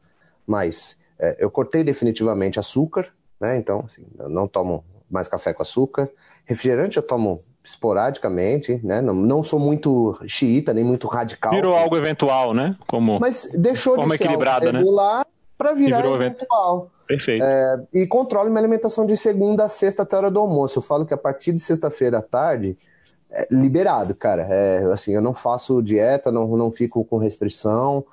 Mas 0.45 0.95
é, 1.17 1.38
eu 1.39 1.49
cortei 1.49 1.84
definitivamente 1.84 2.60
açúcar, 2.60 3.08
né? 3.41 3.58
Então, 3.58 3.84
assim, 3.88 4.06
eu 4.19 4.29
não 4.29 4.47
tomo 4.47 4.84
mais 5.13 5.28
café 5.28 5.54
com 5.54 5.62
açúcar. 5.62 6.10
Refrigerante 6.45 6.97
eu 6.97 7.04
tomo 7.04 7.39
esporadicamente, 7.63 8.80
né? 8.84 9.02
Não, 9.02 9.13
não 9.13 9.43
sou 9.43 9.60
muito 9.60 10.19
xiita, 10.28 10.73
nem 10.73 10.84
muito 10.84 11.08
radical. 11.08 11.52
Virou 11.52 11.76
algo 11.76 11.95
eventual, 11.95 12.54
né? 12.54 12.76
Como 12.88 13.19
Mas 13.19 13.49
deixou 13.54 13.97
de 13.97 14.08
ser 14.10 14.15
equilibrada, 14.15 14.67
algo 14.67 14.78
regular 14.80 15.19
né? 15.19 15.26
para 15.58 15.73
virar 15.73 16.06
eventual. 16.06 16.91
Perfeito. 17.08 17.43
É, 17.43 17.84
e 17.93 18.08
controlo 18.08 18.49
minha 18.49 18.60
alimentação 18.60 19.06
de 19.06 19.15
segunda 19.15 19.65
a 19.65 19.69
sexta 19.69 20.04
até 20.04 20.15
a 20.15 20.19
hora 20.19 20.32
do 20.32 20.39
almoço. 20.39 20.80
Eu 20.80 20.84
falo 20.84 21.06
que 21.06 21.13
a 21.13 21.17
partir 21.17 21.54
de 21.54 21.60
sexta-feira 21.60 22.19
à 22.19 22.21
tarde 22.21 22.76
é 23.32 23.47
liberado, 23.52 24.15
cara. 24.15 24.47
É, 24.49 24.84
assim, 24.91 25.13
eu 25.13 25.21
não 25.21 25.34
faço 25.34 25.82
dieta, 25.82 26.32
não, 26.32 26.47
não 26.58 26.71
fico 26.71 27.04
com 27.06 27.17
restrição. 27.17 28.06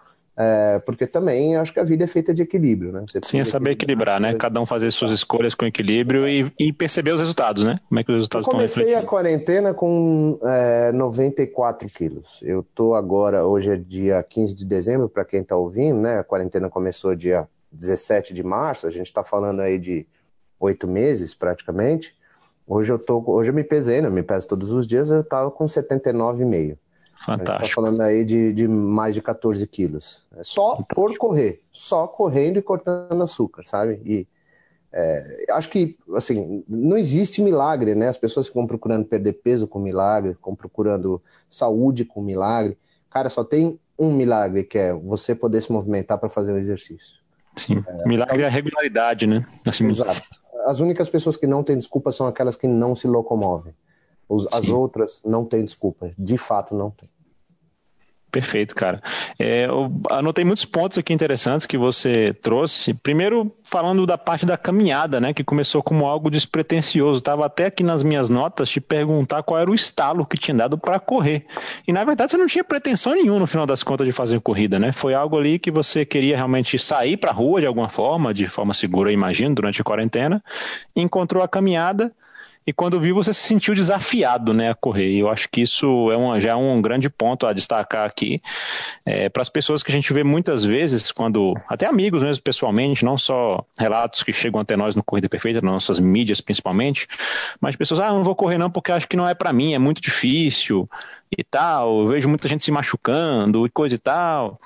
É, 0.43 0.79
porque 0.87 1.07
também 1.07 1.55
acho 1.55 1.71
que 1.71 1.79
a 1.79 1.85
vida 1.85 2.05
é 2.05 2.07
feita 2.07 2.33
de 2.33 2.43
equilíbrio, 2.43 2.91
né? 2.91 3.05
Você 3.07 3.21
Sim, 3.23 3.41
é 3.41 3.45
saber 3.45 3.73
equilibrar, 3.73 4.19
né? 4.19 4.35
Cada 4.37 4.59
um 4.59 4.65
fazer 4.65 4.91
suas 4.91 5.11
escolhas 5.11 5.55
com 5.55 5.67
equilíbrio 5.67 6.27
e, 6.27 6.51
e 6.59 6.73
perceber 6.73 7.13
os 7.13 7.21
resultados, 7.21 7.63
né? 7.63 7.79
Como 7.87 8.01
é 8.01 8.05
que 8.05 8.11
os 8.11 8.17
resultados 8.17 8.47
eu 8.47 8.51
comecei 8.51 8.87
estão 8.87 9.03
a 9.03 9.07
quarentena 9.07 9.75
com 9.75 10.39
é, 10.43 10.93
94 10.93 11.87
quilos. 11.91 12.41
Eu 12.43 12.63
tô 12.75 12.95
agora, 12.95 13.45
hoje 13.45 13.71
é 13.71 13.77
dia 13.77 14.23
15 14.23 14.57
de 14.57 14.65
dezembro, 14.65 15.11
para 15.11 15.27
quem 15.27 15.45
tá 15.45 15.55
ouvindo, 15.57 16.01
né? 16.01 16.21
A 16.21 16.25
quarentena 16.25 16.71
começou 16.71 17.15
dia 17.15 17.47
17 17.71 18.33
de 18.33 18.43
março, 18.43 18.87
a 18.87 18.91
gente 18.91 19.09
está 19.09 19.23
falando 19.23 19.61
aí 19.61 19.79
de 19.79 20.07
oito 20.59 20.89
meses 20.89 21.35
praticamente. 21.35 22.17
Hoje 22.67 22.91
eu 22.91 22.99
tô, 22.99 23.23
hoje 23.27 23.51
eu 23.51 23.55
me 23.55 23.63
pesei, 23.63 24.01
né? 24.01 24.09
Eu 24.09 24.13
me 24.13 24.23
peso 24.23 24.49
todos 24.49 24.73
os 24.73 24.87
dias, 24.87 25.11
eu 25.11 25.23
tava 25.23 25.51
com 25.51 25.67
79,5. 25.67 26.79
Fantástico. 27.25 27.51
A 27.51 27.63
gente 27.63 27.69
tá 27.69 27.75
falando 27.75 28.01
aí 28.01 28.25
de, 28.25 28.53
de 28.53 28.67
mais 28.67 29.15
de 29.15 29.23
14 29.23 29.67
quilos. 29.67 30.25
É 30.37 30.43
só 30.43 30.77
Fantástico. 30.77 30.95
por 30.95 31.17
correr. 31.19 31.63
Só 31.71 32.07
correndo 32.07 32.59
e 32.59 32.63
cortando 32.63 33.23
açúcar, 33.23 33.63
sabe? 33.65 34.01
E 34.05 34.27
é, 34.93 35.45
acho 35.51 35.69
que, 35.69 35.97
assim, 36.15 36.65
não 36.69 36.97
existe 36.97 37.41
milagre, 37.41 37.95
né? 37.95 38.09
As 38.09 38.19
pessoas 38.19 38.49
ficam 38.49 38.67
procurando 38.67 39.05
perder 39.05 39.35
peso 39.35 39.69
com 39.69 39.79
milagre, 39.79 40.35
ficam 40.35 40.55
procurando 40.57 41.23
saúde 41.49 42.05
com 42.05 42.23
milagre. 42.23 42.77
Cara, 43.11 43.29
só 43.29 43.45
tem 43.45 43.79
um 43.99 44.11
milagre, 44.13 44.65
que 44.65 44.79
é 44.79 44.93
você 44.93 45.35
poder 45.35 45.61
se 45.61 45.71
movimentar 45.71 46.19
para 46.19 46.29
fazer 46.29 46.53
um 46.53 46.59
exercício. 46.59 47.21
Sim. 47.57 47.85
É, 47.87 48.09
milagre 48.09 48.43
é 48.43 48.47
a 48.47 48.51
regularidade, 48.51 49.27
né? 49.27 49.47
Assim, 49.69 49.87
Exato. 49.87 50.23
as 50.67 50.81
únicas 50.81 51.09
pessoas 51.09 51.37
que 51.37 51.47
não 51.47 51.63
têm 51.63 51.77
desculpa 51.77 52.11
são 52.11 52.27
aquelas 52.27 52.57
que 52.57 52.67
não 52.67 52.97
se 52.97 53.07
locomovem. 53.07 53.75
As 54.53 54.65
Sim. 54.65 54.73
outras 54.73 55.23
não 55.25 55.45
têm 55.45 55.65
desculpa. 55.65 56.13
De 56.17 56.39
fato, 56.39 56.75
não 56.75 56.91
tem. 56.91 57.09
Perfeito, 58.31 58.77
cara. 58.77 59.03
É, 59.39 59.67
eu 59.67 59.91
anotei 60.09 60.45
muitos 60.45 60.65
pontos 60.65 60.97
aqui 60.97 61.13
interessantes 61.13 61.67
que 61.67 61.77
você 61.77 62.33
trouxe. 62.41 62.95
Primeiro, 62.95 63.53
falando 63.65 64.07
da 64.07 64.17
parte 64.17 64.47
da 64.47 64.57
caminhada, 64.57 65.21
né, 65.21 65.35
que 65.35 65.43
começou 65.43 65.83
como 65.83 66.07
algo 66.07 66.31
despretensioso. 66.31 67.19
Estava 67.19 67.47
até 67.47 67.67
aqui 67.67 67.83
nas 67.83 68.05
minhas 68.05 68.29
notas 68.29 68.71
te 68.71 68.81
perguntar 68.81 69.43
qual 69.43 69.59
era 69.59 69.71
o 69.71 69.75
estalo 69.75 70.25
que 70.25 70.37
tinha 70.37 70.57
dado 70.57 70.79
para 70.79 71.01
correr. 71.01 71.45
E 71.89 71.93
na 71.93 72.05
verdade 72.05 72.31
você 72.31 72.37
não 72.37 72.47
tinha 72.47 72.63
pretensão 72.63 73.15
nenhuma 73.15 73.41
no 73.41 73.47
final 73.49 73.67
das 73.67 73.83
contas 73.83 74.07
de 74.07 74.13
fazer 74.13 74.41
corrida, 74.41 74.79
né? 74.79 74.93
Foi 74.93 75.13
algo 75.13 75.37
ali 75.37 75.59
que 75.59 75.71
você 75.71 76.05
queria 76.05 76.37
realmente 76.37 76.79
sair 76.79 77.17
para 77.17 77.31
a 77.31 77.35
rua 77.35 77.61
de 77.61 77.67
alguma 77.67 77.89
forma, 77.89 78.33
de 78.33 78.47
forma 78.47 78.73
segura, 78.73 79.11
imagino, 79.11 79.57
durante 79.57 79.81
a 79.81 79.85
quarentena. 79.85 80.43
Encontrou 80.95 81.43
a 81.43 81.49
caminhada 81.49 82.13
e 82.67 82.73
quando 82.73 83.01
viu 83.01 83.15
você 83.15 83.33
se 83.33 83.41
sentiu 83.41 83.75
desafiado 83.75 84.53
né, 84.53 84.71
a 84.71 84.75
correr. 84.75 85.11
E 85.11 85.19
eu 85.19 85.29
acho 85.29 85.49
que 85.49 85.63
isso 85.63 86.11
é 86.11 86.17
uma, 86.17 86.41
já 86.41 86.51
é 86.51 86.55
um 86.55 86.81
grande 86.81 87.09
ponto 87.09 87.47
a 87.47 87.53
destacar 87.53 88.07
aqui 88.07 88.41
é, 89.05 89.29
para 89.29 89.43
as 89.43 89.49
pessoas 89.49 89.83
que 89.83 89.91
a 89.91 89.95
gente 89.95 90.13
vê 90.13 90.23
muitas 90.23 90.65
vezes, 90.65 91.11
quando 91.11 91.55
até 91.69 91.87
amigos 91.87 92.23
mesmo 92.23 92.43
pessoalmente, 92.43 93.05
não 93.05 93.17
só 93.17 93.65
relatos 93.79 94.23
que 94.23 94.33
chegam 94.33 94.61
até 94.61 94.77
nós 94.77 94.95
no 94.95 95.03
Corrida 95.03 95.29
Perfeita, 95.29 95.61
nas 95.61 95.73
nossas 95.73 95.99
mídias 95.99 96.41
principalmente, 96.41 97.09
mas 97.61 97.77
pessoas, 97.77 98.01
ah, 98.01 98.13
não 98.13 98.23
vou 98.23 98.35
correr 98.35 98.59
não 98.59 98.71
porque 98.71 98.93
acho 98.93 99.09
que 99.09 99.17
não 99.17 99.29
é 99.29 99.35
para 99.35 99.53
mim, 99.53 99.75
é 99.75 99.79
muito 99.79 100.01
difícil 100.01 100.89
e 101.37 101.43
tal, 101.45 102.01
eu 102.01 102.07
vejo 102.09 102.29
muita 102.29 102.49
gente 102.49 102.65
se 102.65 102.71
machucando 102.71 103.67
e 103.67 103.71
coisa 103.71 103.95
e 103.95 103.99
tal. 103.99 104.61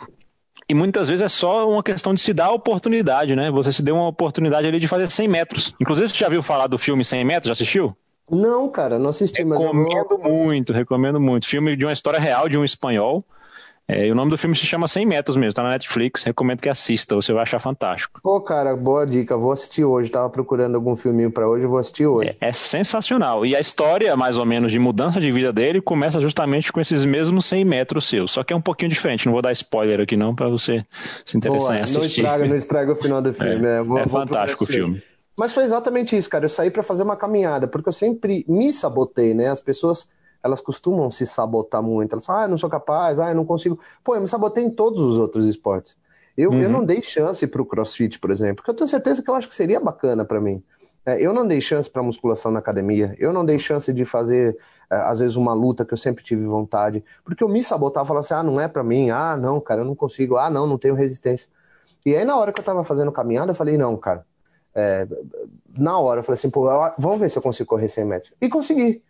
E 0.68 0.74
muitas 0.74 1.08
vezes 1.08 1.22
é 1.22 1.28
só 1.28 1.68
uma 1.68 1.82
questão 1.82 2.14
de 2.14 2.20
se 2.20 2.32
dar 2.32 2.46
a 2.46 2.52
oportunidade, 2.52 3.36
né? 3.36 3.50
Você 3.50 3.70
se 3.70 3.82
deu 3.82 3.94
uma 3.96 4.08
oportunidade 4.08 4.66
ali 4.66 4.80
de 4.80 4.88
fazer 4.88 5.10
100 5.10 5.28
metros. 5.28 5.74
Inclusive, 5.80 6.08
você 6.08 6.14
já 6.14 6.28
viu 6.28 6.42
falar 6.42 6.66
do 6.66 6.78
filme 6.78 7.04
100 7.04 7.24
metros? 7.24 7.48
Já 7.48 7.52
assistiu? 7.52 7.96
Não, 8.30 8.68
cara, 8.70 8.98
não 8.98 9.10
assisti. 9.10 9.42
Recomendo 9.42 10.18
mas 10.22 10.32
muito, 10.32 10.72
recomendo 10.72 11.20
muito. 11.20 11.46
Filme 11.46 11.76
de 11.76 11.84
uma 11.84 11.92
história 11.92 12.18
real 12.18 12.48
de 12.48 12.56
um 12.56 12.64
espanhol 12.64 13.24
é, 13.86 14.06
e 14.06 14.10
o 14.10 14.14
nome 14.14 14.30
do 14.30 14.38
filme 14.38 14.56
se 14.56 14.64
chama 14.64 14.88
100 14.88 15.04
metros 15.04 15.36
mesmo, 15.36 15.52
tá 15.52 15.62
na 15.62 15.70
Netflix, 15.70 16.22
recomendo 16.22 16.62
que 16.62 16.70
assista, 16.70 17.14
você 17.14 17.34
vai 17.34 17.42
achar 17.42 17.58
fantástico. 17.58 18.18
Pô, 18.22 18.40
cara, 18.40 18.74
boa 18.74 19.06
dica, 19.06 19.36
vou 19.36 19.52
assistir 19.52 19.84
hoje, 19.84 20.10
tava 20.10 20.30
procurando 20.30 20.74
algum 20.74 20.96
filminho 20.96 21.30
para 21.30 21.46
hoje, 21.46 21.66
vou 21.66 21.78
assistir 21.78 22.06
hoje. 22.06 22.34
É, 22.40 22.48
é, 22.48 22.52
sensacional, 22.54 23.44
e 23.44 23.54
a 23.54 23.60
história, 23.60 24.16
mais 24.16 24.38
ou 24.38 24.46
menos, 24.46 24.72
de 24.72 24.78
mudança 24.78 25.20
de 25.20 25.30
vida 25.30 25.52
dele 25.52 25.82
começa 25.82 26.18
justamente 26.18 26.72
com 26.72 26.80
esses 26.80 27.04
mesmos 27.04 27.44
100 27.44 27.64
metros 27.66 28.08
seus, 28.08 28.32
só 28.32 28.42
que 28.42 28.54
é 28.54 28.56
um 28.56 28.60
pouquinho 28.60 28.90
diferente, 28.90 29.26
não 29.26 29.34
vou 29.34 29.42
dar 29.42 29.52
spoiler 29.52 30.00
aqui 30.00 30.16
não, 30.16 30.34
para 30.34 30.48
você 30.48 30.82
se 31.22 31.36
interessar 31.36 31.68
boa, 31.68 31.78
em 31.78 31.82
assistir. 31.82 32.22
Não 32.22 32.30
estraga, 32.30 32.48
não 32.48 32.56
estraga 32.56 32.92
o 32.92 32.96
final 32.96 33.20
do 33.20 33.34
filme, 33.34 33.66
é, 33.66 33.82
vou, 33.82 33.98
é 33.98 34.06
fantástico 34.06 34.64
o 34.64 34.66
filme. 34.66 35.02
Mas 35.38 35.52
foi 35.52 35.64
exatamente 35.64 36.16
isso, 36.16 36.30
cara, 36.30 36.46
eu 36.46 36.48
saí 36.48 36.70
para 36.70 36.82
fazer 36.82 37.02
uma 37.02 37.16
caminhada, 37.16 37.68
porque 37.68 37.90
eu 37.90 37.92
sempre 37.92 38.46
me 38.48 38.72
sabotei, 38.72 39.34
né, 39.34 39.48
as 39.48 39.60
pessoas 39.60 40.08
elas 40.44 40.60
costumam 40.60 41.10
se 41.10 41.26
sabotar 41.26 41.82
muito. 41.82 42.12
Elas 42.12 42.26
falam, 42.26 42.42
ah, 42.42 42.48
não 42.48 42.58
sou 42.58 42.68
capaz, 42.68 43.18
ah, 43.18 43.30
eu 43.30 43.34
não 43.34 43.46
consigo. 43.46 43.80
Pô, 44.04 44.14
eu 44.14 44.20
me 44.20 44.28
sabotei 44.28 44.62
em 44.62 44.70
todos 44.70 45.00
os 45.00 45.16
outros 45.16 45.46
esportes. 45.46 45.96
Eu, 46.36 46.50
uhum. 46.50 46.60
eu 46.60 46.68
não 46.68 46.84
dei 46.84 47.00
chance 47.00 47.46
para 47.46 47.62
o 47.62 47.64
crossfit, 47.64 48.18
por 48.18 48.30
exemplo, 48.30 48.56
porque 48.56 48.70
eu 48.70 48.74
tenho 48.74 48.88
certeza 48.88 49.22
que 49.22 49.30
eu 49.30 49.34
acho 49.34 49.48
que 49.48 49.54
seria 49.54 49.80
bacana 49.80 50.24
para 50.24 50.40
mim. 50.40 50.62
É, 51.06 51.20
eu 51.20 51.32
não 51.32 51.46
dei 51.46 51.60
chance 51.60 51.88
para 51.88 52.02
musculação 52.02 52.50
na 52.50 52.58
academia, 52.58 53.14
eu 53.18 53.32
não 53.32 53.44
dei 53.44 53.58
chance 53.58 53.92
de 53.92 54.04
fazer, 54.04 54.56
é, 54.90 54.96
às 54.96 55.20
vezes, 55.20 55.36
uma 55.36 55.52
luta 55.52 55.84
que 55.84 55.92
eu 55.92 55.98
sempre 55.98 56.24
tive 56.24 56.44
vontade, 56.44 57.04
porque 57.24 57.42
eu 57.42 57.48
me 57.48 57.62
sabotava, 57.62 58.06
falava 58.06 58.24
assim, 58.24 58.34
ah, 58.34 58.42
não 58.42 58.60
é 58.60 58.68
para 58.68 58.82
mim, 58.82 59.10
ah, 59.10 59.36
não, 59.36 59.60
cara, 59.60 59.82
eu 59.82 59.84
não 59.84 59.94
consigo, 59.94 60.36
ah, 60.36 60.50
não, 60.50 60.66
não 60.66 60.78
tenho 60.78 60.94
resistência. 60.94 61.48
E 62.04 62.14
aí, 62.14 62.24
na 62.24 62.36
hora 62.36 62.52
que 62.52 62.58
eu 62.58 62.62
estava 62.62 62.84
fazendo 62.84 63.12
caminhada, 63.12 63.52
eu 63.52 63.54
falei, 63.54 63.76
não, 63.78 63.96
cara, 63.96 64.26
é, 64.74 65.06
na 65.78 65.98
hora, 65.98 66.20
eu 66.20 66.24
falei 66.24 66.38
assim, 66.38 66.50
pô, 66.50 66.68
vamos 66.98 67.18
ver 67.18 67.30
se 67.30 67.38
eu 67.38 67.42
consigo 67.42 67.68
correr 67.68 67.88
100 67.88 68.04
metros. 68.04 68.34
E 68.40 68.48
consegui. 68.48 69.02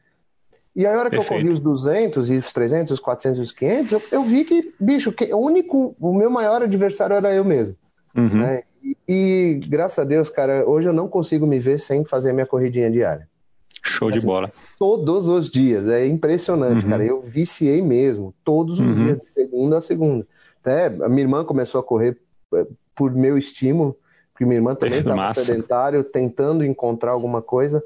E 0.75 0.85
aí, 0.87 0.93
a 0.93 0.99
hora 0.99 1.11
que 1.11 1.17
Perfeito. 1.17 1.35
eu 1.35 1.47
corri 1.47 1.53
os 1.53 1.61
200 1.61 2.31
e 2.31 2.39
os 2.39 2.53
300, 2.53 2.93
os 2.93 3.01
400 3.01 3.39
e 3.39 3.43
os 3.43 3.53
500, 3.53 3.93
eu, 3.93 4.03
eu 4.11 4.23
vi 4.25 4.45
que, 4.45 4.75
bicho, 4.81 5.13
que 5.13 5.33
o 5.33 5.39
único, 5.39 5.95
o 6.01 6.13
meu 6.13 6.29
maior 6.29 6.63
adversário 6.63 7.15
era 7.15 7.33
eu 7.33 7.45
mesmo. 7.45 7.77
Uhum. 8.17 8.41
Né? 8.41 8.63
E, 8.83 8.97
e, 9.09 9.61
graças 9.69 9.99
a 9.99 10.05
Deus, 10.05 10.29
cara, 10.29 10.69
hoje 10.69 10.89
eu 10.89 10.93
não 10.93 11.09
consigo 11.09 11.47
me 11.47 11.61
ver 11.61 11.79
sem 11.79 12.05
fazer 12.05 12.33
minha 12.33 12.47
corridinha 12.47 12.91
diária. 12.91 13.29
Show 13.85 14.09
assim, 14.09 14.19
de 14.19 14.27
bola. 14.27 14.49
Todos 14.79 15.29
os 15.29 15.51
dias, 15.51 15.89
é 15.89 16.07
impressionante, 16.07 16.85
uhum. 16.85 16.91
cara. 16.91 17.05
Eu 17.05 17.21
viciei 17.21 17.81
mesmo, 17.81 18.35
todos 18.43 18.81
os 18.81 18.87
uhum. 18.87 18.95
dias, 18.97 19.19
de 19.19 19.29
segunda 19.29 19.79
a 19.79 19.81
segunda. 19.81 20.27
Até 20.61 20.87
a 20.87 21.09
minha 21.09 21.23
irmã 21.23 21.45
começou 21.45 21.81
a 21.81 21.85
correr 21.85 22.19
eh, 22.55 22.67
por 22.97 23.13
meu 23.13 23.37
estímulo, 23.37 23.97
porque 24.33 24.45
minha 24.45 24.57
irmã 24.57 24.75
também 24.75 24.99
estava 25.01 25.35
sedentário, 25.35 26.03
tentando 26.03 26.65
encontrar 26.65 27.13
alguma 27.13 27.43
coisa. 27.43 27.83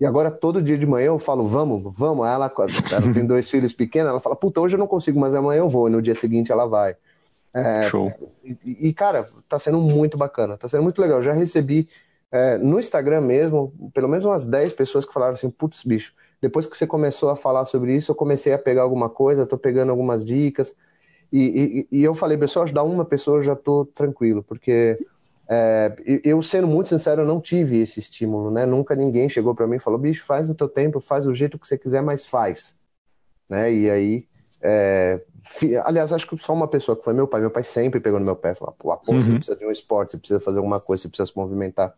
E 0.00 0.06
agora, 0.06 0.30
todo 0.30 0.62
dia 0.62 0.78
de 0.78 0.86
manhã, 0.86 1.06
eu 1.06 1.18
falo, 1.18 1.44
vamos, 1.44 1.96
vamos. 1.96 2.26
Ela, 2.26 2.52
ela 2.92 3.12
tem 3.12 3.24
dois 3.26 3.50
filhos 3.50 3.72
pequenos, 3.72 4.10
ela 4.10 4.20
fala, 4.20 4.36
puta, 4.36 4.60
hoje 4.60 4.76
eu 4.76 4.78
não 4.78 4.86
consigo, 4.86 5.18
mas 5.18 5.34
amanhã 5.34 5.60
eu 5.60 5.68
vou. 5.68 5.88
E 5.88 5.90
no 5.90 6.00
dia 6.00 6.14
seguinte 6.14 6.52
ela 6.52 6.66
vai. 6.66 6.96
É, 7.52 7.84
Show. 7.84 8.12
E, 8.44 8.88
e, 8.88 8.92
cara, 8.92 9.28
tá 9.48 9.58
sendo 9.58 9.80
muito 9.80 10.16
bacana, 10.16 10.56
tá 10.56 10.68
sendo 10.68 10.82
muito 10.82 11.00
legal. 11.00 11.22
Já 11.22 11.32
recebi 11.32 11.88
é, 12.30 12.58
no 12.58 12.78
Instagram 12.78 13.22
mesmo, 13.22 13.72
pelo 13.92 14.08
menos 14.08 14.24
umas 14.24 14.46
10 14.46 14.72
pessoas 14.74 15.04
que 15.04 15.12
falaram 15.12 15.34
assim, 15.34 15.50
putz, 15.50 15.82
bicho, 15.82 16.12
depois 16.40 16.66
que 16.66 16.76
você 16.76 16.86
começou 16.86 17.30
a 17.30 17.36
falar 17.36 17.64
sobre 17.64 17.94
isso, 17.94 18.12
eu 18.12 18.14
comecei 18.14 18.52
a 18.52 18.58
pegar 18.58 18.82
alguma 18.82 19.08
coisa, 19.08 19.46
tô 19.46 19.58
pegando 19.58 19.90
algumas 19.90 20.24
dicas. 20.24 20.74
E, 21.32 21.86
e, 21.90 21.98
e 21.98 22.04
eu 22.04 22.14
falei, 22.14 22.38
pessoal, 22.38 22.64
ajudar 22.64 22.84
uma 22.84 23.04
pessoa 23.04 23.38
eu 23.38 23.42
já 23.42 23.56
tô 23.56 23.84
tranquilo, 23.84 24.42
porque 24.42 24.98
é, 25.50 25.96
eu, 26.22 26.42
sendo 26.42 26.66
muito 26.66 26.90
sincero, 26.90 27.22
eu 27.22 27.26
não 27.26 27.40
tive 27.40 27.78
esse 27.78 27.98
estímulo, 27.98 28.50
né? 28.50 28.66
Nunca 28.66 28.94
ninguém 28.94 29.28
chegou 29.28 29.54
para 29.54 29.66
mim 29.66 29.76
e 29.76 29.80
falou, 29.80 29.98
bicho, 29.98 30.24
faz 30.26 30.46
no 30.46 30.54
teu 30.54 30.68
tempo, 30.68 31.00
faz 31.00 31.24
do 31.24 31.32
jeito 31.32 31.58
que 31.58 31.66
você 31.66 31.78
quiser, 31.78 32.02
mas 32.02 32.28
faz. 32.28 32.78
Né? 33.48 33.72
E 33.72 33.90
aí, 33.90 34.28
é... 34.60 35.22
aliás, 35.84 36.12
acho 36.12 36.28
que 36.28 36.36
só 36.36 36.52
uma 36.52 36.68
pessoa 36.68 36.94
que 36.96 37.02
foi 37.02 37.14
meu 37.14 37.26
pai, 37.26 37.40
meu 37.40 37.50
pai 37.50 37.64
sempre 37.64 37.98
pegou 37.98 38.20
no 38.20 38.26
meu 38.26 38.36
pé, 38.36 38.52
falou, 38.52 38.74
pô, 38.78 38.94
uhum. 39.10 39.22
você 39.22 39.32
precisa 39.32 39.56
de 39.56 39.64
um 39.64 39.70
esporte, 39.70 40.12
você 40.12 40.18
precisa 40.18 40.40
fazer 40.40 40.58
alguma 40.58 40.80
coisa, 40.80 41.02
você 41.02 41.08
precisa 41.08 41.32
se 41.32 41.36
movimentar. 41.36 41.94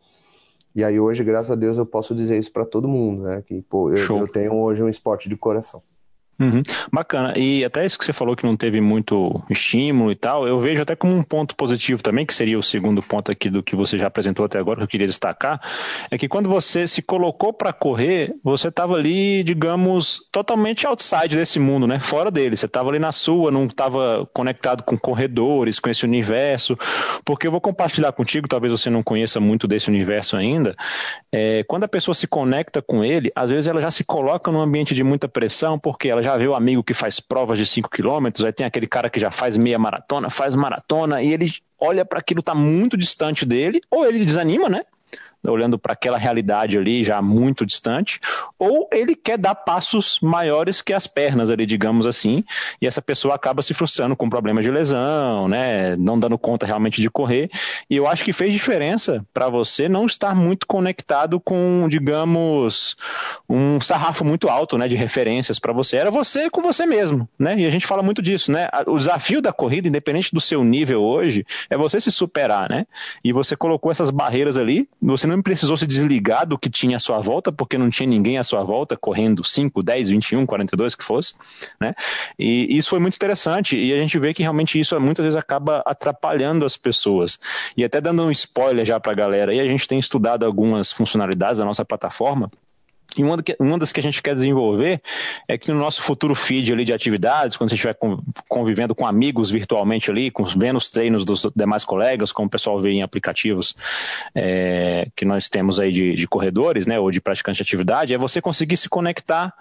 E 0.72 0.84
aí 0.84 1.00
hoje, 1.00 1.24
graças 1.24 1.50
a 1.50 1.56
Deus, 1.56 1.76
eu 1.76 1.84
posso 1.84 2.14
dizer 2.14 2.38
isso 2.38 2.52
para 2.52 2.64
todo 2.64 2.86
mundo, 2.86 3.24
né? 3.24 3.42
Que, 3.44 3.62
pô, 3.62 3.90
eu, 3.90 4.18
eu 4.18 4.28
tenho 4.28 4.54
hoje 4.54 4.80
um 4.80 4.88
esporte 4.88 5.28
de 5.28 5.36
coração. 5.36 5.82
Uhum. 6.40 6.62
Bacana. 6.90 7.34
E 7.36 7.62
até 7.62 7.84
isso 7.84 7.98
que 7.98 8.04
você 8.04 8.14
falou 8.14 8.34
que 8.34 8.44
não 8.44 8.56
teve 8.56 8.80
muito 8.80 9.42
estímulo 9.50 10.10
e 10.10 10.16
tal, 10.16 10.48
eu 10.48 10.58
vejo 10.58 10.80
até 10.80 10.96
como 10.96 11.14
um 11.14 11.22
ponto 11.22 11.54
positivo 11.54 12.02
também, 12.02 12.24
que 12.24 12.32
seria 12.32 12.58
o 12.58 12.62
segundo 12.62 13.02
ponto 13.02 13.30
aqui 13.30 13.50
do 13.50 13.62
que 13.62 13.76
você 13.76 13.98
já 13.98 14.06
apresentou 14.06 14.46
até 14.46 14.58
agora, 14.58 14.78
que 14.78 14.84
eu 14.84 14.88
queria 14.88 15.06
destacar, 15.06 15.60
é 16.10 16.16
que 16.16 16.28
quando 16.28 16.48
você 16.48 16.86
se 16.88 17.02
colocou 17.02 17.52
para 17.52 17.74
correr, 17.74 18.34
você 18.42 18.68
estava 18.68 18.94
ali, 18.94 19.42
digamos, 19.44 20.28
totalmente 20.32 20.86
outside 20.86 21.36
desse 21.36 21.58
mundo, 21.58 21.86
né? 21.86 22.00
Fora 22.00 22.30
dele. 22.30 22.56
Você 22.56 22.66
estava 22.66 22.88
ali 22.88 22.98
na 22.98 23.12
sua, 23.12 23.50
não 23.50 23.66
estava 23.66 24.26
conectado 24.32 24.82
com 24.82 24.96
corredores, 24.96 25.78
com 25.78 25.90
esse 25.90 26.04
universo. 26.04 26.78
Porque 27.22 27.46
eu 27.46 27.50
vou 27.50 27.60
compartilhar 27.60 28.12
contigo, 28.12 28.48
talvez 28.48 28.72
você 28.72 28.88
não 28.88 29.02
conheça 29.02 29.38
muito 29.40 29.68
desse 29.68 29.90
universo 29.90 30.36
ainda. 30.36 30.74
É, 31.30 31.64
quando 31.64 31.84
a 31.84 31.88
pessoa 31.88 32.14
se 32.14 32.26
conecta 32.26 32.80
com 32.80 33.04
ele, 33.04 33.30
às 33.36 33.50
vezes 33.50 33.68
ela 33.68 33.80
já 33.80 33.90
se 33.90 34.04
coloca 34.04 34.50
num 34.50 34.60
ambiente 34.60 34.94
de 34.94 35.04
muita 35.04 35.28
pressão, 35.28 35.78
porque 35.78 36.08
ela 36.08 36.22
já 36.22 36.29
já 36.30 36.36
vê 36.36 36.46
o 36.46 36.54
amigo 36.54 36.84
que 36.84 36.94
faz 36.94 37.18
provas 37.18 37.58
de 37.58 37.66
5 37.66 37.90
quilômetros, 37.90 38.44
aí 38.44 38.52
tem 38.52 38.64
aquele 38.64 38.86
cara 38.86 39.10
que 39.10 39.18
já 39.18 39.30
faz 39.30 39.56
meia 39.56 39.78
maratona, 39.78 40.30
faz 40.30 40.54
maratona, 40.54 41.22
e 41.22 41.32
ele 41.32 41.52
olha 41.78 42.04
para 42.04 42.20
aquilo 42.20 42.42
tá 42.42 42.54
muito 42.54 42.96
distante 42.96 43.44
dele, 43.44 43.80
ou 43.90 44.06
ele 44.06 44.24
desanima, 44.24 44.68
né? 44.68 44.82
Olhando 45.44 45.78
para 45.78 45.92
aquela 45.92 46.18
realidade 46.18 46.76
ali 46.76 47.02
já 47.02 47.20
muito 47.22 47.64
distante, 47.64 48.20
ou 48.58 48.88
ele 48.92 49.14
quer 49.14 49.38
dar 49.38 49.54
passos 49.54 50.18
maiores 50.22 50.82
que 50.82 50.92
as 50.92 51.06
pernas 51.06 51.50
ali, 51.50 51.66
digamos 51.66 52.06
assim, 52.06 52.44
e 52.80 52.86
essa 52.86 53.00
pessoa 53.00 53.34
acaba 53.34 53.62
se 53.62 53.74
frustrando 53.74 54.16
com 54.16 54.28
problemas 54.28 54.64
de 54.64 54.70
lesão, 54.70 55.48
né, 55.48 55.96
não 55.96 56.18
dando 56.18 56.38
conta 56.38 56.66
realmente 56.66 57.00
de 57.00 57.10
correr. 57.10 57.50
E 57.88 57.96
eu 57.96 58.06
acho 58.06 58.24
que 58.24 58.32
fez 58.32 58.52
diferença 58.52 59.24
para 59.32 59.48
você 59.48 59.88
não 59.88 60.06
estar 60.06 60.34
muito 60.34 60.66
conectado 60.66 61.40
com, 61.40 61.86
digamos, 61.88 62.96
um 63.48 63.80
sarrafo 63.80 64.24
muito 64.24 64.48
alto, 64.48 64.76
né, 64.76 64.88
de 64.88 64.96
referências 64.96 65.58
para 65.58 65.72
você. 65.72 65.96
Era 65.96 66.10
você 66.10 66.50
com 66.50 66.62
você 66.62 66.86
mesmo, 66.86 67.28
né? 67.38 67.58
E 67.58 67.66
a 67.66 67.70
gente 67.70 67.86
fala 67.86 68.02
muito 68.02 68.22
disso, 68.22 68.52
né? 68.52 68.68
O 68.86 68.96
desafio 68.96 69.40
da 69.40 69.52
corrida, 69.52 69.88
independente 69.88 70.32
do 70.32 70.40
seu 70.40 70.62
nível 70.64 71.02
hoje, 71.02 71.44
é 71.68 71.76
você 71.76 72.00
se 72.00 72.10
superar, 72.10 72.68
né? 72.68 72.86
E 73.24 73.32
você 73.32 73.56
colocou 73.56 73.90
essas 73.90 74.10
barreiras 74.10 74.56
ali, 74.56 74.88
você 75.00 75.26
não 75.36 75.42
precisou 75.42 75.76
se 75.76 75.86
desligar 75.86 76.46
do 76.46 76.58
que 76.58 76.68
tinha 76.68 76.96
à 76.96 76.98
sua 76.98 77.20
volta, 77.20 77.50
porque 77.52 77.78
não 77.78 77.90
tinha 77.90 78.08
ninguém 78.08 78.38
à 78.38 78.44
sua 78.44 78.62
volta 78.62 78.96
correndo 78.96 79.44
5, 79.44 79.82
10, 79.82 80.10
21, 80.10 80.46
42 80.46 80.94
que 80.94 81.04
fosse, 81.04 81.34
né? 81.80 81.94
E 82.38 82.76
isso 82.76 82.90
foi 82.90 82.98
muito 82.98 83.14
interessante 83.14 83.76
e 83.76 83.92
a 83.92 83.98
gente 83.98 84.18
vê 84.18 84.34
que 84.34 84.42
realmente 84.42 84.78
isso 84.78 84.98
muitas 85.00 85.24
vezes 85.24 85.36
acaba 85.36 85.82
atrapalhando 85.86 86.64
as 86.64 86.76
pessoas. 86.76 87.38
E 87.76 87.84
até 87.84 88.00
dando 88.00 88.24
um 88.24 88.30
spoiler 88.30 88.84
já 88.84 88.98
para 88.98 89.12
a 89.12 89.14
galera, 89.14 89.52
aí 89.52 89.60
a 89.60 89.66
gente 89.66 89.86
tem 89.86 89.98
estudado 89.98 90.44
algumas 90.44 90.92
funcionalidades 90.92 91.58
da 91.58 91.64
nossa 91.64 91.84
plataforma 91.84 92.50
E 93.16 93.24
uma, 93.24 93.36
uma 93.58 93.78
das 93.78 93.92
que 93.92 94.00
a 94.00 94.02
gente 94.02 94.22
quer 94.22 94.34
desenvolver 94.34 95.00
é 95.48 95.58
que 95.58 95.70
no 95.70 95.78
nosso 95.78 96.02
futuro 96.02 96.34
feed 96.34 96.72
ali 96.72 96.84
de 96.84 96.92
atividades, 96.92 97.56
quando 97.56 97.70
você 97.70 97.74
estiver 97.74 97.96
convivendo 98.48 98.94
com 98.94 99.06
amigos 99.06 99.50
virtualmente 99.50 100.10
ali, 100.10 100.30
com, 100.30 100.44
vendo 100.44 100.76
os 100.76 100.90
treinos 100.90 101.24
dos 101.24 101.46
demais 101.54 101.84
colegas, 101.84 102.32
como 102.32 102.46
o 102.46 102.50
pessoal 102.50 102.80
vê 102.80 102.90
em 102.90 103.02
aplicativos 103.02 103.74
é, 104.34 105.08
que 105.16 105.24
nós 105.24 105.48
temos 105.48 105.80
aí 105.80 105.90
de, 105.90 106.14
de 106.14 106.28
corredores, 106.28 106.86
né, 106.86 106.98
ou 106.98 107.10
de 107.10 107.20
praticantes 107.20 107.58
de 107.58 107.62
atividade, 107.62 108.14
é 108.14 108.18
você 108.18 108.40
conseguir 108.40 108.76
se 108.76 108.88
conectar 108.88 109.52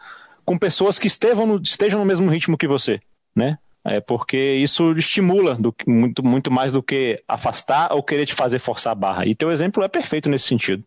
com 0.46 0.58
pessoas 0.58 0.98
que 0.98 1.08
estejam 1.08 1.46
no, 1.46 1.62
estejam 1.62 2.00
no 2.00 2.06
mesmo 2.06 2.30
ritmo 2.30 2.58
que 2.58 2.68
você, 2.68 3.00
né? 3.36 3.58
É 3.86 4.02
porque 4.02 4.56
isso 4.56 4.92
estimula 4.94 5.56
do, 5.56 5.74
muito, 5.88 6.24
muito 6.24 6.52
mais 6.52 6.74
do 6.74 6.84
que 6.84 7.24
afastar 7.28 7.94
ou 7.94 8.04
querer 8.04 8.26
te 8.26 8.34
fazer 8.34 8.60
forçar 8.60 8.92
a 8.92 8.96
barra. 8.96 9.26
E 9.26 9.34
teu 9.34 9.52
exemplo 9.52 9.84
é 9.84 9.88
perfeito 9.88 10.30
nesse 10.30 10.48
sentido. 10.48 10.84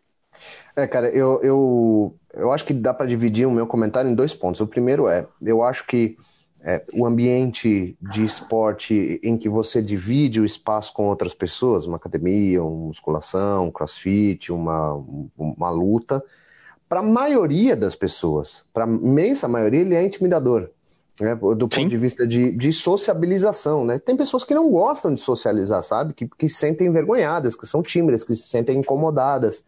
É, 0.75 0.87
cara, 0.87 1.09
eu, 1.11 1.41
eu, 1.43 2.17
eu 2.33 2.51
acho 2.51 2.65
que 2.65 2.73
dá 2.73 2.95
para 2.95 3.07
dividir 3.07 3.47
o 3.47 3.51
meu 3.51 3.67
comentário 3.67 4.11
em 4.11 4.15
dois 4.15 4.35
pontos. 4.35 4.61
O 4.61 4.67
primeiro 4.67 5.09
é, 5.09 5.27
eu 5.43 5.63
acho 5.63 5.87
que 5.87 6.17
é, 6.65 6.83
o 6.95 7.05
ambiente 7.05 7.97
de 8.01 8.25
esporte 8.25 9.21
em 9.23 9.37
que 9.37 9.49
você 9.49 9.83
divide 9.83 10.41
o 10.41 10.45
espaço 10.45 10.93
com 10.93 11.09
outras 11.09 11.35
pessoas, 11.35 11.87
uma 11.87 11.97
academia, 11.97 12.63
uma 12.63 12.87
musculação, 12.87 13.67
um 13.67 13.71
crossfit, 13.71 14.53
uma, 14.53 14.95
uma 15.37 15.71
luta, 15.71 16.23
para 16.89 17.01
a 17.01 17.03
maioria 17.03 17.75
das 17.75 17.97
pessoas, 17.97 18.65
para 18.73 18.85
a 18.85 18.89
imensa 18.89 19.49
maioria, 19.49 19.81
ele 19.81 19.95
é 19.95 20.05
intimidador. 20.05 20.71
Né, 21.21 21.35
do 21.35 21.69
ponto 21.69 21.75
Sim. 21.75 21.89
de 21.89 21.97
vista 21.97 22.27
de, 22.27 22.51
de 22.53 22.73
sociabilização, 22.73 23.85
né? 23.85 23.99
Tem 23.99 24.17
pessoas 24.17 24.45
que 24.45 24.55
não 24.55 24.71
gostam 24.71 25.13
de 25.13 25.21
socializar, 25.21 25.83
sabe? 25.83 26.15
Que, 26.15 26.27
que 26.27 26.49
se 26.49 26.57
sentem 26.57 26.87
envergonhadas, 26.87 27.55
que 27.55 27.67
são 27.67 27.83
tímidas, 27.83 28.25
que 28.25 28.35
se 28.35 28.49
sentem 28.49 28.79
incomodadas. 28.79 29.63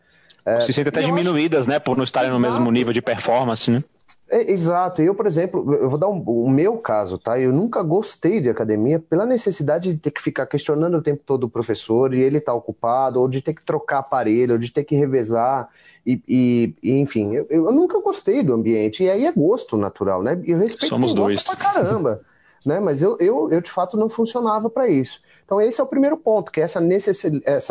É, 0.44 0.60
se 0.60 0.72
sentem 0.72 0.90
até 0.90 1.02
diminuídas, 1.02 1.60
acho... 1.60 1.70
né, 1.70 1.78
por 1.78 1.96
não 1.96 2.04
estarem 2.04 2.28
Exato. 2.28 2.42
no 2.42 2.48
mesmo 2.48 2.70
nível 2.70 2.92
de 2.92 3.00
performance, 3.00 3.70
né? 3.70 3.82
É, 4.28 4.50
exato. 4.50 5.02
Eu, 5.02 5.14
por 5.14 5.26
exemplo, 5.26 5.74
eu 5.74 5.88
vou 5.88 5.98
dar 5.98 6.08
um, 6.08 6.20
o 6.20 6.50
meu 6.50 6.78
caso, 6.78 7.18
tá? 7.18 7.38
Eu 7.38 7.52
nunca 7.52 7.82
gostei 7.82 8.40
de 8.40 8.48
academia 8.48 8.98
pela 8.98 9.26
necessidade 9.26 9.92
de 9.92 9.98
ter 9.98 10.10
que 10.10 10.20
ficar 10.20 10.46
questionando 10.46 10.96
o 10.96 11.02
tempo 11.02 11.22
todo 11.24 11.44
o 11.44 11.48
professor 11.48 12.14
e 12.14 12.20
ele 12.20 12.40
tá 12.40 12.52
ocupado, 12.52 13.20
ou 13.20 13.28
de 13.28 13.42
ter 13.42 13.54
que 13.54 13.62
trocar 13.62 13.98
aparelho, 13.98 14.54
ou 14.54 14.58
de 14.58 14.72
ter 14.72 14.82
que 14.82 14.96
revezar. 14.96 15.68
E, 16.06 16.20
e, 16.26 16.74
e 16.82 16.92
enfim, 16.94 17.34
eu, 17.34 17.46
eu, 17.50 17.72
nunca 17.72 18.00
gostei 18.00 18.42
do 18.42 18.54
ambiente. 18.54 19.04
E 19.04 19.10
aí 19.10 19.26
é 19.26 19.32
gosto 19.32 19.76
natural, 19.76 20.22
né? 20.22 20.40
E 20.44 20.50
eu 20.50 20.58
respeito 20.58 20.88
Somos 20.88 21.14
dois. 21.14 21.42
pra 21.42 21.56
caramba. 21.56 22.20
né? 22.64 22.80
Mas 22.80 23.02
eu, 23.02 23.16
eu, 23.20 23.50
eu, 23.50 23.60
de 23.60 23.70
fato, 23.70 23.96
não 23.96 24.08
funcionava 24.08 24.70
para 24.70 24.88
isso. 24.88 25.20
Então, 25.44 25.60
esse 25.60 25.80
é 25.80 25.84
o 25.84 25.86
primeiro 25.86 26.16
ponto, 26.16 26.50
que 26.50 26.60
é 26.60 26.64
essa 26.64 26.80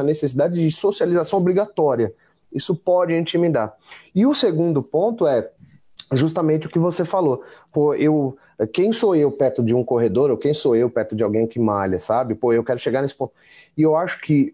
necessidade 0.04 0.54
de 0.54 0.72
socialização 0.72 1.40
obrigatória. 1.40 2.14
Isso 2.54 2.76
pode 2.76 3.14
intimidar. 3.14 3.76
E 4.14 4.26
o 4.26 4.34
segundo 4.34 4.82
ponto 4.82 5.26
é 5.28 5.50
justamente 6.14 6.68
o 6.68 6.70
que 6.70 6.80
você 6.80 7.06
falou. 7.06 7.44
Pô, 7.72 7.94
eu, 7.96 8.38
quem 8.72 8.92
sou 8.92 9.16
eu 9.16 9.32
perto 9.32 9.64
de 9.64 9.74
um 9.74 9.84
corredor 9.84 10.30
ou 10.32 10.38
quem 10.38 10.54
sou 10.54 10.76
eu 10.76 10.90
perto 10.90 11.16
de 11.16 11.24
alguém 11.24 11.48
que 11.48 11.60
malha, 11.60 12.00
sabe? 12.00 12.36
Pô, 12.36 12.54
eu 12.54 12.64
quero 12.64 12.80
chegar 12.80 13.02
nesse 13.02 13.16
ponto. 13.16 13.34
E 13.78 13.82
eu 13.82 13.96
acho 13.96 14.22
que 14.22 14.52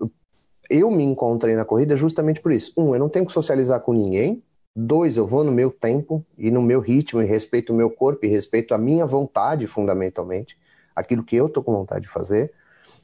eu 0.69 0.91
me 0.91 1.03
encontrei 1.03 1.55
na 1.55 1.65
corrida 1.65 1.97
justamente 1.97 2.39
por 2.39 2.51
isso. 2.51 2.71
Um, 2.77 2.93
eu 2.93 2.99
não 2.99 3.09
tenho 3.09 3.25
que 3.25 3.31
socializar 3.31 3.79
com 3.81 3.93
ninguém. 3.93 4.43
Dois, 4.75 5.17
eu 5.17 5.25
vou 5.25 5.43
no 5.43 5.51
meu 5.51 5.71
tempo 5.71 6.23
e 6.37 6.51
no 6.51 6.61
meu 6.61 6.79
ritmo 6.79 7.21
e 7.21 7.25
respeito 7.25 7.73
o 7.73 7.75
meu 7.75 7.89
corpo 7.89 8.25
e 8.25 8.29
respeito 8.29 8.73
a 8.73 8.77
minha 8.77 9.05
vontade, 9.05 9.65
fundamentalmente, 9.65 10.55
aquilo 10.95 11.23
que 11.23 11.35
eu 11.35 11.49
tô 11.49 11.63
com 11.63 11.73
vontade 11.73 12.01
de 12.03 12.07
fazer. 12.07 12.53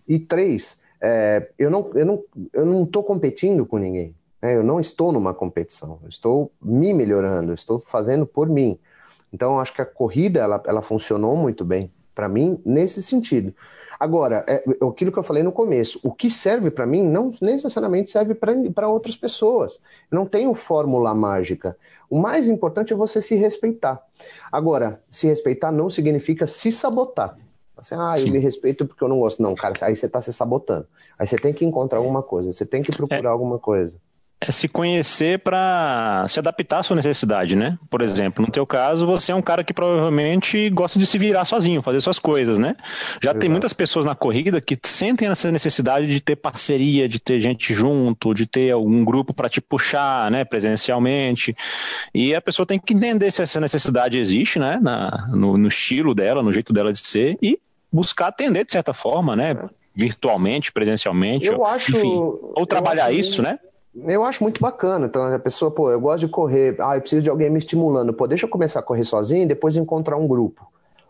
E 0.07 0.19
três, 0.19 0.79
é, 1.01 1.49
eu 1.57 1.71
não 1.71 1.91
eu 1.95 2.05
não 2.05 2.23
eu 2.53 2.65
não 2.65 2.83
estou 2.83 3.03
competindo 3.03 3.65
com 3.65 3.77
ninguém. 3.77 4.15
Né? 4.45 4.55
Eu 4.55 4.63
não 4.63 4.79
estou 4.79 5.11
numa 5.11 5.33
competição, 5.33 5.97
eu 6.03 6.09
estou 6.09 6.51
me 6.61 6.93
melhorando, 6.93 7.51
estou 7.51 7.79
fazendo 7.79 8.27
por 8.27 8.47
mim. 8.47 8.77
Então, 9.33 9.59
acho 9.59 9.73
que 9.73 9.81
a 9.81 9.85
corrida 9.85 10.39
ela, 10.39 10.61
ela 10.67 10.83
funcionou 10.83 11.35
muito 11.35 11.65
bem 11.65 11.91
para 12.13 12.29
mim 12.29 12.61
nesse 12.63 13.01
sentido. 13.01 13.55
Agora, 13.99 14.45
é, 14.47 14.63
aquilo 14.87 15.11
que 15.11 15.17
eu 15.17 15.23
falei 15.23 15.41
no 15.41 15.51
começo, 15.51 15.99
o 16.03 16.13
que 16.13 16.29
serve 16.29 16.69
para 16.69 16.85
mim 16.85 17.01
não 17.01 17.33
necessariamente 17.41 18.11
serve 18.11 18.35
para 18.35 18.87
outras 18.87 19.15
pessoas. 19.15 19.79
Eu 20.11 20.15
não 20.15 20.27
tenho 20.27 20.53
fórmula 20.53 21.15
mágica. 21.15 21.75
O 22.07 22.19
mais 22.19 22.47
importante 22.47 22.93
é 22.93 22.95
você 22.95 23.21
se 23.21 23.35
respeitar. 23.35 23.99
Agora, 24.51 25.01
se 25.09 25.25
respeitar 25.25 25.71
não 25.71 25.89
significa 25.89 26.45
se 26.45 26.71
sabotar. 26.71 27.35
Assim, 27.75 27.95
ah, 27.97 28.15
eu 28.17 28.31
me 28.31 28.37
respeito 28.37 28.85
porque 28.85 29.03
eu 29.03 29.07
não 29.07 29.19
gosto. 29.19 29.41
Não, 29.41 29.55
cara, 29.55 29.73
aí 29.81 29.95
você 29.95 30.05
está 30.05 30.21
se 30.21 30.31
sabotando. 30.31 30.87
Aí 31.17 31.25
você 31.25 31.35
tem 31.35 31.51
que 31.51 31.65
encontrar 31.65 31.97
alguma 31.97 32.21
coisa, 32.21 32.51
você 32.51 32.65
tem 32.65 32.83
que 32.83 32.91
procurar 32.91 33.29
é. 33.29 33.31
alguma 33.31 33.57
coisa 33.57 33.97
é 34.39 34.51
se 34.51 34.67
conhecer 34.67 35.39
para 35.39 36.25
se 36.27 36.39
adaptar 36.39 36.79
à 36.79 36.83
sua 36.83 36.95
necessidade, 36.95 37.55
né? 37.55 37.79
Por 37.89 38.01
exemplo, 38.01 38.45
no 38.45 38.51
teu 38.51 38.65
caso, 38.65 39.05
você 39.05 39.31
é 39.31 39.35
um 39.35 39.41
cara 39.41 39.63
que 39.63 39.73
provavelmente 39.73 40.69
gosta 40.69 40.99
de 40.99 41.05
se 41.05 41.17
virar 41.17 41.45
sozinho, 41.45 41.81
fazer 41.81 42.01
suas 42.01 42.19
coisas, 42.19 42.59
né? 42.59 42.75
Já 43.23 43.29
Exato. 43.29 43.39
tem 43.39 43.49
muitas 43.49 43.71
pessoas 43.71 44.05
na 44.05 44.13
corrida 44.13 44.59
que 44.59 44.77
sentem 44.83 45.29
essa 45.29 45.49
necessidade 45.51 46.07
de 46.07 46.19
ter 46.19 46.35
parceria, 46.35 47.07
de 47.07 47.19
ter 47.19 47.39
gente 47.39 47.73
junto, 47.73 48.33
de 48.33 48.45
ter 48.45 48.71
algum 48.71 49.05
grupo 49.05 49.33
para 49.33 49.49
te 49.49 49.61
puxar, 49.61 50.29
né, 50.29 50.43
presencialmente. 50.43 51.55
E 52.13 52.35
a 52.35 52.41
pessoa 52.41 52.65
tem 52.65 52.77
que 52.77 52.93
entender 52.93 53.31
se 53.31 53.41
essa 53.41 53.59
necessidade 53.59 54.17
existe, 54.17 54.59
né, 54.59 54.77
na, 54.81 55.27
no, 55.29 55.57
no 55.57 55.67
estilo 55.67 56.13
dela, 56.13 56.43
no 56.43 56.51
jeito 56.51 56.73
dela 56.73 56.91
de 56.91 56.99
ser 56.99 57.37
e 57.41 57.57
buscar 57.91 58.27
atender 58.27 58.65
de 58.65 58.71
certa 58.73 58.93
forma, 58.93 59.35
né? 59.35 59.51
É. 59.51 59.69
Virtualmente, 59.97 60.73
presencialmente, 60.73 61.45
eu 61.45 61.59
ou, 61.59 61.65
acho, 61.65 61.95
enfim, 61.95 62.11
ou 62.13 62.65
trabalhar 62.65 63.13
isso, 63.13 63.41
né? 63.41 63.57
Eu 63.95 64.23
acho 64.23 64.43
muito 64.43 64.61
bacana. 64.61 65.05
Então, 65.05 65.33
a 65.33 65.39
pessoa, 65.39 65.71
pô, 65.71 65.89
eu 65.89 65.99
gosto 65.99 66.25
de 66.25 66.27
correr. 66.27 66.75
Ah, 66.79 66.97
eu 66.97 67.01
preciso 67.01 67.21
de 67.23 67.29
alguém 67.29 67.49
me 67.49 67.57
estimulando. 67.57 68.13
Pô, 68.13 68.27
deixa 68.27 68.45
eu 68.45 68.49
começar 68.49 68.79
a 68.79 68.83
correr 68.83 69.05
sozinho 69.05 69.43
e 69.43 69.47
depois 69.47 69.75
encontrar 69.75 70.17
um 70.17 70.27
grupo. 70.27 70.67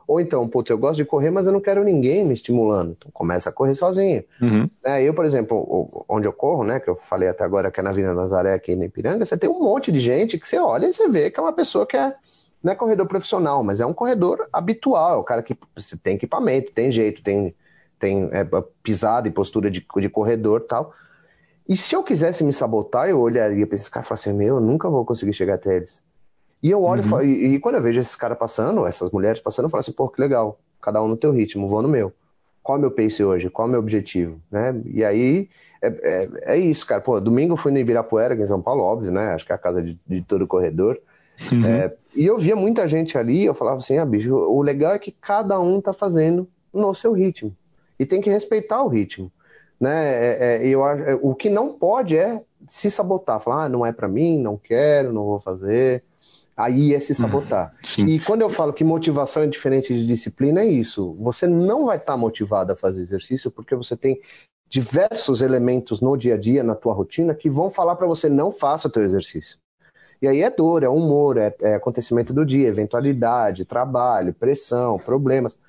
Ou 0.08 0.20
então, 0.20 0.48
pô, 0.48 0.64
eu 0.70 0.78
gosto 0.78 0.98
de 0.98 1.06
correr, 1.06 1.32
mas 1.32 1.48
eu 1.48 1.54
não 1.54 1.60
quero 1.60 1.84
ninguém 1.84 2.24
me 2.24 2.34
estimulando. 2.34 2.96
Então, 2.96 3.10
começa 3.12 3.50
a 3.50 3.52
correr 3.52 3.74
sozinho. 3.74 4.24
Uhum. 4.40 4.70
É, 4.84 5.02
eu, 5.02 5.14
por 5.14 5.26
exemplo, 5.26 5.88
onde 6.08 6.28
eu 6.28 6.34
corro, 6.34 6.64
né, 6.64 6.80
que 6.80 6.88
eu 6.88 6.96
falei 6.96 7.28
até 7.28 7.44
agora 7.44 7.72
que 7.72 7.80
é 7.80 7.84
na 7.84 7.92
Vila 7.92 8.14
Nazaré, 8.14 8.54
aqui 8.54 8.72
em 8.72 8.84
Ipiranga, 8.84 9.26
você 9.26 9.36
tem 9.36 9.50
um 9.50 9.60
monte 9.60 9.92
de 9.92 10.00
gente 10.00 10.38
que 10.38 10.48
você 10.48 10.60
olha 10.60 10.88
e 10.88 10.94
você 10.94 11.10
vê 11.10 11.32
que 11.32 11.40
é 11.40 11.44
uma 11.44 11.54
pessoa 11.54 11.88
que 11.88 11.98
é, 11.98 12.14
não 12.64 12.72
é 12.72 12.76
corredor 12.76 13.08
profissional, 13.08 13.64
mas 13.64 13.80
é 13.80 13.86
um 13.86 13.94
corredor 13.94 14.48
habitual. 14.54 15.16
É 15.16 15.18
o 15.18 15.24
cara 15.24 15.42
que 15.42 15.58
tem 16.04 16.16
equipamento, 16.16 16.72
tem 16.72 16.92
jeito, 16.92 17.24
tem, 17.24 17.56
tem 17.98 18.30
é, 18.32 18.46
pisada 18.84 19.28
e 19.28 19.32
postura 19.32 19.72
de, 19.72 19.84
de 19.98 20.10
corredor 20.10 20.62
tal. 20.62 20.94
E 21.68 21.76
se 21.76 21.96
eu 21.96 22.04
quisesse 22.04 22.44
me 22.44 22.54
sabotar, 22.54 23.10
eu 23.10 23.20
olharia 23.20 23.66
para 23.66 23.76
esses 23.76 23.90
caras 23.90 24.06
e 24.06 24.10
falaria 24.10 24.22
assim: 24.22 24.38
meu, 24.38 24.56
eu 24.56 24.62
nunca 24.62 24.90
vou 24.90 25.04
conseguir 25.04 25.34
chegar 25.34 25.56
até 25.56 25.78
eles. 25.78 26.02
E 26.62 26.70
eu 26.70 26.84
olho 26.84 27.04
uhum. 27.12 27.22
e, 27.22 27.56
e, 27.56 27.60
quando 27.60 27.76
eu 27.76 27.82
vejo 27.82 28.00
esses 28.00 28.16
caras 28.16 28.38
passando, 28.38 28.86
essas 28.86 29.12
mulheres 29.12 29.40
passando, 29.40 29.66
eu 29.66 29.70
falo 29.70 29.82
assim: 29.82 29.92
pô, 29.92 30.08
que 30.08 30.22
legal, 30.22 30.60
cada 30.82 31.02
um 31.02 31.08
no 31.08 31.18
teu 31.18 31.32
ritmo, 31.32 31.68
vou 31.68 31.82
no 31.82 31.88
meu. 31.88 32.14
Qual 32.62 32.76
é 32.76 32.80
o 32.80 32.82
meu 32.82 32.92
pace 32.92 33.24
hoje? 33.24 33.50
Qual 33.50 33.68
é 33.68 33.70
o 33.70 33.72
meu 33.72 33.80
objetivo? 33.80 34.40
Né? 34.50 34.82
E 34.86 35.04
aí 35.04 35.50
é, 35.82 35.88
é, 35.88 36.30
é, 36.56 36.58
isso, 36.58 36.86
cara. 36.86 37.02
Pô, 37.02 37.20
domingo 37.20 37.54
eu 37.54 37.58
fui 37.58 37.72
no 37.72 37.78
Ibirapuera, 37.78 38.34
aqui 38.34 38.44
em 38.44 38.48
São 38.48 38.62
Paulo, 38.62 38.82
óbvio, 38.82 39.12
né? 39.12 39.34
Acho 39.34 39.46
que 39.46 39.52
é 39.52 39.56
a 39.56 39.60
casa 39.60 39.82
de, 39.82 40.00
de 40.08 40.22
todo 40.22 40.48
corredor. 40.48 41.00
Uhum. 41.52 41.66
É, 41.66 41.94
e 42.16 42.26
eu 42.26 42.38
via 42.38 42.56
muita 42.56 42.88
gente 42.88 43.18
ali, 43.18 43.46
eu 43.46 43.54
falava 43.54 43.78
assim: 43.78 43.98
ah, 43.98 44.06
bicho, 44.06 44.34
o 44.34 44.62
legal 44.62 44.94
é 44.94 45.00
que 45.00 45.12
cada 45.12 45.60
um 45.60 45.82
tá 45.82 45.94
fazendo 45.94 46.48
no 46.74 46.94
seu 46.94 47.14
ritmo. 47.14 47.56
E 48.00 48.06
tem 48.06 48.22
que 48.22 48.30
respeitar 48.30 48.82
o 48.84 48.88
ritmo. 48.88 49.32
Né? 49.80 50.14
É, 50.14 50.38
é, 50.40 50.68
eu, 50.68 50.86
é, 50.86 51.18
o 51.22 51.36
que 51.36 51.50
não 51.50 51.74
pode 51.74 52.18
é 52.18 52.42
se 52.68 52.90
sabotar, 52.90 53.40
falar, 53.40 53.66
ah, 53.66 53.70
não 53.70 53.86
é 53.86 53.92
para 53.92 54.08
mim, 54.08 54.40
não 54.40 54.58
quero, 54.58 55.14
não 55.14 55.26
vou 55.26 55.40
fazer. 55.40 56.04
Aí 56.56 56.96
é 56.96 57.00
se 57.00 57.12
uhum. 57.12 57.18
sabotar. 57.18 57.76
e 58.00 58.20
quando 58.22 58.42
eu 58.42 58.50
falo 58.50 58.72
que 58.72 58.84
motivação 58.84 59.44
é 59.44 59.48
diferente 59.48 59.94
de 59.94 60.08
disciplina, 60.08 60.62
é 60.62 60.66
isso. 60.66 61.16
Você 61.20 61.46
não 61.48 61.86
vai 61.86 61.98
estar 61.98 62.14
tá 62.14 62.18
motivado 62.18 62.72
a 62.72 62.76
fazer 62.76 63.02
exercício 63.02 63.52
porque 63.52 63.76
você 63.76 63.98
tem 63.98 64.20
diversos 64.70 65.42
elementos 65.42 66.02
no 66.02 66.16
dia 66.18 66.36
a 66.36 66.38
dia, 66.38 66.64
na 66.64 66.76
tua 66.76 66.94
rotina, 66.94 67.36
que 67.36 67.50
vão 67.50 67.70
falar 67.70 67.96
para 67.96 68.08
você 68.08 68.30
não 68.30 68.52
faça 68.52 68.88
o 68.88 68.92
teu 68.92 69.04
exercício. 69.04 69.58
E 70.22 70.28
aí 70.28 70.42
é 70.42 70.50
dor, 70.50 70.84
é 70.84 70.90
humor, 70.90 71.38
é, 71.38 71.54
é 71.62 71.76
acontecimento 71.76 72.34
do 72.34 72.46
dia, 72.46 72.68
eventualidade, 72.68 73.66
trabalho, 73.66 74.34
pressão, 74.34 74.98
problemas. 74.98 75.60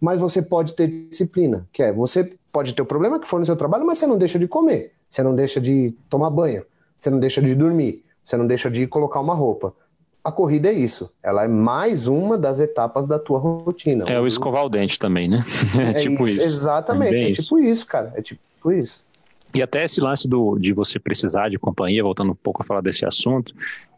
Mas 0.00 0.20
você 0.20 0.42
pode 0.42 0.74
ter 0.74 1.08
disciplina, 1.08 1.66
que 1.72 1.82
é 1.82 1.92
você 1.92 2.32
pode 2.52 2.74
ter 2.74 2.82
o 2.82 2.86
problema 2.86 3.18
que 3.18 3.26
for 3.26 3.40
no 3.40 3.46
seu 3.46 3.56
trabalho, 3.56 3.86
mas 3.86 3.98
você 3.98 4.06
não 4.06 4.18
deixa 4.18 4.38
de 4.38 4.46
comer, 4.46 4.92
você 5.10 5.22
não 5.22 5.34
deixa 5.34 5.60
de 5.60 5.94
tomar 6.08 6.30
banho, 6.30 6.64
você 6.98 7.10
não 7.10 7.18
deixa 7.18 7.40
de 7.40 7.54
dormir, 7.54 8.04
você 8.24 8.36
não 8.36 8.46
deixa 8.46 8.70
de 8.70 8.86
colocar 8.86 9.20
uma 9.20 9.34
roupa. 9.34 9.74
A 10.22 10.32
corrida 10.32 10.70
é 10.70 10.72
isso. 10.72 11.10
Ela 11.22 11.44
é 11.44 11.48
mais 11.48 12.06
uma 12.06 12.38
das 12.38 12.58
etapas 12.58 13.06
da 13.06 13.18
tua 13.18 13.38
rotina. 13.38 14.06
É 14.08 14.18
o 14.18 14.26
escovar 14.26 14.64
o 14.64 14.70
dente 14.70 14.98
também, 14.98 15.28
né? 15.28 15.44
É, 15.78 15.90
é 15.90 15.92
tipo 15.94 16.26
isso. 16.26 16.38
isso. 16.38 16.42
Exatamente, 16.42 17.24
é, 17.24 17.28
é 17.28 17.32
tipo 17.32 17.58
isso, 17.58 17.84
cara. 17.86 18.12
É 18.16 18.22
tipo 18.22 18.72
isso. 18.72 19.04
E 19.54 19.62
até 19.62 19.84
esse 19.84 20.00
lance 20.00 20.26
do, 20.26 20.58
de 20.58 20.72
você 20.72 20.98
precisar 20.98 21.50
de 21.50 21.58
companhia, 21.58 22.02
voltando 22.02 22.32
um 22.32 22.36
pouco 22.36 22.62
a 22.62 22.64
falar 22.64 22.80
desse 22.80 23.04
assunto, 23.04 23.54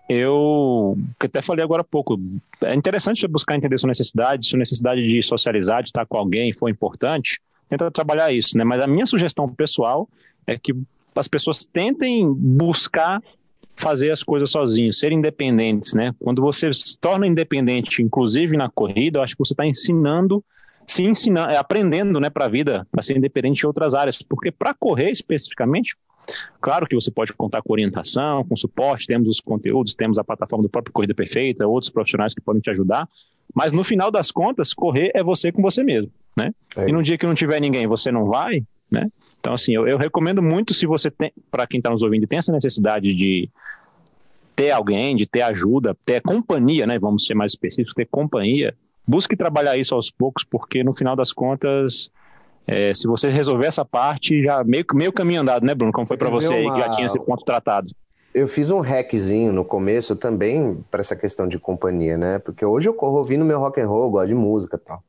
eu 0.09 0.97
até 1.19 1.43
falei 1.43 1.65
agora 1.65 1.83
há 1.83 1.85
pouco, 1.85 2.21
é 2.63 2.75
interessante 2.75 3.21
você 3.21 3.29
buscar 3.29 3.57
entender 3.57 3.79
sua 3.79 3.89
necessidade, 3.89 4.47
sua 4.47 4.59
necessidade 4.59 5.07
de 5.07 5.23
socializar, 5.23 5.83
de 5.83 5.89
estar 5.89 6.07
com 6.07 6.17
alguém 6.17 6.53
foi 6.53 6.71
importante, 6.71 7.41
tenta 7.69 7.91
trabalhar 7.91 8.33
isso, 8.33 8.57
né? 8.57 8.65
Mas 8.65 8.81
a 8.83 8.87
minha 8.87 9.07
sugestão 9.07 9.49
pessoal 9.49 10.09
é 10.47 10.57
que 10.57 10.75
as 11.15 11.27
pessoas 11.27 11.65
tentem 11.65 12.33
buscar 12.33 13.21
fazer 13.75 14.11
as 14.11 14.23
coisas 14.23 14.51
sozinhos, 14.51 14.99
ser 14.99 15.13
independentes, 15.13 15.93
né? 15.93 16.15
Quando 16.19 16.41
você 16.41 16.73
se 16.73 16.99
torna 16.99 17.27
independente, 17.27 18.03
inclusive 18.03 18.57
na 18.57 18.71
corrida, 18.71 19.19
eu 19.19 19.23
acho 19.23 19.35
que 19.35 19.45
você 19.45 19.53
está 19.53 19.67
ensinando, 19.67 20.43
se 20.87 21.03
ensinando, 21.03 21.51
é, 21.51 21.57
aprendendo, 21.57 22.19
né, 22.19 22.31
para 22.31 22.47
a 22.47 22.49
vida, 22.49 22.87
para 22.91 23.03
ser 23.03 23.17
independente 23.17 23.63
em 23.63 23.67
outras 23.67 23.95
áreas, 23.95 24.23
porque 24.23 24.51
para 24.51 24.73
correr 24.73 25.11
especificamente, 25.11 25.97
claro 26.61 26.87
que 26.87 26.95
você 26.95 27.11
pode 27.11 27.33
contar 27.33 27.63
com 27.63 27.73
orientação, 27.73 28.45
com 28.45 28.57
suporte, 28.57 29.07
temos 29.07 29.29
os 29.29 29.41
conteúdos, 29.41 29.95
temos 29.95 30.19
a 30.19 30.25
plataforma 30.25 30.63
do 30.63 30.69
próprio 30.69 30.93
Corrida 30.93 31.15
Perfeita, 31.15 31.67
outros 31.67 31.91
profissionais 31.91 32.35
que 32.35 32.41
podem 32.41 32.61
te 32.61 32.71
ajudar, 32.71 33.09
mas 33.55 33.73
no 33.73 33.85
final 33.85 34.11
das 34.11 34.31
contas, 34.31 34.75
correr 34.75 35.11
é 35.15 35.23
você 35.23 35.53
com 35.53 35.63
você 35.63 35.83
mesmo, 35.83 36.11
né? 36.37 36.53
É. 36.77 36.89
E 36.89 36.93
no 36.93 37.03
dia 37.03 37.17
que 37.17 37.27
não 37.27 37.35
tiver 37.35 37.61
ninguém, 37.61 37.87
você 37.87 38.11
não 38.11 38.27
vai, 38.27 38.63
né? 38.91 39.11
Então, 39.41 39.55
assim, 39.55 39.75
eu, 39.75 39.87
eu 39.87 39.97
recomendo 39.97 40.43
muito 40.43 40.75
se 40.75 40.87
você 40.87 41.11
tem, 41.11 41.33
para 41.51 41.67
quem 41.67 41.79
está 41.79 41.91
nos 41.91 42.03
ouvindo, 42.03 42.27
tem 42.27 42.39
essa 42.39 42.53
necessidade 42.53 43.15
de 43.15 43.49
ter 44.57 44.71
alguém, 44.71 45.15
de 45.15 45.27
ter 45.27 45.43
ajuda, 45.43 45.97
ter 46.05 46.21
companhia, 46.21 46.87
né? 46.87 46.99
Vamos 46.99 47.27
ser 47.27 47.35
mais 47.35 47.53
específicos, 47.53 47.95
ter 47.95 48.07
companhia. 48.07 48.75
Busque 49.07 49.37
trabalhar 49.37 49.77
isso 49.77 49.95
aos 49.95 50.11
poucos, 50.11 50.43
porque 50.43 50.83
no 50.83 50.95
final 50.95 51.15
das 51.15 51.33
contas, 51.33 52.11
é, 52.67 52.93
se 52.93 53.07
você 53.07 53.31
resolver 53.31 53.67
essa 53.67 53.85
parte, 53.85 54.43
já 54.43 54.65
meio, 54.65 54.85
meio 54.93 55.13
caminho 55.13 55.43
andado, 55.43 55.65
né, 55.65 55.75
Bruno? 55.75 55.93
Como 55.93 56.07
foi 56.07 56.17
para 56.17 56.29
você 56.29 56.49
uma... 56.49 56.57
aí 56.57 56.71
que 56.73 56.89
já 56.89 56.95
tinha 56.97 57.07
esse 57.07 57.19
ponto 57.19 57.45
tratado? 57.45 57.95
Eu 58.35 58.49
fiz 58.49 58.71
um 58.71 58.81
hackzinho 58.81 59.53
no 59.53 59.65
começo 59.65 60.17
também 60.17 60.85
para 60.91 61.01
essa 61.01 61.17
questão 61.17 61.49
de 61.49 61.59
companhia, 61.59 62.19
né? 62.19 62.39
Porque 62.39 62.65
hoje 62.65 62.89
eu 62.89 62.93
corro 62.93 63.19
ouvindo 63.19 63.45
meu 63.45 63.59
rock 63.59 63.81
and 63.81 63.87
roll, 63.87 64.11
gosto 64.11 64.29
de 64.29 64.35
música 64.35 64.77
e 64.77 64.81
tal. 64.81 65.03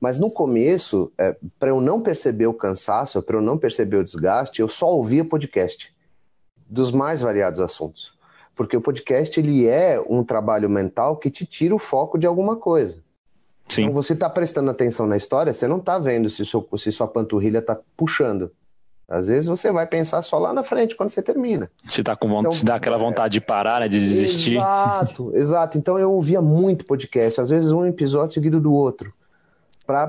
Mas 0.00 0.18
no 0.18 0.30
começo, 0.30 1.12
é, 1.18 1.36
para 1.58 1.68
eu 1.68 1.80
não 1.80 2.00
perceber 2.00 2.46
o 2.46 2.54
cansaço, 2.54 3.20
para 3.20 3.36
eu 3.36 3.42
não 3.42 3.58
perceber 3.58 3.96
o 3.96 4.04
desgaste, 4.04 4.60
eu 4.60 4.68
só 4.68 4.90
ouvia 4.90 5.24
podcast 5.24 5.94
dos 6.66 6.90
mais 6.90 7.20
variados 7.20 7.60
assuntos. 7.60 8.18
Porque 8.56 8.76
o 8.76 8.80
podcast 8.80 9.38
ele 9.38 9.66
é 9.66 10.02
um 10.08 10.24
trabalho 10.24 10.70
mental 10.70 11.16
que 11.16 11.30
te 11.30 11.44
tira 11.44 11.74
o 11.74 11.78
foco 11.78 12.16
de 12.16 12.26
alguma 12.26 12.56
coisa. 12.56 13.02
Sim. 13.70 13.82
Então 13.82 13.92
você 13.92 14.12
está 14.12 14.28
prestando 14.28 14.70
atenção 14.70 15.06
na 15.06 15.16
história, 15.16 15.52
você 15.52 15.66
não 15.66 15.78
está 15.78 15.98
vendo 15.98 16.28
se, 16.28 16.44
seu, 16.44 16.66
se 16.76 16.92
sua 16.92 17.08
panturrilha 17.08 17.58
está 17.58 17.78
puxando. 17.96 18.50
Às 19.08 19.26
vezes 19.26 19.46
você 19.46 19.72
vai 19.72 19.86
pensar 19.86 20.22
só 20.22 20.38
lá 20.38 20.52
na 20.52 20.62
frente, 20.62 20.94
quando 20.94 21.10
você 21.10 21.20
termina. 21.20 21.68
Se, 21.88 22.02
tá 22.02 22.14
com 22.14 22.28
vontade, 22.28 22.46
então, 22.46 22.52
se 22.52 22.64
dá 22.64 22.76
aquela 22.76 22.96
vontade 22.96 23.32
de 23.32 23.40
parar, 23.40 23.80
né, 23.80 23.88
de 23.88 23.98
desistir. 23.98 24.56
Exato, 24.56 25.32
exato. 25.34 25.78
Então 25.78 25.98
eu 25.98 26.12
ouvia 26.12 26.40
muito 26.40 26.84
podcast, 26.84 27.40
às 27.40 27.48
vezes 27.48 27.72
um 27.72 27.84
episódio 27.84 28.34
seguido 28.34 28.60
do 28.60 28.72
outro 28.72 29.12
para 29.90 30.08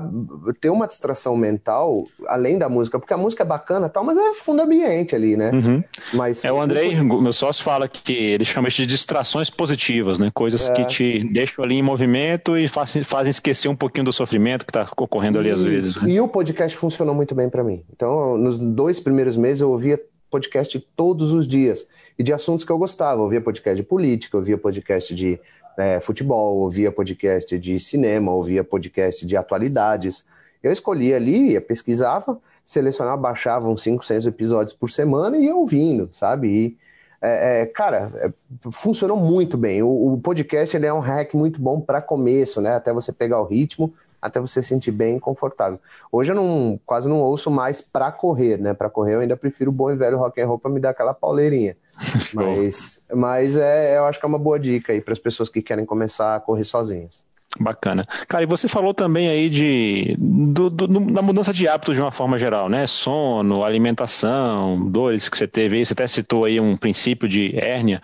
ter 0.60 0.70
uma 0.70 0.86
distração 0.86 1.36
mental 1.36 2.06
além 2.28 2.56
da 2.56 2.68
música, 2.68 3.00
porque 3.00 3.12
a 3.12 3.16
música 3.16 3.42
é 3.42 3.46
bacana 3.46 3.88
tal, 3.88 4.04
mas 4.04 4.16
é 4.16 4.32
fundo 4.34 4.62
ambiente 4.62 5.16
ali, 5.16 5.36
né? 5.36 5.50
Uhum. 5.50 5.82
Mas 6.14 6.44
é 6.44 6.52
o 6.52 6.60
Andrei, 6.60 6.94
meu 6.94 7.32
sócio 7.32 7.64
fala 7.64 7.88
que 7.88 8.12
ele 8.12 8.44
chama 8.44 8.68
isso 8.68 8.76
de 8.76 8.86
distrações 8.86 9.50
positivas, 9.50 10.20
né? 10.20 10.30
Coisas 10.32 10.68
é. 10.68 10.72
que 10.72 10.84
te 10.84 11.24
deixam 11.32 11.64
ali 11.64 11.74
em 11.74 11.82
movimento 11.82 12.56
e 12.56 12.68
fazem, 12.68 13.02
fazem 13.02 13.30
esquecer 13.30 13.66
um 13.66 13.74
pouquinho 13.74 14.04
do 14.04 14.12
sofrimento 14.12 14.64
que 14.64 14.70
está 14.70 14.86
ocorrendo 14.96 15.40
ali 15.40 15.50
às 15.50 15.64
vezes. 15.64 16.00
Né? 16.00 16.10
E 16.10 16.20
o 16.20 16.28
podcast 16.28 16.78
funcionou 16.78 17.12
muito 17.12 17.34
bem 17.34 17.50
para 17.50 17.64
mim. 17.64 17.82
Então, 17.92 18.38
nos 18.38 18.60
dois 18.60 19.00
primeiros 19.00 19.36
meses 19.36 19.62
eu 19.62 19.70
ouvia 19.70 20.00
podcast 20.30 20.78
todos 20.94 21.32
os 21.32 21.48
dias 21.48 21.88
e 22.16 22.22
de 22.22 22.32
assuntos 22.32 22.64
que 22.64 22.70
eu 22.70 22.78
gostava. 22.78 23.18
Eu 23.18 23.24
ouvia 23.24 23.40
podcast 23.40 23.76
de 23.76 23.82
política, 23.82 24.36
eu 24.36 24.40
ouvia 24.40 24.56
podcast 24.56 25.12
de 25.12 25.40
é, 25.76 26.00
futebol, 26.00 26.56
ouvia 26.58 26.92
podcast 26.92 27.58
de 27.58 27.78
cinema, 27.80 28.32
ouvia 28.32 28.62
podcast 28.62 29.26
de 29.26 29.36
atualidades. 29.36 30.24
Eu 30.62 30.72
escolhia 30.72 31.16
ali, 31.16 31.58
pesquisava, 31.60 32.38
selecionava, 32.64 33.16
baixava 33.16 33.68
uns 33.68 33.82
5, 33.82 34.04
6 34.04 34.26
episódios 34.26 34.74
por 34.74 34.90
semana 34.90 35.36
e 35.36 35.46
ia 35.46 35.56
ouvindo, 35.56 36.10
sabe? 36.12 36.48
E, 36.48 36.78
é, 37.20 37.62
é, 37.62 37.66
cara, 37.66 38.10
é, 38.16 38.32
funcionou 38.72 39.16
muito 39.16 39.56
bem. 39.56 39.82
O, 39.82 40.14
o, 40.14 40.20
podcast 40.20 40.76
é 40.76 40.92
um 40.92 40.98
hack 40.98 41.34
muito 41.34 41.60
bom 41.60 41.80
para 41.80 42.02
começo, 42.02 42.60
né? 42.60 42.74
Até 42.74 42.92
você 42.92 43.12
pegar 43.12 43.40
o 43.40 43.44
ritmo, 43.44 43.94
até 44.20 44.40
você 44.40 44.62
se 44.62 44.68
sentir 44.68 44.90
bem 44.90 45.18
confortável. 45.18 45.80
Hoje 46.10 46.32
eu 46.32 46.34
não, 46.34 46.80
quase 46.84 47.08
não 47.08 47.20
ouço 47.20 47.50
mais 47.50 47.80
para 47.80 48.10
correr, 48.10 48.58
né? 48.58 48.74
Para 48.74 48.90
correr 48.90 49.14
eu 49.14 49.20
ainda 49.20 49.36
prefiro 49.36 49.70
o 49.70 49.74
bom 49.74 49.90
e 49.90 49.96
velho 49.96 50.18
rock 50.18 50.40
and 50.40 50.46
roll 50.46 50.58
para 50.58 50.70
me 50.70 50.80
dar 50.80 50.90
aquela 50.90 51.14
pauleirinha. 51.14 51.76
mas, 52.32 53.02
mas 53.12 53.56
é, 53.56 53.96
eu 53.96 54.04
acho 54.04 54.18
que 54.18 54.26
é 54.26 54.28
uma 54.28 54.38
boa 54.38 54.58
dica 54.58 54.92
aí 54.92 55.00
para 55.00 55.12
as 55.12 55.18
pessoas 55.18 55.48
que 55.48 55.62
querem 55.62 55.84
começar 55.84 56.36
a 56.36 56.40
correr 56.40 56.64
sozinhas. 56.64 57.24
Bacana. 57.60 58.06
Cara, 58.26 58.44
e 58.44 58.46
você 58.46 58.66
falou 58.66 58.94
também 58.94 59.28
aí 59.28 59.50
de 59.50 60.16
do, 60.18 60.70
do, 60.70 60.86
da 60.86 61.20
mudança 61.20 61.52
de 61.52 61.68
hábitos 61.68 61.94
de 61.94 62.00
uma 62.00 62.10
forma 62.10 62.38
geral, 62.38 62.66
né? 62.68 62.86
Sono, 62.86 63.62
alimentação, 63.62 64.88
dores 64.90 65.28
que 65.28 65.36
você 65.36 65.46
teve 65.46 65.76
aí. 65.76 65.84
Você 65.84 65.92
até 65.92 66.06
citou 66.06 66.46
aí 66.46 66.58
um 66.58 66.78
princípio 66.78 67.28
de 67.28 67.54
hérnia. 67.54 68.00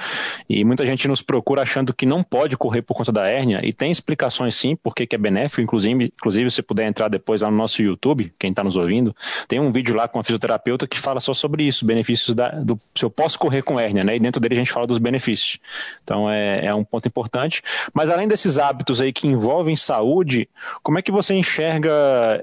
E 0.48 0.62
muita 0.64 0.84
gente 0.84 1.08
nos 1.08 1.22
procura 1.22 1.62
achando 1.62 1.94
que 1.94 2.04
não 2.04 2.22
pode 2.22 2.58
correr 2.58 2.82
por 2.82 2.94
conta 2.94 3.10
da 3.10 3.26
hérnia. 3.26 3.60
E 3.64 3.72
tem 3.72 3.90
explicações 3.90 4.54
sim, 4.54 4.76
porque 4.76 5.06
que 5.06 5.16
é 5.16 5.18
benéfico. 5.18 5.62
Inclusive, 5.62 6.12
inclusive, 6.14 6.50
se 6.50 6.62
puder 6.62 6.86
entrar 6.86 7.08
depois 7.08 7.40
lá 7.40 7.50
no 7.50 7.56
nosso 7.56 7.82
YouTube, 7.82 8.30
quem 8.38 8.50
está 8.50 8.62
nos 8.62 8.76
ouvindo, 8.76 9.16
tem 9.48 9.58
um 9.58 9.72
vídeo 9.72 9.96
lá 9.96 10.06
com 10.06 10.20
a 10.20 10.24
fisioterapeuta 10.24 10.86
que 10.86 11.00
fala 11.00 11.20
só 11.20 11.32
sobre 11.32 11.64
isso, 11.64 11.86
benefícios 11.86 12.34
da, 12.34 12.50
do 12.50 12.78
se 12.94 13.04
eu 13.04 13.10
posso 13.10 13.38
correr 13.38 13.62
com 13.62 13.80
hérnia, 13.80 14.04
né? 14.04 14.14
E 14.16 14.20
dentro 14.20 14.40
dele 14.40 14.54
a 14.54 14.58
gente 14.58 14.72
fala 14.72 14.86
dos 14.86 14.98
benefícios. 14.98 15.58
Então 16.04 16.30
é, 16.30 16.66
é 16.66 16.74
um 16.74 16.84
ponto 16.84 17.08
importante. 17.08 17.62
Mas 17.94 18.10
além 18.10 18.28
desses 18.28 18.58
hábitos 18.58 19.00
aí 19.00 19.10
que 19.10 19.37
envolvem 19.38 19.76
saúde, 19.76 20.48
como 20.82 20.98
é 20.98 21.02
que 21.02 21.12
você 21.12 21.34
enxerga 21.34 21.90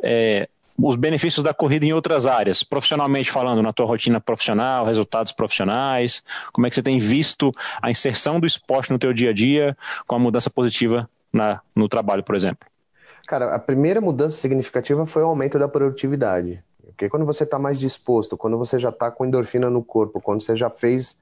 é, 0.01 0.47
os 0.77 0.95
benefícios 0.95 1.43
da 1.43 1.53
corrida 1.53 1.85
em 1.85 1.93
outras 1.93 2.25
áreas, 2.25 2.63
profissionalmente 2.63 3.31
falando, 3.31 3.61
na 3.61 3.71
tua 3.71 3.85
rotina 3.85 4.19
profissional, 4.19 4.85
resultados 4.85 5.31
profissionais? 5.31 6.23
Como 6.51 6.65
é 6.65 6.69
que 6.69 6.75
você 6.75 6.81
tem 6.81 6.99
visto 6.99 7.51
a 7.81 7.91
inserção 7.91 8.39
do 8.39 8.47
esporte 8.47 8.91
no 8.91 8.99
teu 8.99 9.13
dia 9.13 9.29
a 9.29 9.33
dia 9.33 9.77
com 10.07 10.15
a 10.15 10.19
mudança 10.19 10.49
positiva 10.49 11.09
na, 11.31 11.61
no 11.75 11.87
trabalho, 11.87 12.23
por 12.23 12.35
exemplo? 12.35 12.67
Cara, 13.27 13.55
a 13.55 13.59
primeira 13.59 13.99
mudança 13.99 14.37
significativa 14.37 15.05
foi 15.05 15.23
o 15.23 15.27
aumento 15.27 15.57
da 15.57 15.67
produtividade. 15.67 16.59
Porque 16.85 17.09
quando 17.09 17.25
você 17.25 17.43
está 17.43 17.59
mais 17.59 17.79
disposto, 17.79 18.37
quando 18.37 18.57
você 18.57 18.79
já 18.79 18.89
está 18.89 19.11
com 19.11 19.25
endorfina 19.25 19.69
no 19.69 19.83
corpo, 19.83 20.21
quando 20.21 20.41
você 20.41 20.55
já 20.55 20.69
fez 20.69 21.17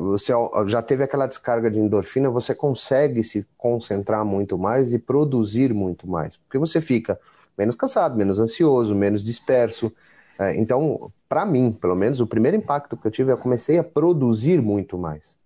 você 0.00 0.32
já 0.66 0.82
teve 0.82 1.04
aquela 1.04 1.26
descarga 1.26 1.70
de 1.70 1.78
endorfina, 1.78 2.28
você 2.28 2.54
consegue 2.54 3.24
se 3.24 3.46
concentrar 3.56 4.24
muito 4.24 4.58
mais 4.58 4.92
e 4.92 4.98
produzir 4.98 5.72
muito 5.72 6.06
mais, 6.06 6.36
porque 6.36 6.58
você 6.58 6.82
fica 6.82 7.18
menos 7.56 7.74
cansado, 7.74 8.16
menos 8.16 8.38
ansioso, 8.38 8.94
menos 8.94 9.24
disperso. 9.24 9.92
É, 10.38 10.56
então, 10.56 11.10
para 11.28 11.46
mim, 11.46 11.72
pelo 11.72 11.94
menos, 11.94 12.20
o 12.20 12.26
primeiro 12.26 12.56
impacto 12.56 12.96
que 12.96 13.06
eu 13.06 13.10
tive, 13.10 13.32
eu 13.32 13.38
comecei 13.38 13.78
a 13.78 13.84
produzir 13.84 14.60
muito 14.60 14.98
mais. 14.98 15.36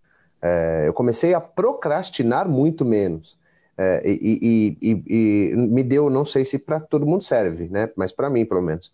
É, 0.41 0.85
eu 0.87 0.93
comecei 0.93 1.35
a 1.35 1.41
procrastinar 1.41 2.49
muito 2.49 2.85
menos. 2.85 3.39
É, 3.77 4.03
e, 4.05 4.77
e, 4.83 4.91
e, 4.91 5.53
e, 5.53 5.57
me 5.57 5.85
deu, 5.85 6.11
não 6.11 6.25
sei 6.25 6.45
se 6.45 6.59
para 6.59 6.81
todo 6.81 7.07
mundo 7.07 7.23
serve, 7.23 7.69
né? 7.69 7.89
Mas 7.95 8.11
para 8.11 8.29
mim, 8.29 8.45
pelo 8.45 8.63
menos, 8.63 8.93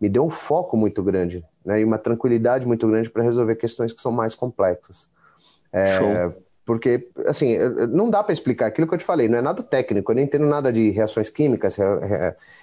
me 0.00 0.08
deu 0.08 0.24
um 0.24 0.30
foco 0.30 0.76
muito 0.76 1.02
grande 1.02 1.44
né, 1.64 1.80
e 1.80 1.84
uma 1.84 1.98
tranquilidade 1.98 2.66
muito 2.66 2.86
grande 2.86 3.08
para 3.10 3.22
resolver 3.22 3.56
questões 3.56 3.92
que 3.92 4.00
são 4.00 4.12
mais 4.12 4.34
complexas. 4.34 5.08
É, 5.72 6.32
porque, 6.64 7.10
assim, 7.26 7.58
não 7.90 8.08
dá 8.08 8.22
para 8.22 8.32
explicar 8.32 8.66
aquilo 8.66 8.86
que 8.86 8.94
eu 8.94 8.98
te 8.98 9.04
falei, 9.04 9.28
não 9.28 9.38
é 9.38 9.42
nada 9.42 9.62
técnico, 9.62 10.10
eu 10.10 10.16
não 10.16 10.22
entendo 10.22 10.46
nada 10.46 10.72
de 10.72 10.90
reações 10.90 11.28
químicas, 11.28 11.76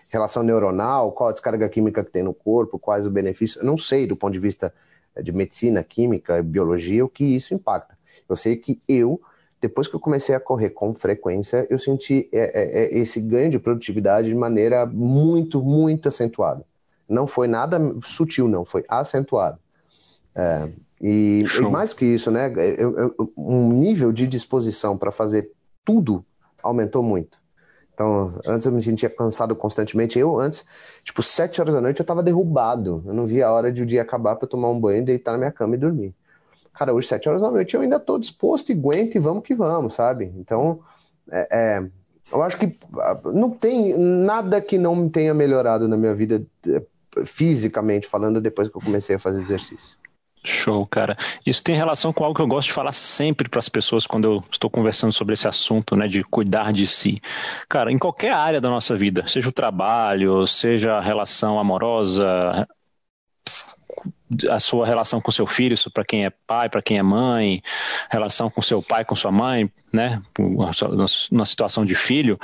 relação 0.09 0.41
neuronal, 0.41 1.11
qual 1.11 1.29
a 1.29 1.31
descarga 1.31 1.69
química 1.69 2.03
que 2.03 2.11
tem 2.11 2.23
no 2.23 2.33
corpo, 2.33 2.79
quais 2.79 3.05
os 3.05 3.11
benefícios, 3.11 3.61
eu 3.61 3.65
não 3.65 3.77
sei 3.77 4.07
do 4.07 4.15
ponto 4.15 4.33
de 4.33 4.39
vista 4.39 4.73
de 5.21 5.31
medicina, 5.31 5.83
química, 5.83 6.41
biologia, 6.41 7.05
o 7.05 7.09
que 7.09 7.23
isso 7.23 7.53
impacta. 7.53 7.95
Eu 8.27 8.35
sei 8.35 8.55
que 8.55 8.81
eu, 8.87 9.21
depois 9.61 9.87
que 9.87 9.95
eu 9.95 9.99
comecei 9.99 10.33
a 10.33 10.39
correr 10.39 10.71
com 10.71 10.93
frequência, 10.93 11.67
eu 11.69 11.77
senti 11.77 12.27
é, 12.31 12.39
é, 12.39 12.83
é 12.85 12.97
esse 12.97 13.19
ganho 13.19 13.51
de 13.51 13.59
produtividade 13.59 14.29
de 14.29 14.35
maneira 14.35 14.85
muito, 14.85 15.61
muito 15.61 16.07
acentuada. 16.07 16.65
Não 17.11 17.27
foi 17.27 17.47
nada 17.47 17.79
sutil, 18.03 18.47
não, 18.47 18.65
foi 18.65 18.83
acentuado. 18.87 19.59
É, 20.33 20.69
e, 21.01 21.43
e, 21.59 21.61
mais 21.69 21.93
que 21.93 22.05
isso, 22.05 22.31
né? 22.31 22.51
Eu, 22.77 22.97
eu, 22.97 23.33
um 23.35 23.71
nível 23.71 24.11
de 24.11 24.27
disposição 24.27 24.97
para 24.97 25.11
fazer 25.11 25.51
tudo 25.83 26.23
aumentou 26.61 27.03
muito. 27.03 27.39
Então, 27.93 28.33
antes 28.47 28.65
eu 28.65 28.71
me 28.71 28.81
sentia 28.81 29.09
cansado 29.09 29.55
constantemente. 29.55 30.17
Eu, 30.17 30.39
antes, 30.39 30.65
tipo, 31.03 31.21
sete 31.21 31.59
horas 31.59 31.73
da 31.73 31.81
noite 31.81 31.99
eu 31.99 32.03
estava 32.03 32.23
derrubado. 32.23 33.03
Eu 33.05 33.13
não 33.13 33.25
via 33.25 33.47
a 33.47 33.51
hora 33.51 33.71
de 33.71 33.81
o 33.81 33.85
dia 33.85 34.01
acabar 34.01 34.35
para 34.35 34.47
tomar 34.47 34.69
um 34.69 34.79
banho, 34.79 35.03
deitar 35.03 35.33
na 35.33 35.37
minha 35.37 35.51
cama 35.51 35.75
e 35.75 35.77
dormir. 35.77 36.15
Cara, 36.73 36.93
hoje, 36.93 37.07
sete 37.07 37.27
horas 37.27 37.41
da 37.41 37.51
noite, 37.51 37.75
eu 37.75 37.81
ainda 37.81 37.97
estou 37.97 38.17
disposto 38.17 38.69
e 38.69 38.73
aguento 38.73 39.15
e 39.15 39.19
vamos 39.19 39.43
que 39.43 39.53
vamos, 39.53 39.93
sabe? 39.93 40.31
Então, 40.37 40.79
é, 41.29 41.47
é, 41.51 41.87
eu 42.31 42.41
acho 42.41 42.57
que 42.57 42.75
ah, 42.97 43.19
não 43.25 43.49
tem 43.49 43.97
nada 43.97 44.61
que 44.61 44.77
não 44.77 45.09
tenha 45.09 45.33
melhorado 45.33 45.87
na 45.87 45.97
minha 45.97 46.15
vida 46.15 46.43
fisicamente 47.25 48.07
falando, 48.07 48.41
depois 48.41 48.69
que 48.69 48.77
eu 48.77 48.81
comecei 48.81 49.15
a 49.15 49.19
fazer 49.19 49.41
exercício. 49.41 50.01
Show, 50.43 50.87
cara. 50.87 51.15
Isso 51.45 51.63
tem 51.63 51.75
relação 51.75 52.11
com 52.11 52.23
algo 52.23 52.35
que 52.35 52.41
eu 52.41 52.47
gosto 52.47 52.69
de 52.69 52.73
falar 52.73 52.93
sempre 52.93 53.47
para 53.47 53.59
as 53.59 53.69
pessoas 53.69 54.07
quando 54.07 54.25
eu 54.25 54.43
estou 54.51 54.71
conversando 54.71 55.13
sobre 55.13 55.33
esse 55.33 55.47
assunto, 55.47 55.95
né, 55.95 56.07
de 56.07 56.23
cuidar 56.23 56.73
de 56.73 56.87
si. 56.87 57.21
Cara, 57.69 57.91
em 57.91 57.97
qualquer 57.97 58.33
área 58.33 58.59
da 58.59 58.69
nossa 58.69 58.95
vida, 58.95 59.27
seja 59.27 59.49
o 59.49 59.51
trabalho, 59.51 60.47
seja 60.47 60.93
a 60.93 61.01
relação 61.01 61.59
amorosa, 61.59 62.67
a 64.49 64.59
sua 64.59 64.87
relação 64.87 65.21
com 65.21 65.31
seu 65.31 65.45
filho, 65.45 65.75
para 65.93 66.05
quem 66.05 66.25
é 66.25 66.29
pai, 66.29 66.69
para 66.69 66.81
quem 66.81 66.97
é 66.97 67.03
mãe, 67.03 67.61
relação 68.09 68.49
com 68.49 68.61
seu 68.61 68.81
pai, 68.81 69.05
com 69.05 69.15
sua 69.15 69.31
mãe, 69.31 69.69
né, 69.93 70.21
na 71.31 71.45
situação 71.45 71.85
de 71.85 71.93
filho, 71.93 72.39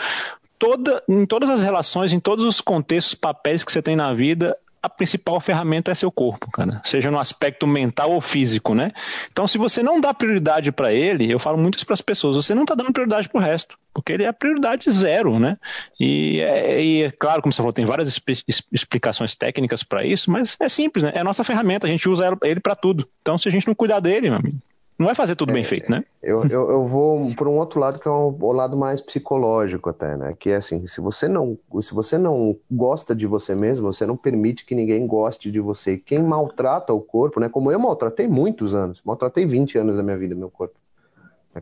toda, 0.58 1.04
em 1.08 1.26
todas 1.26 1.50
as 1.50 1.62
relações, 1.62 2.14
em 2.14 2.20
todos 2.20 2.46
os 2.46 2.62
contextos, 2.62 3.16
papéis 3.16 3.64
que 3.64 3.72
você 3.72 3.82
tem 3.82 3.96
na 3.96 4.14
vida, 4.14 4.54
a 4.82 4.90
principal 4.90 5.40
ferramenta 5.42 5.92
é 5.92 5.96
seu 5.96 6.12
corpo, 6.12 6.50
cara. 6.52 6.82
Seja 6.84 7.12
no 7.12 7.20
aspecto 7.20 7.68
mental 7.68 8.12
ou 8.12 8.22
físico, 8.22 8.74
né? 8.74 8.92
Então, 9.32 9.48
se 9.48 9.58
você 9.58 9.82
não 9.84 10.00
dá 10.00 10.14
prioridade 10.14 10.72
para 10.72 10.94
ele, 10.94 11.30
eu 11.30 11.40
falo 11.40 11.58
muito 11.58 11.78
isso 11.78 11.86
para 11.86 11.94
as 11.94 12.02
pessoas, 12.02 12.36
você 12.36 12.54
não 12.56 12.62
está 12.62 12.76
dando 12.76 12.94
prioridade 12.94 13.28
para 13.28 13.40
o 13.40 13.44
resto, 13.44 13.78
porque 13.94 14.14
ele 14.14 14.24
é 14.24 14.28
a 14.28 14.34
prioridade 14.34 14.90
zero, 14.90 15.40
né? 15.40 15.58
E 16.00 16.40
é, 16.40 16.84
e 16.84 17.04
é 17.04 17.12
claro, 17.12 17.42
como 17.42 17.52
você 17.52 17.58
falou, 17.58 17.74
tem 17.74 17.86
várias 17.86 18.20
explicações 18.72 19.36
técnicas 19.36 19.84
para 19.84 20.06
isso, 20.06 20.32
mas 20.32 20.56
é 20.60 20.70
simples, 20.70 21.04
né? 21.04 21.12
É 21.16 21.20
a 21.20 21.24
nossa 21.24 21.44
ferramenta, 21.44 21.88
a 21.88 21.90
gente 21.90 22.08
usa 22.08 22.38
ele 22.44 22.60
para 22.60 22.76
tudo. 22.76 23.08
Então, 23.22 23.38
se 23.38 23.50
a 23.50 23.52
gente 23.52 23.68
não 23.68 23.76
cuidar 23.76 24.00
dele, 24.00 24.30
meu 24.30 24.40
amigo, 24.40 24.58
não 24.98 25.06
vai 25.06 25.14
fazer 25.14 25.36
tudo 25.36 25.52
é, 25.52 25.54
bem 25.54 25.64
feito, 25.64 25.92
né? 25.92 26.04
Eu, 26.24 26.44
eu, 26.46 26.72
eu 26.72 26.88
vou 26.88 27.34
por 27.36 27.48
um 27.48 27.58
outro 27.58 27.80
lado 27.80 28.00
que 28.00 28.08
é 28.08 28.12
um, 28.12 28.36
o 28.40 28.52
lado 28.52 28.76
mais 28.76 29.00
psicológico 29.00 29.90
até, 29.90 30.18
né? 30.18 30.36
Que 30.40 30.50
é 30.50 30.56
assim, 30.56 30.88
se 30.88 31.00
você 31.00 31.28
não 31.28 31.58
se 31.82 31.94
você 31.94 32.18
não 32.18 32.58
gosta 32.70 33.16
de 33.16 33.28
você 33.28 33.54
mesmo, 33.54 33.94
você 33.94 34.06
não 34.06 34.18
permite 34.18 34.66
que 34.66 34.74
ninguém 34.74 35.06
goste 35.06 35.52
de 35.52 35.60
você. 35.60 35.98
Quem 35.98 36.24
maltrata 36.24 36.94
o 36.94 37.02
corpo, 37.02 37.40
né? 37.40 37.48
Como 37.48 37.72
eu 37.72 37.80
maltratei 37.80 38.28
muitos 38.28 38.74
anos, 38.74 39.02
maltratei 39.06 39.46
20 39.46 39.78
anos 39.78 39.96
da 39.96 40.02
minha 40.02 40.18
vida 40.18 40.34
meu 40.34 40.50
corpo. 40.50 40.76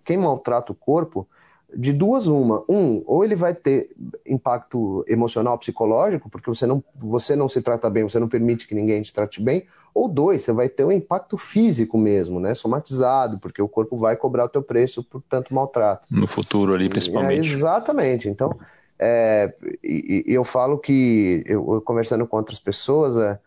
Quem 0.04 0.18
maltrata 0.18 0.72
o 0.72 0.76
corpo 0.76 1.28
de 1.76 1.92
duas 1.92 2.26
uma. 2.26 2.64
Um, 2.70 3.04
ou 3.06 3.24
ele 3.24 3.36
vai 3.36 3.54
ter 3.54 3.90
impacto 4.26 5.04
emocional, 5.08 5.58
psicológico, 5.58 6.30
porque 6.30 6.50
você 6.50 6.66
não, 6.66 6.84
você 6.96 7.36
não 7.36 7.50
se 7.50 7.62
trata 7.62 7.90
bem, 7.90 8.04
você 8.04 8.18
não 8.18 8.30
permite 8.30 8.68
que 8.68 8.74
ninguém 8.74 9.02
te 9.02 9.14
trate 9.14 9.42
bem. 9.42 9.66
Ou 9.94 10.08
dois, 10.08 10.42
você 10.42 10.54
vai 10.54 10.70
ter 10.70 10.86
um 10.86 10.92
impacto 10.92 11.38
físico 11.38 11.98
mesmo, 11.98 12.40
né? 12.40 12.56
Somatizado, 12.56 13.38
porque 13.40 13.62
o 13.62 13.68
corpo 13.68 13.98
vai 13.98 14.16
cobrar 14.16 14.46
o 14.46 14.50
teu 14.50 14.64
preço 14.64 15.04
por 15.04 15.22
tanto 15.30 15.54
maltrato. 15.54 16.08
No 16.10 16.28
futuro 16.28 16.74
ali, 16.74 16.88
principalmente. 16.88 17.50
É, 17.50 17.54
exatamente. 17.54 18.30
Então, 18.30 18.56
é, 18.98 19.54
e, 19.84 20.24
e, 20.28 20.34
eu 20.34 20.46
falo 20.46 20.78
que, 20.78 21.44
eu, 21.46 21.82
conversando 21.82 22.26
com 22.26 22.38
outras 22.38 22.60
pessoas, 22.60 23.18
é, 23.18 23.40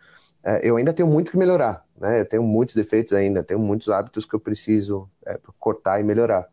é, 0.44 0.60
eu 0.62 0.76
ainda 0.76 0.92
tenho 0.92 1.08
muito 1.08 1.30
que 1.30 1.38
melhorar, 1.38 1.84
né? 1.98 2.20
Eu 2.20 2.26
tenho 2.26 2.42
muitos 2.42 2.74
defeitos 2.74 3.14
ainda, 3.14 3.42
tenho 3.42 3.58
muitos 3.58 3.88
hábitos 3.88 4.26
que 4.26 4.34
eu 4.34 4.40
preciso 4.40 5.08
é, 5.26 5.38
cortar 5.58 5.98
e 5.98 6.04
melhorar 6.04 6.46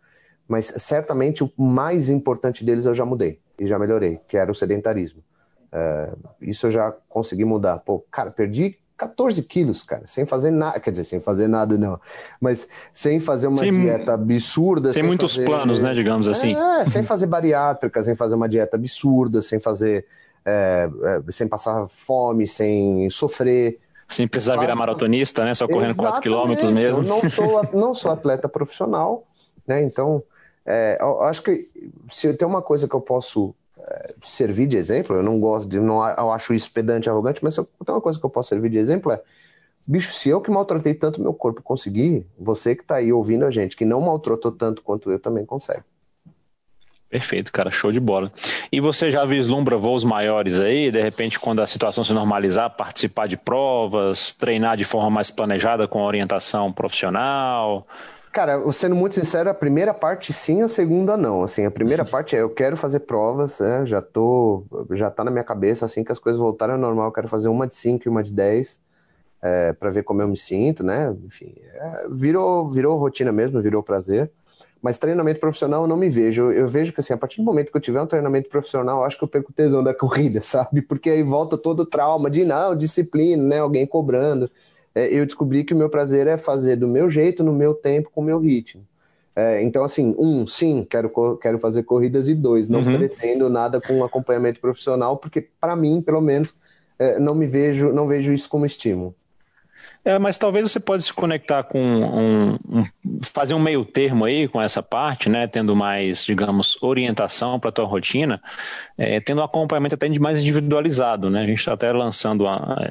mas 0.47 0.73
certamente 0.77 1.43
o 1.43 1.51
mais 1.57 2.09
importante 2.09 2.63
deles 2.63 2.85
eu 2.85 2.93
já 2.93 3.05
mudei 3.05 3.39
e 3.59 3.65
já 3.65 3.79
melhorei, 3.79 4.19
que 4.27 4.37
era 4.37 4.51
o 4.51 4.55
sedentarismo. 4.55 5.23
É, 5.71 6.09
isso 6.41 6.67
eu 6.67 6.71
já 6.71 6.93
consegui 7.09 7.43
mudar. 7.43 7.79
Pô, 7.79 8.05
cara, 8.11 8.31
perdi 8.31 8.77
14 8.97 9.41
quilos, 9.43 9.83
cara, 9.83 10.03
sem 10.05 10.25
fazer 10.25 10.51
nada, 10.51 10.79
quer 10.79 10.91
dizer, 10.91 11.03
sem 11.03 11.19
fazer 11.19 11.47
nada 11.47 11.77
não, 11.77 11.99
mas 12.39 12.67
sem 12.93 13.19
fazer 13.19 13.47
uma 13.47 13.57
sem, 13.57 13.71
dieta 13.71 14.13
absurda. 14.13 14.93
Sem, 14.93 15.01
sem 15.01 15.07
muitos 15.07 15.35
fazer, 15.35 15.45
planos, 15.45 15.81
né, 15.81 15.93
digamos 15.93 16.29
assim. 16.29 16.55
É, 16.55 16.85
sem 16.85 17.03
fazer 17.03 17.25
bariátrica, 17.25 18.01
sem 18.03 18.15
fazer 18.15 18.35
uma 18.35 18.47
dieta 18.47 18.77
absurda, 18.77 19.41
sem 19.41 19.59
fazer, 19.59 20.05
é, 20.45 20.89
é, 21.03 21.31
sem 21.31 21.47
passar 21.47 21.87
fome, 21.89 22.47
sem 22.47 23.09
sofrer. 23.09 23.79
Sem 24.07 24.27
precisar 24.27 24.57
virar 24.57 24.75
maratonista, 24.75 25.43
né, 25.43 25.53
só 25.53 25.67
correndo 25.67 25.95
4 25.95 26.21
quilômetros 26.21 26.69
mesmo. 26.69 27.03
Eu 27.03 27.07
não 27.07 27.29
sou, 27.29 27.63
não 27.73 27.93
sou 27.93 28.11
atleta 28.11 28.47
profissional, 28.47 29.27
né, 29.67 29.83
então 29.83 30.23
é, 30.65 30.97
eu 30.99 31.21
acho 31.23 31.43
que 31.43 31.69
se 32.09 32.33
tem 32.33 32.47
uma 32.47 32.61
coisa 32.61 32.87
que 32.87 32.95
eu 32.95 33.01
posso 33.01 33.53
é, 33.77 34.15
servir 34.23 34.67
de 34.67 34.77
exemplo, 34.77 35.15
eu 35.15 35.23
não 35.23 35.39
gosto 35.39 35.69
de, 35.69 35.79
não, 35.79 36.07
eu 36.09 36.31
acho 36.31 36.53
isso 36.53 36.71
pedante, 36.71 37.09
arrogante, 37.09 37.43
mas 37.43 37.53
se 37.53 37.59
eu, 37.59 37.69
tem 37.85 37.93
uma 37.93 38.01
coisa 38.01 38.19
que 38.19 38.25
eu 38.25 38.29
posso 38.29 38.49
servir 38.49 38.69
de 38.69 38.77
exemplo 38.77 39.11
é, 39.11 39.21
bicho, 39.85 40.11
se 40.13 40.29
eu 40.29 40.41
que 40.41 40.49
maltratei 40.49 40.93
tanto 40.93 41.21
meu 41.21 41.33
corpo 41.33 41.61
conseguir, 41.61 42.25
você 42.39 42.75
que 42.75 42.81
está 42.81 42.95
aí 42.95 43.13
ouvindo 43.13 43.45
a 43.45 43.51
gente, 43.51 43.77
que 43.77 43.85
não 43.85 44.01
maltratou 44.01 44.51
tanto 44.51 44.81
quanto 44.81 45.11
eu, 45.11 45.19
também 45.19 45.45
consegue. 45.45 45.83
Perfeito, 47.07 47.53
cara, 47.53 47.69
show 47.69 47.91
de 47.91 47.99
bola. 47.99 48.31
E 48.71 48.81
você 48.81 49.11
já 49.11 49.23
vislumbra 49.23 49.77
voos 49.77 50.03
maiores 50.03 50.59
aí, 50.59 50.91
de 50.91 51.01
repente, 51.01 51.39
quando 51.39 51.61
a 51.61 51.67
situação 51.67 52.03
se 52.03 52.11
normalizar, 52.11 52.75
participar 52.75 53.27
de 53.27 53.37
provas, 53.37 54.33
treinar 54.33 54.75
de 54.75 54.83
forma 54.83 55.09
mais 55.09 55.29
planejada 55.29 55.87
com 55.87 56.01
orientação 56.01 56.73
profissional? 56.73 57.87
Cara, 58.35 58.69
sendo 58.73 58.97
muito 58.97 59.15
sincero, 59.15 59.49
a 59.49 59.53
primeira 59.53 59.93
parte 59.93 60.33
sim, 60.33 60.61
a 60.61 60.67
segunda 60.67 61.15
não. 61.15 61.41
Assim, 61.41 61.65
a 61.65 61.71
primeira 61.71 62.03
uhum. 62.03 62.09
parte 62.09 62.35
é 62.35 62.41
eu 62.41 62.49
quero 62.49 62.75
fazer 62.75 62.99
provas, 62.99 63.61
né? 63.61 63.85
já 63.85 64.01
tô, 64.01 64.65
já 64.91 65.09
tá 65.09 65.23
na 65.23 65.31
minha 65.31 65.43
cabeça, 65.45 65.85
assim 65.85 66.03
que 66.03 66.11
as 66.11 66.19
coisas 66.19 66.37
voltarem 66.37 66.75
ao 66.75 66.81
normal, 66.81 67.05
eu 67.05 67.13
quero 67.13 67.29
fazer 67.29 67.47
uma 67.47 67.65
de 67.65 67.75
5 67.75 68.05
e 68.05 68.09
uma 68.09 68.21
de 68.21 68.33
10 68.33 68.81
é, 69.41 69.71
para 69.71 69.89
ver 69.89 70.03
como 70.03 70.21
eu 70.21 70.27
me 70.27 70.35
sinto, 70.35 70.83
né? 70.83 71.15
Enfim, 71.25 71.55
é, 71.75 72.07
virou, 72.09 72.69
virou 72.69 72.97
rotina 72.97 73.31
mesmo, 73.31 73.61
virou 73.61 73.81
prazer. 73.81 74.29
Mas 74.81 74.97
treinamento 74.97 75.39
profissional 75.39 75.83
eu 75.83 75.87
não 75.87 75.95
me 75.95 76.09
vejo. 76.09 76.41
Eu, 76.41 76.51
eu, 76.51 76.67
vejo 76.67 76.91
que 76.91 76.99
assim, 76.99 77.13
a 77.13 77.17
partir 77.17 77.37
do 77.37 77.45
momento 77.45 77.71
que 77.71 77.77
eu 77.77 77.81
tiver 77.81 78.01
um 78.01 78.05
treinamento 78.05 78.49
profissional, 78.49 79.01
acho 79.05 79.17
que 79.17 79.23
eu 79.23 79.29
perco 79.29 79.51
o 79.51 79.53
tesão 79.53 79.81
da 79.81 79.93
corrida, 79.95 80.41
sabe? 80.41 80.81
Porque 80.81 81.09
aí 81.09 81.23
volta 81.23 81.57
todo 81.57 81.83
o 81.83 81.85
trauma 81.85 82.29
de 82.29 82.43
não, 82.43 82.75
disciplina, 82.75 83.41
né? 83.41 83.59
Alguém 83.59 83.87
cobrando 83.87 84.51
é, 84.95 85.13
eu 85.13 85.25
descobri 85.25 85.65
que 85.65 85.73
o 85.73 85.77
meu 85.77 85.89
prazer 85.89 86.25
é 86.25 86.37
fazer 86.37 86.77
do 86.77 86.87
meu 86.87 87.09
jeito, 87.09 87.43
no 87.43 87.51
meu 87.51 87.73
tempo, 87.73 88.09
com 88.09 88.21
o 88.21 88.23
meu 88.23 88.39
ritmo. 88.39 88.87
É, 89.35 89.61
então, 89.61 89.83
assim, 89.83 90.15
um, 90.17 90.47
sim, 90.47 90.87
quero, 90.89 91.11
quero 91.41 91.59
fazer 91.59 91.83
corridas, 91.83 92.29
e 92.29 92.33
dois, 92.33 92.69
não 92.69 92.79
uhum. 92.79 92.97
pretendo 92.97 93.49
nada 93.49 93.81
com 93.81 94.01
acompanhamento 94.01 94.61
profissional, 94.61 95.17
porque, 95.17 95.49
para 95.59 95.75
mim, 95.75 96.01
pelo 96.01 96.21
menos, 96.21 96.55
é, 96.97 97.19
não 97.19 97.35
me 97.35 97.45
vejo, 97.45 97.91
não 97.91 98.07
vejo 98.07 98.31
isso 98.31 98.47
como 98.47 98.65
estímulo. 98.65 99.13
É, 100.05 100.17
mas 100.17 100.37
talvez 100.37 100.71
você 100.71 100.79
pode 100.79 101.03
se 101.03 101.11
conectar 101.11 101.63
com 101.63 101.79
um, 101.79 102.53
um, 102.53 102.85
fazer 103.21 103.53
um 103.53 103.59
meio 103.59 103.83
termo 103.85 104.25
aí 104.25 104.47
com 104.47 104.61
essa 104.61 104.81
parte, 104.81 105.29
né? 105.29 105.47
Tendo 105.47 105.75
mais, 105.75 106.25
digamos, 106.25 106.81
orientação 106.81 107.59
para 107.59 107.69
a 107.69 107.73
tua 107.73 107.85
rotina, 107.85 108.41
é, 108.97 109.19
tendo 109.19 109.41
um 109.41 109.43
acompanhamento 109.43 109.95
até 109.95 110.07
mais 110.19 110.41
individualizado, 110.41 111.29
né? 111.29 111.43
A 111.43 111.45
gente 111.45 111.59
está 111.59 111.73
até 111.73 111.91
lançando 111.91 112.45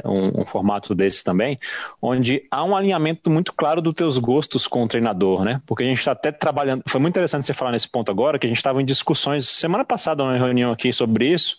um, 0.04 0.40
um, 0.40 0.44
formato 0.44 0.94
desse 0.94 1.24
também, 1.24 1.58
onde 2.00 2.44
há 2.50 2.64
um 2.64 2.76
alinhamento 2.76 3.30
muito 3.30 3.52
claro 3.52 3.80
dos 3.80 3.94
teus 3.94 4.18
gostos 4.18 4.66
com 4.66 4.84
o 4.84 4.88
treinador, 4.88 5.44
né? 5.44 5.60
Porque 5.66 5.82
a 5.82 5.86
gente 5.86 5.98
está 5.98 6.12
até 6.12 6.32
trabalhando. 6.32 6.82
Foi 6.86 7.00
muito 7.00 7.12
interessante 7.12 7.46
você 7.46 7.54
falar 7.54 7.72
nesse 7.72 7.88
ponto 7.88 8.10
agora, 8.10 8.38
que 8.38 8.46
a 8.46 8.48
gente 8.48 8.58
estava 8.58 8.80
em 8.80 8.84
discussões 8.84 9.48
semana 9.48 9.84
passada, 9.84 10.22
uma 10.22 10.36
reunião 10.36 10.72
aqui 10.72 10.92
sobre 10.92 11.28
isso 11.28 11.56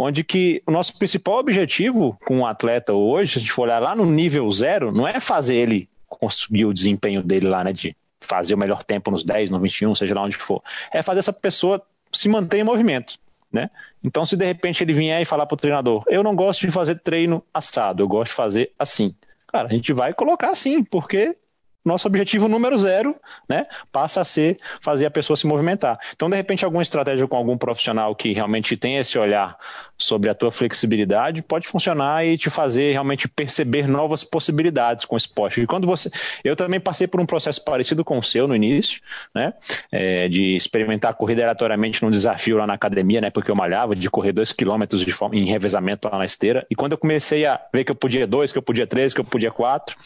onde 0.00 0.22
que 0.22 0.62
o 0.64 0.70
nosso 0.70 0.96
principal 0.96 1.38
objetivo 1.38 2.16
com 2.24 2.38
o 2.38 2.46
atleta 2.46 2.92
hoje, 2.92 3.32
se 3.32 3.38
a 3.38 3.40
gente 3.40 3.50
for 3.50 3.62
olhar 3.62 3.82
lá 3.82 3.96
no 3.96 4.06
nível 4.06 4.48
zero, 4.52 4.92
não 4.92 5.08
é 5.08 5.18
fazer 5.18 5.56
ele 5.56 5.88
conseguir 6.08 6.64
o 6.64 6.72
desempenho 6.72 7.22
dele 7.22 7.48
lá, 7.48 7.62
né, 7.62 7.72
de 7.72 7.96
fazer 8.20 8.54
o 8.54 8.58
melhor 8.58 8.82
tempo 8.82 9.10
nos 9.10 9.24
10, 9.24 9.50
no 9.50 9.60
21, 9.60 9.94
seja 9.94 10.14
lá 10.14 10.22
onde 10.22 10.36
for. 10.36 10.62
É 10.92 11.02
fazer 11.02 11.20
essa 11.20 11.32
pessoa 11.32 11.82
se 12.12 12.28
manter 12.28 12.58
em 12.58 12.64
movimento, 12.64 13.18
né? 13.52 13.70
Então, 14.02 14.24
se 14.24 14.36
de 14.36 14.44
repente 14.44 14.82
ele 14.82 14.92
vier 14.92 15.20
e 15.20 15.24
falar 15.24 15.46
para 15.46 15.54
o 15.54 15.58
treinador, 15.58 16.04
eu 16.08 16.22
não 16.22 16.34
gosto 16.34 16.60
de 16.60 16.70
fazer 16.70 16.96
treino 16.96 17.44
assado, 17.52 18.02
eu 18.02 18.08
gosto 18.08 18.30
de 18.30 18.36
fazer 18.36 18.72
assim. 18.78 19.14
Cara, 19.46 19.68
a 19.68 19.70
gente 19.70 19.92
vai 19.92 20.12
colocar 20.12 20.50
assim, 20.50 20.82
porque 20.82 21.36
nosso 21.84 22.06
objetivo 22.06 22.48
número 22.48 22.76
zero, 22.76 23.16
né, 23.48 23.66
passa 23.90 24.20
a 24.20 24.24
ser 24.24 24.58
fazer 24.80 25.06
a 25.06 25.10
pessoa 25.10 25.36
se 25.36 25.46
movimentar. 25.46 25.98
Então, 26.14 26.28
de 26.28 26.36
repente, 26.36 26.64
alguma 26.64 26.82
estratégia 26.82 27.26
com 27.26 27.36
algum 27.36 27.56
profissional 27.56 28.14
que 28.14 28.32
realmente 28.32 28.76
tem 28.76 28.98
esse 28.98 29.18
olhar 29.18 29.56
sobre 29.98 30.30
a 30.30 30.34
tua 30.34 30.52
flexibilidade 30.52 31.42
pode 31.42 31.66
funcionar 31.66 32.24
e 32.24 32.38
te 32.38 32.48
fazer 32.48 32.92
realmente 32.92 33.28
perceber 33.28 33.88
novas 33.88 34.22
possibilidades 34.22 35.04
com 35.04 35.16
o 35.16 35.18
esporte. 35.18 35.60
E 35.60 35.66
quando 35.66 35.86
você, 35.86 36.08
eu 36.44 36.54
também 36.54 36.78
passei 36.78 37.06
por 37.06 37.20
um 37.20 37.26
processo 37.26 37.62
parecido 37.64 38.04
com 38.04 38.18
o 38.18 38.22
seu 38.22 38.46
no 38.46 38.54
início, 38.54 39.00
né, 39.34 39.52
é, 39.90 40.28
de 40.28 40.54
experimentar 40.54 41.14
corrida 41.14 41.42
aleatoriamente 41.42 42.02
num 42.02 42.10
desafio 42.10 42.56
lá 42.56 42.66
na 42.66 42.74
academia, 42.74 43.20
né, 43.20 43.30
porque 43.30 43.50
eu 43.50 43.56
malhava 43.56 43.96
de 43.96 44.08
correr 44.08 44.32
dois 44.32 44.52
quilômetros 44.52 45.04
de 45.04 45.12
forma, 45.12 45.36
em 45.36 45.44
revezamento 45.44 46.08
lá 46.08 46.18
na 46.18 46.24
esteira. 46.24 46.64
E 46.70 46.76
quando 46.76 46.92
eu 46.92 46.98
comecei 46.98 47.44
a 47.44 47.60
ver 47.72 47.84
que 47.84 47.90
eu 47.90 47.96
podia 47.96 48.26
dois, 48.26 48.52
que 48.52 48.58
eu 48.58 48.62
podia 48.62 48.86
três, 48.86 49.12
que 49.12 49.20
eu 49.20 49.24
podia 49.24 49.50
quatro, 49.50 49.96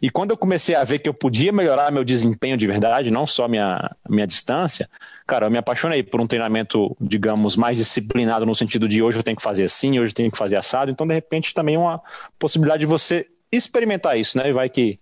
e 0.00 0.08
quando 0.08 0.30
eu 0.30 0.36
comecei 0.36 0.74
a 0.74 0.84
ver 0.84 0.98
que 1.00 1.08
eu 1.08 1.14
podia 1.14 1.52
melhorar 1.52 1.92
meu 1.92 2.04
desempenho 2.04 2.56
de 2.56 2.66
verdade, 2.66 3.10
não 3.10 3.26
só 3.26 3.46
minha, 3.46 3.90
minha 4.08 4.26
distância, 4.26 4.88
cara, 5.26 5.46
eu 5.46 5.50
me 5.50 5.58
apaixonei 5.58 6.02
por 6.02 6.20
um 6.20 6.26
treinamento, 6.26 6.96
digamos, 7.00 7.56
mais 7.56 7.76
disciplinado 7.76 8.44
no 8.44 8.54
sentido 8.54 8.88
de 8.88 9.02
hoje 9.02 9.18
eu 9.18 9.22
tenho 9.22 9.36
que 9.36 9.42
fazer 9.42 9.64
assim, 9.64 9.98
hoje 9.98 10.12
eu 10.12 10.14
tenho 10.14 10.30
que 10.30 10.38
fazer 10.38 10.56
assado. 10.56 10.90
Então, 10.90 11.06
de 11.06 11.14
repente, 11.14 11.54
também 11.54 11.76
é 11.76 11.78
uma 11.78 12.00
possibilidade 12.38 12.80
de 12.80 12.86
você 12.86 13.26
experimentar 13.50 14.18
isso, 14.18 14.36
né? 14.36 14.48
E 14.50 14.52
vai 14.52 14.68
que 14.68 14.98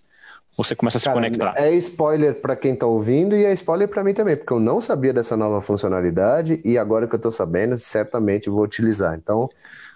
você 0.57 0.77
começa 0.77 0.99
a 0.99 1.01
se 1.01 1.07
Cara, 1.07 1.16
conectar. 1.16 1.55
É 1.57 1.70
spoiler 1.73 2.35
para 2.35 2.55
quem 2.55 2.75
está 2.75 2.87
ouvindo 2.87 3.35
e 3.35 3.45
é 3.45 3.53
spoiler 3.55 3.89
para 3.89 4.05
mim 4.05 4.12
também, 4.12 4.37
porque 4.37 4.53
eu 4.53 4.61
não 4.61 4.81
sabia 4.81 5.12
dessa 5.12 5.37
nova 5.37 5.62
funcionalidade 5.62 6.61
e 6.64 6.77
agora 6.77 7.07
que 7.09 7.14
eu 7.14 7.18
estou 7.18 7.33
sabendo, 7.33 7.79
certamente 7.79 8.51
vou 8.51 8.62
utilizar. 8.62 9.14
Então, 9.14 9.49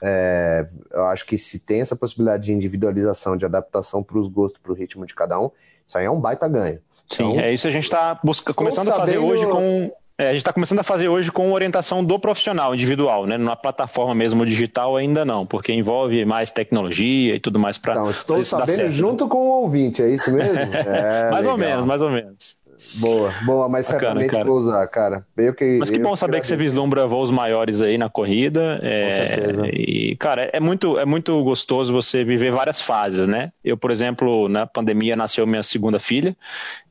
é, 0.03 0.67
eu 0.93 1.07
acho 1.07 1.27
que 1.27 1.37
se 1.37 1.59
tem 1.59 1.83
essa 1.83 1.95
possibilidade 1.95 2.47
de 2.47 2.53
individualização, 2.53 3.37
de 3.37 3.45
adaptação 3.45 4.03
para 4.03 4.19
os 4.19 4.29
gostos, 4.29 4.61
para 4.61 4.73
o 4.73 4.75
ritmo 4.75 5.05
de 5.05 5.15
cada 5.15 5.39
um, 5.39 5.51
isso 5.87 5.99
aí 5.99 6.07
é 6.07 6.11
um 6.11 6.21
baita 6.21 6.49
ganho. 6.49 6.81
Sim, 7.11 7.33
então, 7.33 7.41
é 7.41 7.53
isso 7.53 7.69
a 7.69 7.71
gente 7.71 7.85
está 7.85 8.19
começando 8.55 8.89
a 8.89 8.95
fazer 8.95 9.19
hoje 9.19 9.47
com 9.47 9.93
É, 10.19 10.29
a 10.29 10.31
gente 10.31 10.39
está 10.39 10.53
começando 10.53 10.79
a 10.79 10.83
fazer 10.83 11.09
hoje 11.09 11.31
com 11.31 11.53
orientação 11.53 12.03
do 12.03 12.19
profissional 12.19 12.75
individual, 12.75 13.27
né? 13.27 13.37
Na 13.37 13.55
plataforma 13.55 14.15
mesmo 14.15 14.47
digital 14.47 14.97
ainda 14.97 15.27
não, 15.27 15.45
porque 15.45 15.75
envolve 15.75 16.25
mais 16.25 16.51
tecnologia 16.51 17.35
e 17.35 17.41
tudo 17.41 17.59
mais 17.59 17.77
para. 17.77 17.93
Então, 17.93 18.11
estou 18.11 18.43
sabendo 18.43 18.91
junto 18.91 19.29
com 19.29 19.37
o 19.37 19.63
ouvinte, 19.63 20.03
é 20.03 20.09
isso 20.09 20.33
mesmo? 20.33 20.57
É, 20.87 21.31
mais 21.31 21.45
legal. 21.45 21.53
ou 21.53 21.59
menos, 21.59 21.87
mais 21.87 22.03
ou 22.03 22.11
menos. 22.11 22.57
Boa, 22.95 23.33
boa, 23.45 23.69
mas 23.69 23.87
Bacana, 23.87 24.01
certamente 24.07 24.31
cara. 24.31 24.45
vou 24.45 24.59
usar, 24.59 24.87
cara. 24.87 25.27
Eu 25.37 25.55
que, 25.55 25.79
mas 25.79 25.91
que 25.91 25.99
bom 25.99 26.15
saber 26.15 26.41
que 26.41 26.47
você 26.47 26.57
vislumbra 26.57 27.07
voos 27.07 27.31
maiores 27.31 27.83
aí 27.83 27.99
na 27.99 28.09
corrida. 28.09 28.79
É, 28.83 29.05
Com 29.05 29.13
certeza. 29.13 29.69
E, 29.69 30.17
cara, 30.17 30.51
é 30.53 30.61
muito, 30.61 30.99
é 30.99 31.05
muito 31.05 31.43
gostoso 31.43 31.93
você 31.93 32.23
viver 32.25 32.53
várias 32.53 32.81
fases, 32.81 33.27
né? 33.27 33.51
Eu, 33.65 33.77
por 33.77 33.91
exemplo, 33.91 34.49
na 34.49 34.67
pandemia 34.67 35.17
nasceu 35.17 35.47
minha 35.47 35.63
segunda 35.63 35.99
filha, 35.99 36.37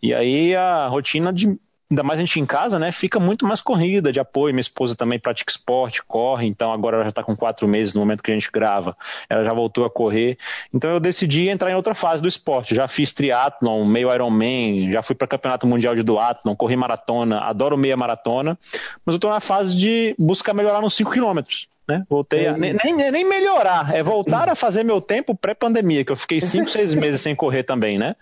e 0.02 0.14
aí 0.14 0.56
a 0.56 0.88
rotina 0.88 1.32
de 1.32 1.58
ainda 1.90 2.04
mais 2.04 2.20
a 2.20 2.22
gente 2.22 2.40
em 2.40 2.46
casa, 2.46 2.80
né? 2.80 2.92
Fica 2.92 3.20
muito 3.20 3.46
mais 3.46 3.62
corrida 3.62 4.12
de 4.12 4.20
apoio. 4.20 4.54
Minha 4.54 4.62
esposa 4.62 4.96
também 4.96 5.20
pratica 5.20 5.52
esporte, 5.52 6.04
corre, 6.04 6.48
então 6.48 6.72
agora 6.72 6.98
ela 6.98 7.04
já 7.04 7.10
está 7.10 7.24
com 7.24 7.36
quatro 7.36 7.68
meses 7.68 7.94
no 7.94 8.00
momento 8.00 8.24
que 8.24 8.32
a 8.32 8.34
gente 8.34 8.50
grava. 8.52 8.98
Ela 9.30 9.44
já 9.44 9.54
voltou 9.54 9.86
a 9.86 9.90
correr. 9.90 10.38
Então 10.74 10.90
eu 10.90 11.00
decidi 11.00 11.48
entrar 11.48 11.72
em 11.72 11.76
outra 11.76 11.94
fase 11.94 12.22
do 12.22 12.28
esporte. 12.28 12.74
Já 12.74 12.88
fiz 12.88 13.14
triatlon, 13.14 13.86
meio 13.86 14.14
Ironman, 14.14 14.92
já 14.92 15.04
fui 15.04 15.16
para 15.16 15.28
campeonato 15.28 15.68
mundial 15.68 15.96
de 15.96 16.04
duatlon, 16.04 16.56
corri 16.56 16.76
maratona, 16.76 17.42
adoro 17.42 17.78
meia 17.78 17.96
maratona, 17.96 18.58
mas 19.06 19.14
eu 19.14 19.18
estou 19.18 19.30
na 19.30 19.40
fase 19.40 19.76
de 19.76 20.16
buscar 20.18 20.54
melhorar 20.54 20.82
nos 20.82 20.96
5 20.96 21.12
quilômetros. 21.12 21.68
Né? 21.88 22.04
Voltei 22.10 22.48
a, 22.48 22.58
nem, 22.58 22.74
nem, 22.74 23.24
melhorar, 23.24 23.94
é 23.96 24.02
voltar 24.02 24.50
a 24.50 24.56
fazer 24.56 24.84
meu 24.84 25.00
tempo 25.00 25.36
pré-pandemia, 25.36 26.04
que 26.04 26.12
eu 26.12 26.16
fiquei 26.16 26.42
5, 26.42 26.68
6 26.68 26.96
meses 26.96 27.22
sem 27.22 27.36
correr 27.36 27.64
também, 27.64 28.00
né? 28.00 28.16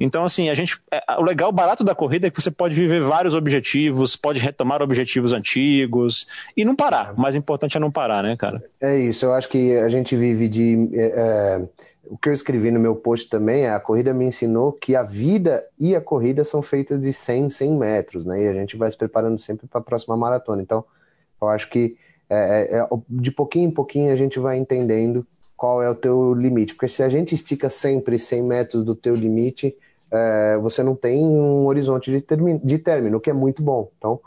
Então, 0.00 0.24
assim, 0.24 0.48
a 0.48 0.54
gente. 0.54 0.80
É, 0.90 1.00
o 1.16 1.22
legal, 1.22 1.50
o 1.50 1.52
barato 1.52 1.84
da 1.84 1.94
corrida 1.94 2.26
é 2.26 2.30
que 2.30 2.40
você 2.40 2.50
pode 2.50 2.74
viver 2.74 3.00
vários 3.00 3.32
objetivos, 3.32 4.16
pode 4.16 4.40
retomar 4.40 4.82
objetivos 4.82 5.32
antigos 5.32 6.26
e 6.56 6.64
não 6.64 6.74
parar. 6.74 7.14
O 7.14 7.20
mais 7.20 7.36
importante 7.36 7.76
é 7.76 7.80
não 7.80 7.92
parar, 7.92 8.24
né, 8.24 8.36
cara? 8.36 8.64
É 8.80 8.98
isso, 8.98 9.24
eu 9.24 9.32
acho 9.32 9.48
que 9.48 9.76
a 9.76 9.88
gente 9.88 10.16
vive 10.16 10.48
de. 10.48 10.90
É, 10.94 11.04
é, 11.04 11.86
o 12.08 12.16
que 12.16 12.28
eu 12.28 12.32
escrevi 12.32 12.70
no 12.70 12.80
meu 12.80 12.94
post 12.94 13.28
também 13.28 13.62
é 13.62 13.70
a 13.70 13.80
corrida 13.80 14.14
me 14.14 14.26
ensinou 14.26 14.72
que 14.72 14.94
a 14.94 15.02
vida 15.02 15.64
e 15.78 15.94
a 15.94 16.00
corrida 16.00 16.44
são 16.44 16.62
feitas 16.62 17.00
de 17.00 17.12
100, 17.12 17.50
100 17.50 17.70
metros, 17.72 18.26
né? 18.26 18.42
E 18.42 18.48
a 18.48 18.52
gente 18.52 18.76
vai 18.76 18.90
se 18.90 18.96
preparando 18.96 19.38
sempre 19.38 19.66
para 19.66 19.80
a 19.80 19.84
próxima 19.84 20.16
maratona. 20.16 20.62
Então, 20.62 20.84
eu 21.40 21.48
acho 21.48 21.68
que 21.68 21.96
é, 22.28 22.68
é, 22.70 22.78
é 22.78 22.88
de 23.08 23.30
pouquinho 23.30 23.68
em 23.68 23.72
pouquinho 23.72 24.12
a 24.12 24.16
gente 24.16 24.38
vai 24.38 24.56
entendendo 24.56 25.26
qual 25.56 25.82
é 25.82 25.88
o 25.88 25.94
teu 25.94 26.34
limite. 26.34 26.74
Porque 26.74 26.88
se 26.88 27.02
a 27.02 27.08
gente 27.08 27.34
estica 27.34 27.70
sempre 27.70 28.18
100 28.18 28.42
metros 28.42 28.84
do 28.84 28.94
teu 28.94 29.14
limite, 29.14 29.76
é, 30.10 30.58
você 30.58 30.82
não 30.82 30.94
tem 30.94 31.24
um 31.24 31.66
horizonte 31.66 32.10
de, 32.10 32.24
de 32.62 32.78
término, 32.78 33.16
o 33.16 33.20
que 33.20 33.30
é 33.30 33.32
muito 33.32 33.62
bom. 33.62 33.90
Então, 33.96 34.20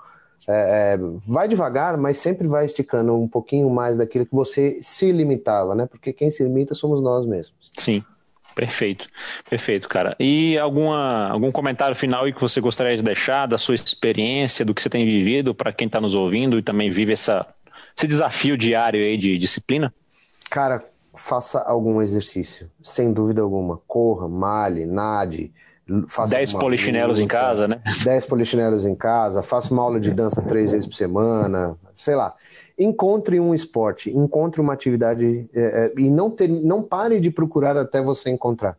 é, 0.48 0.94
é, 0.94 0.98
vai 0.98 1.48
devagar, 1.48 1.98
mas 1.98 2.18
sempre 2.18 2.48
vai 2.48 2.66
esticando 2.66 3.16
um 3.16 3.28
pouquinho 3.28 3.70
mais 3.70 3.98
daquilo 3.98 4.26
que 4.26 4.36
você 4.36 4.80
se 4.82 5.12
limitava, 5.12 5.76
né? 5.76 5.86
Porque 5.86 6.12
quem 6.12 6.32
se 6.32 6.44
limita 6.44 6.74
somos 6.74 7.02
nós 7.02 7.26
mesmos. 7.26 7.54
Sim, 7.78 8.04
Perfeito, 8.56 9.08
perfeito, 9.50 9.88
cara. 9.88 10.16
E 10.20 10.58
alguma, 10.58 11.30
algum 11.30 11.52
comentário 11.52 11.96
final 11.96 12.26
aí 12.26 12.34
que 12.34 12.42
você 12.42 12.60
gostaria 12.60 12.96
de 12.96 13.04
deixar 13.04 13.46
da 13.46 13.58
sua 13.58 13.76
experiência, 13.76 14.66
do 14.66 14.74
que 14.74 14.82
você 14.82 14.90
tem 14.90 15.06
vivido, 15.06 15.54
para 15.54 15.72
quem 15.72 15.88
está 15.88 16.02
nos 16.02 16.16
ouvindo 16.16 16.58
e 16.58 16.62
também 16.62 16.90
vive 16.90 17.14
essa 17.14 17.46
esse 18.00 18.08
desafio 18.08 18.58
diário 18.58 19.02
aí 19.02 19.18
de 19.18 19.38
disciplina? 19.38 19.94
Cara, 20.50 20.82
faça 21.14 21.60
algum 21.60 22.02
exercício, 22.02 22.72
sem 22.82 23.12
dúvida 23.12 23.42
alguma. 23.42 23.82
Corra, 23.86 24.28
male, 24.30 24.86
nade. 24.86 25.52
Faça 26.08 26.36
10 26.36 26.54
polichinelos 26.54 27.18
luta, 27.18 27.26
em 27.26 27.28
casa, 27.28 27.68
né? 27.68 27.82
10 28.04 28.26
polichinelos 28.26 28.86
em 28.86 28.96
casa, 28.96 29.42
faça 29.42 29.74
uma 29.74 29.84
aula 29.84 30.00
de 30.00 30.12
dança 30.12 30.42
três 30.42 30.72
vezes 30.72 30.88
por 30.88 30.96
semana, 30.96 31.76
sei 31.98 32.16
lá. 32.16 32.34
Encontre 32.78 33.40
um 33.40 33.54
esporte, 33.54 34.10
encontre 34.10 34.62
uma 34.62 34.72
atividade 34.72 35.50
é, 35.54 35.60
é, 35.60 35.94
e 35.98 36.10
não, 36.10 36.30
ter, 36.30 36.48
não 36.48 36.82
pare 36.82 37.20
de 37.20 37.30
procurar 37.30 37.76
até 37.76 38.02
você 38.02 38.30
encontrar. 38.30 38.78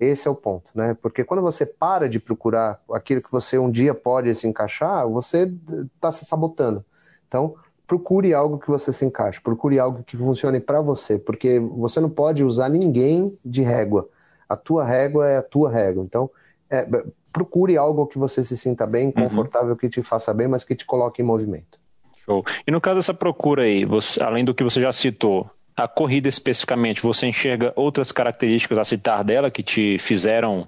Esse 0.00 0.26
é 0.26 0.30
o 0.30 0.34
ponto, 0.34 0.72
né? 0.74 0.96
Porque 1.00 1.22
quando 1.22 1.40
você 1.40 1.64
para 1.64 2.08
de 2.08 2.18
procurar 2.18 2.80
aquilo 2.92 3.22
que 3.22 3.30
você 3.30 3.56
um 3.58 3.70
dia 3.70 3.94
pode 3.94 4.34
se 4.34 4.46
encaixar, 4.46 5.08
você 5.08 5.50
está 5.94 6.10
se 6.10 6.24
sabotando. 6.24 6.84
Então, 7.28 7.54
procure 7.86 8.34
algo 8.34 8.58
que 8.58 8.68
você 8.68 8.92
se 8.92 9.04
encaixe, 9.04 9.40
procure 9.40 9.78
algo 9.78 10.02
que 10.02 10.16
funcione 10.16 10.60
para 10.60 10.80
você, 10.80 11.18
porque 11.18 11.58
você 11.58 12.00
não 12.00 12.10
pode 12.10 12.42
usar 12.42 12.68
ninguém 12.68 13.32
de 13.44 13.62
régua. 13.62 14.08
A 14.48 14.56
tua 14.56 14.84
régua 14.84 15.28
é 15.28 15.36
a 15.36 15.42
tua 15.42 15.70
régua. 15.70 16.04
Então, 16.04 16.30
é, 16.68 16.86
procure 17.32 17.76
algo 17.76 18.06
que 18.06 18.18
você 18.18 18.42
se 18.42 18.56
sinta 18.56 18.86
bem, 18.86 19.06
uhum. 19.06 19.12
confortável, 19.12 19.70
uhum. 19.70 19.76
que 19.76 19.88
te 19.88 20.02
faça 20.02 20.32
bem, 20.34 20.48
mas 20.48 20.64
que 20.64 20.74
te 20.74 20.84
coloque 20.84 21.22
em 21.22 21.24
movimento. 21.24 21.78
Show. 22.24 22.44
E 22.66 22.70
no 22.70 22.80
caso 22.80 22.96
dessa 22.96 23.14
procura 23.14 23.62
aí, 23.62 23.84
você, 23.84 24.20
além 24.22 24.44
do 24.44 24.54
que 24.54 24.64
você 24.64 24.80
já 24.80 24.92
citou, 24.92 25.48
a 25.76 25.86
corrida 25.86 26.28
especificamente, 26.28 27.02
você 27.02 27.26
enxerga 27.26 27.72
outras 27.76 28.10
características 28.10 28.78
a 28.78 28.84
citar 28.84 29.22
dela 29.22 29.50
que 29.50 29.62
te 29.62 29.98
fizeram 29.98 30.66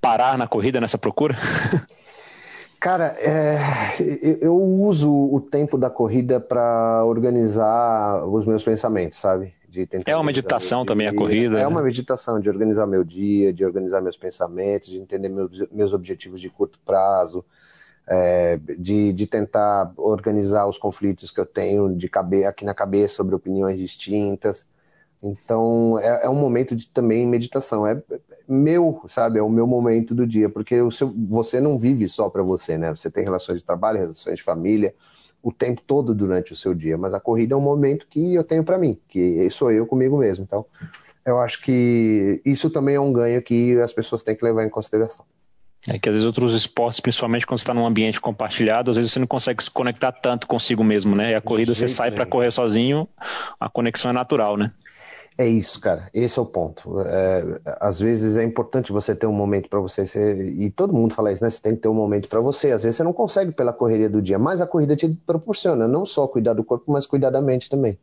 parar 0.00 0.36
na 0.36 0.46
corrida 0.46 0.80
nessa 0.80 0.98
procura? 0.98 1.36
Cara, 2.80 3.16
é, 3.18 3.58
eu 4.40 4.56
uso 4.56 5.10
o 5.10 5.40
tempo 5.40 5.76
da 5.76 5.90
corrida 5.90 6.38
para 6.38 7.04
organizar 7.04 8.24
os 8.26 8.46
meus 8.46 8.64
pensamentos, 8.64 9.18
sabe? 9.18 9.52
é 10.06 10.16
uma 10.16 10.24
meditação 10.24 10.84
também 10.84 11.06
a 11.06 11.14
corrida. 11.14 11.60
É 11.60 11.66
uma 11.66 11.82
meditação 11.82 12.40
de 12.40 12.48
organizar 12.48 12.86
meu 12.86 13.04
dia, 13.04 13.52
de 13.52 13.64
organizar 13.64 14.00
meus 14.00 14.16
pensamentos, 14.16 14.88
de 14.88 14.98
entender 14.98 15.28
meus, 15.28 15.68
meus 15.70 15.92
objetivos 15.92 16.40
de 16.40 16.48
curto 16.48 16.78
prazo, 16.84 17.44
é, 18.06 18.58
de, 18.78 19.12
de 19.12 19.26
tentar 19.26 19.92
organizar 19.96 20.66
os 20.66 20.78
conflitos 20.78 21.30
que 21.30 21.38
eu 21.38 21.46
tenho 21.46 21.94
de 21.94 22.08
cabe, 22.08 22.44
aqui 22.44 22.64
na 22.64 22.74
cabeça 22.74 23.14
sobre 23.14 23.34
opiniões 23.34 23.78
distintas. 23.78 24.66
Então, 25.22 25.98
é, 25.98 26.24
é 26.24 26.28
um 26.28 26.34
momento 26.34 26.74
de 26.74 26.86
também 26.88 27.26
meditação. 27.26 27.86
É, 27.86 28.00
meu, 28.48 29.02
sabe? 29.06 29.38
É 29.38 29.42
o 29.42 29.50
meu 29.50 29.66
momento 29.66 30.14
do 30.14 30.26
dia, 30.26 30.48
porque 30.48 30.80
o 30.80 30.90
seu, 30.90 31.12
você 31.28 31.60
não 31.60 31.78
vive 31.78 32.08
só 32.08 32.30
para 32.30 32.42
você, 32.42 32.78
né? 32.78 32.90
Você 32.90 33.10
tem 33.10 33.22
relações 33.22 33.58
de 33.58 33.64
trabalho, 33.64 33.98
relações 33.98 34.36
de 34.36 34.42
família, 34.42 34.94
o 35.42 35.52
tempo 35.52 35.82
todo 35.86 36.14
durante 36.14 36.52
o 36.52 36.56
seu 36.56 36.74
dia, 36.74 36.96
mas 36.96 37.14
a 37.14 37.20
corrida 37.20 37.54
é 37.54 37.56
um 37.56 37.60
momento 37.60 38.06
que 38.08 38.34
eu 38.34 38.42
tenho 38.42 38.64
para 38.64 38.78
mim, 38.78 38.98
que 39.08 39.48
sou 39.50 39.70
eu 39.70 39.86
comigo 39.86 40.16
mesmo. 40.16 40.44
Então, 40.44 40.64
eu 41.24 41.38
acho 41.38 41.62
que 41.62 42.40
isso 42.44 42.70
também 42.70 42.94
é 42.94 43.00
um 43.00 43.12
ganho 43.12 43.42
que 43.42 43.78
as 43.80 43.92
pessoas 43.92 44.22
têm 44.22 44.34
que 44.34 44.44
levar 44.44 44.64
em 44.64 44.70
consideração. 44.70 45.24
É 45.86 45.98
que 45.98 46.08
às 46.08 46.14
vezes 46.14 46.26
outros 46.26 46.54
esportes, 46.54 47.00
principalmente 47.00 47.46
quando 47.46 47.58
você 47.58 47.62
está 47.62 47.72
num 47.72 47.86
ambiente 47.86 48.20
compartilhado, 48.20 48.90
às 48.90 48.96
vezes 48.96 49.12
você 49.12 49.20
não 49.20 49.26
consegue 49.26 49.62
se 49.62 49.70
conectar 49.70 50.10
tanto 50.10 50.46
consigo 50.46 50.82
mesmo, 50.82 51.14
né? 51.14 51.32
E 51.32 51.34
a 51.34 51.40
corrida 51.40 51.74
você 51.74 51.86
sai 51.86 52.10
para 52.10 52.26
correr 52.26 52.50
sozinho, 52.50 53.08
a 53.60 53.68
conexão 53.68 54.10
é 54.10 54.14
natural, 54.14 54.56
né? 54.56 54.72
É 55.40 55.46
isso, 55.46 55.80
cara. 55.80 56.10
Esse 56.12 56.36
é 56.36 56.42
o 56.42 56.44
ponto. 56.44 57.00
É, 57.00 57.60
às 57.78 58.00
vezes 58.00 58.36
é 58.36 58.42
importante 58.42 58.90
você 58.90 59.14
ter 59.14 59.28
um 59.28 59.32
momento 59.32 59.68
para 59.68 59.78
você 59.78 60.04
ser. 60.04 60.36
E 60.36 60.68
todo 60.68 60.92
mundo 60.92 61.14
fala 61.14 61.32
isso, 61.32 61.44
né? 61.44 61.48
Você 61.48 61.62
tem 61.62 61.76
que 61.76 61.82
ter 61.82 61.86
um 61.86 61.94
momento 61.94 62.28
para 62.28 62.40
você. 62.40 62.72
Às 62.72 62.82
vezes 62.82 62.96
você 62.96 63.04
não 63.04 63.12
consegue 63.12 63.52
pela 63.52 63.72
correria 63.72 64.10
do 64.10 64.20
dia, 64.20 64.36
mas 64.36 64.60
a 64.60 64.66
corrida 64.66 64.96
te 64.96 65.08
proporciona 65.24 65.86
não 65.86 66.04
só 66.04 66.26
cuidar 66.26 66.54
do 66.54 66.64
corpo, 66.64 66.90
mas 66.90 67.06
cuidar 67.06 67.30
da 67.30 67.40
mente 67.40 67.70
também. 67.70 67.96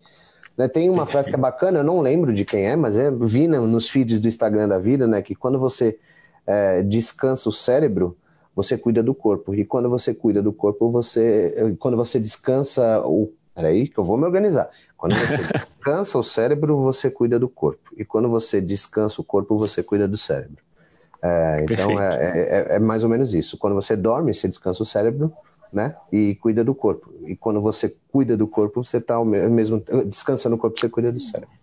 Né? 0.57 0.69
Tem 0.69 0.89
uma 0.89 1.05
frase 1.05 1.27
que 1.27 1.35
é 1.35 1.37
bacana, 1.37 1.79
eu 1.79 1.83
não 1.83 1.99
lembro 1.99 2.33
de 2.33 2.45
quem 2.45 2.67
é, 2.67 2.75
mas 2.77 2.97
é, 2.97 3.11
vi 3.11 3.49
nos 3.49 3.89
feeds 3.89 4.21
do 4.21 4.29
Instagram 4.29 4.69
da 4.69 4.79
vida, 4.79 5.05
né? 5.05 5.21
Que 5.21 5.35
quando 5.35 5.59
você 5.59 5.99
é, 6.47 6.81
descansa 6.83 7.49
o 7.49 7.51
cérebro, 7.51 8.17
você 8.55 8.77
cuida 8.77 9.03
do 9.03 9.13
corpo. 9.13 9.53
E 9.53 9.65
quando 9.65 9.89
você 9.89 10.13
cuida 10.13 10.41
do 10.41 10.53
corpo, 10.53 10.89
você. 10.89 11.75
Quando 11.79 11.97
você 11.97 12.17
descansa 12.17 13.01
o 13.05 13.33
Peraí, 13.55 13.87
que 13.87 13.97
eu 13.97 14.03
vou 14.03 14.17
me 14.17 14.25
organizar. 14.25 14.69
Quando 14.97 15.15
você 15.15 15.37
descansa 15.57 16.19
o 16.19 16.23
cérebro, 16.23 16.77
você 16.81 17.09
cuida 17.09 17.39
do 17.39 17.47
corpo. 17.47 17.91
E 17.95 18.03
quando 18.03 18.29
você 18.29 18.59
descansa 18.59 19.21
o 19.21 19.23
corpo, 19.23 19.57
você 19.57 19.81
cuida 19.81 20.07
do 20.07 20.17
cérebro. 20.17 20.57
É, 21.23 21.63
então 21.63 21.99
é, 21.99 22.15
é, 22.15 22.73
é, 22.73 22.75
é, 22.75 22.79
mais 22.79 23.03
ou 23.03 23.09
menos 23.09 23.33
isso. 23.33 23.57
Quando 23.57 23.73
você 23.73 23.95
dorme, 23.95 24.33
você 24.33 24.47
descansa 24.47 24.83
o 24.83 24.85
cérebro, 24.85 25.33
né? 25.71 25.95
E 26.11 26.35
cuida 26.35 26.63
do 26.63 26.75
corpo. 26.75 27.11
E 27.25 27.35
quando 27.35 27.61
você 27.61 27.95
cuida 28.11 28.35
do 28.35 28.45
corpo, 28.45 28.83
você 28.83 28.97
está 28.97 29.23
mesmo 29.23 29.81
descansa 30.05 30.49
no 30.49 30.57
corpo, 30.57 30.79
você 30.79 30.89
cuida 30.89 31.11
do 31.11 31.19
cérebro. 31.21 31.55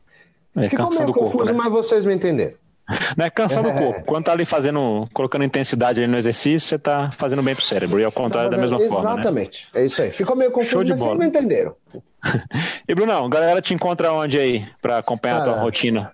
É, 0.56 0.68
Ficou 0.68 0.88
meio 0.88 1.12
confuso, 1.12 1.30
corpo, 1.30 1.44
né? 1.44 1.52
mas 1.52 1.72
vocês 1.72 2.04
me 2.04 2.14
entenderam. 2.14 2.56
Não 3.16 3.24
é 3.24 3.30
cansando 3.30 3.68
é. 3.68 3.74
o 3.74 3.78
corpo. 3.78 4.04
Quando 4.04 4.24
tá 4.24 4.32
ali 4.32 4.44
fazendo, 4.44 5.08
colocando 5.12 5.44
intensidade 5.44 6.06
no 6.06 6.18
exercício, 6.18 6.68
você 6.68 6.78
tá 6.78 7.10
fazendo 7.12 7.42
bem 7.42 7.54
pro 7.54 7.64
cérebro. 7.64 8.00
E 8.00 8.04
ao 8.04 8.12
contrário 8.12 8.50
tá 8.50 8.56
da 8.56 8.62
mesma 8.62 8.76
exatamente. 8.76 8.94
forma. 8.94 9.14
Né? 9.14 9.20
Exatamente. 9.20 9.68
Né? 9.74 9.80
É 9.80 9.86
isso 9.86 10.02
aí. 10.02 10.10
Ficou 10.10 10.36
meio 10.36 10.50
confuso, 10.50 10.70
Show 10.70 10.84
de 10.84 10.90
mas 10.90 10.98
bola. 11.00 11.10
vocês 11.16 11.20
me 11.20 11.26
entenderam. 11.26 11.76
e 12.88 12.94
Brunão, 12.94 13.28
galera 13.28 13.62
te 13.62 13.74
encontra 13.74 14.12
onde 14.12 14.38
aí 14.38 14.66
para 14.80 14.98
acompanhar 14.98 15.40
a 15.40 15.44
tua 15.44 15.60
rotina? 15.60 16.12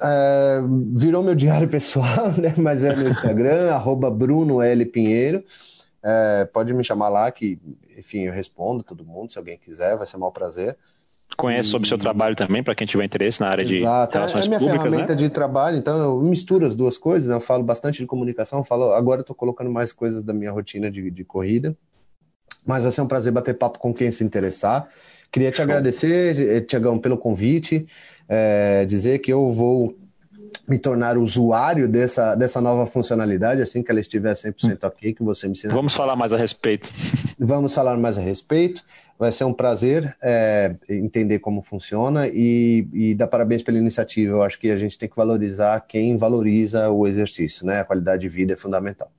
É, 0.00 0.60
virou 0.94 1.22
meu 1.22 1.34
diário 1.34 1.68
pessoal, 1.70 2.32
né? 2.38 2.54
Mas 2.56 2.84
é 2.84 2.94
no 2.94 3.08
Instagram, 3.08 3.72
arroba 3.72 4.10
Bruno 4.10 4.62
L. 4.62 4.84
Pinheiro. 4.86 5.44
É, 6.02 6.44
pode 6.52 6.72
me 6.72 6.84
chamar 6.84 7.08
lá 7.08 7.30
que, 7.30 7.58
enfim, 7.96 8.20
eu 8.20 8.32
respondo 8.32 8.82
todo 8.82 9.04
mundo, 9.04 9.32
se 9.32 9.38
alguém 9.38 9.58
quiser, 9.58 9.96
vai 9.96 10.06
ser 10.06 10.16
um 10.16 10.30
prazer. 10.30 10.76
Conhece 11.36 11.68
sobre 11.68 11.86
o 11.86 11.88
seu 11.88 11.98
trabalho 11.98 12.34
também, 12.34 12.62
para 12.62 12.74
quem 12.74 12.86
tiver 12.86 13.04
interesse 13.04 13.40
na 13.40 13.48
área 13.48 13.62
Exato. 13.62 14.12
de 14.12 14.18
relações 14.18 14.44
é, 14.44 14.46
é 14.46 14.48
minha 14.48 14.58
públicas, 14.58 14.82
ferramenta 14.82 15.12
né? 15.12 15.18
de 15.18 15.30
trabalho, 15.30 15.76
então 15.76 15.96
eu 15.98 16.20
misturo 16.20 16.66
as 16.66 16.74
duas 16.74 16.98
coisas, 16.98 17.28
né? 17.28 17.36
eu 17.36 17.40
falo 17.40 17.62
bastante 17.62 17.98
de 17.98 18.06
comunicação, 18.06 18.64
falo, 18.64 18.92
agora 18.92 19.20
eu 19.20 19.22
estou 19.22 19.36
colocando 19.36 19.70
mais 19.70 19.92
coisas 19.92 20.22
da 20.22 20.32
minha 20.32 20.50
rotina 20.50 20.90
de, 20.90 21.10
de 21.10 21.24
corrida, 21.24 21.76
mas 22.66 22.82
vai 22.82 22.90
ser 22.90 23.02
um 23.02 23.06
prazer 23.06 23.32
bater 23.32 23.54
papo 23.54 23.78
com 23.78 23.94
quem 23.94 24.10
se 24.10 24.24
interessar. 24.24 24.88
Queria 25.30 25.50
te 25.50 25.56
Show. 25.56 25.64
agradecer, 25.64 26.64
Tiagão, 26.66 26.98
pelo 26.98 27.16
convite, 27.16 27.86
é, 28.28 28.84
dizer 28.86 29.18
que 29.18 29.32
eu 29.32 29.50
vou 29.50 29.96
me 30.66 30.78
tornar 30.78 31.16
usuário 31.16 31.88
dessa, 31.88 32.34
dessa 32.34 32.60
nova 32.60 32.86
funcionalidade 32.86 33.62
assim 33.62 33.82
que 33.82 33.90
ela 33.90 34.00
estiver 34.00 34.32
100% 34.32 34.84
ok, 34.84 35.14
que 35.14 35.22
você 35.22 35.46
me 35.46 35.52
ensina. 35.52 35.74
Vamos 35.74 35.94
falar 35.94 36.16
mais 36.16 36.32
a 36.32 36.36
respeito. 36.36 36.90
Vamos 37.38 37.74
falar 37.74 37.96
mais 37.96 38.18
a 38.18 38.20
respeito. 38.20 38.84
Vai 39.18 39.32
ser 39.32 39.44
um 39.44 39.52
prazer 39.52 40.16
é, 40.22 40.76
entender 40.88 41.40
como 41.40 41.62
funciona 41.62 42.28
e, 42.28 42.86
e 42.92 43.14
dar 43.14 43.26
parabéns 43.26 43.62
pela 43.62 43.78
iniciativa. 43.78 44.36
Eu 44.36 44.42
acho 44.42 44.58
que 44.58 44.70
a 44.70 44.76
gente 44.76 44.96
tem 44.96 45.08
que 45.08 45.16
valorizar 45.16 45.80
quem 45.80 46.16
valoriza 46.16 46.88
o 46.90 47.06
exercício, 47.06 47.66
né? 47.66 47.80
A 47.80 47.84
qualidade 47.84 48.22
de 48.22 48.28
vida 48.28 48.52
é 48.52 48.56
fundamental. 48.56 49.10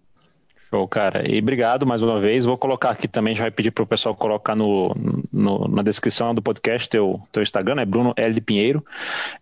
Show, 0.69 0.87
cara. 0.87 1.27
E 1.27 1.39
obrigado 1.39 1.85
mais 1.85 2.03
uma 2.03 2.19
vez. 2.19 2.45
Vou 2.45 2.57
colocar 2.57 2.91
aqui 2.91 3.07
também, 3.07 3.33
já 3.35 3.41
vai 3.41 3.51
pedir 3.51 3.71
para 3.71 3.83
o 3.83 3.87
pessoal 3.87 4.15
colocar 4.15 4.55
no, 4.55 4.95
no, 5.33 5.67
na 5.67 5.81
descrição 5.81 6.33
do 6.33 6.43
podcast 6.43 6.87
teu, 6.87 7.19
teu 7.31 7.41
Instagram, 7.41 7.81
é 7.81 7.85
Bruno 7.85 8.13
L. 8.15 8.39
Pinheiro. 8.39 8.85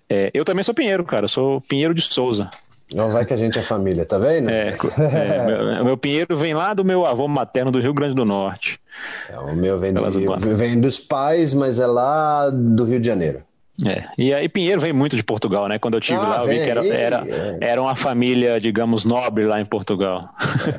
É, 0.09 0.31
eu 0.33 0.45
também 0.45 0.63
sou 0.63 0.73
Pinheiro, 0.73 1.03
cara. 1.03 1.25
Eu 1.25 1.29
sou 1.29 1.59
Pinheiro 1.61 1.93
de 1.93 2.01
Souza. 2.01 2.49
Não 2.93 3.09
vai 3.09 3.25
que 3.25 3.33
a 3.33 3.37
gente 3.37 3.59
é 3.59 3.61
família, 3.61 4.05
tá 4.05 4.17
vendo? 4.17 4.49
É, 4.49 4.75
é 4.97 5.45
meu, 5.45 5.83
meu, 5.85 5.97
Pinheiro 5.97 6.37
vem 6.37 6.53
lá 6.53 6.73
do 6.73 6.85
meu 6.85 7.05
avô 7.05 7.27
materno 7.27 7.69
do 7.71 7.79
Rio 7.79 7.93
Grande 7.93 8.15
do 8.15 8.23
Norte. 8.23 8.79
É, 9.29 9.37
o 9.37 9.55
meu 9.55 9.77
vem, 9.77 9.93
do, 9.93 10.01
vem 10.55 10.79
dos 10.79 10.97
pais, 10.97 11.53
mas 11.53 11.79
é 11.79 11.87
lá 11.87 12.49
do 12.49 12.85
Rio 12.85 12.99
de 12.99 13.07
Janeiro. 13.07 13.43
É, 13.85 14.05
e 14.17 14.33
aí 14.33 14.49
Pinheiro 14.49 14.81
vem 14.81 14.91
muito 14.91 15.15
de 15.15 15.23
Portugal, 15.23 15.67
né? 15.67 15.77
Quando 15.77 15.93
eu 15.93 16.01
tive 16.01 16.17
ah, 16.17 16.27
lá, 16.27 16.41
eu 16.41 16.47
vi 16.47 16.55
que 16.55 16.69
era, 16.69 16.87
era, 16.87 17.23
é. 17.27 17.57
era 17.61 17.81
uma 17.81 17.95
família, 17.95 18.59
digamos, 18.59 19.05
nobre 19.05 19.45
lá 19.45 19.61
em 19.61 19.65
Portugal. 19.65 20.29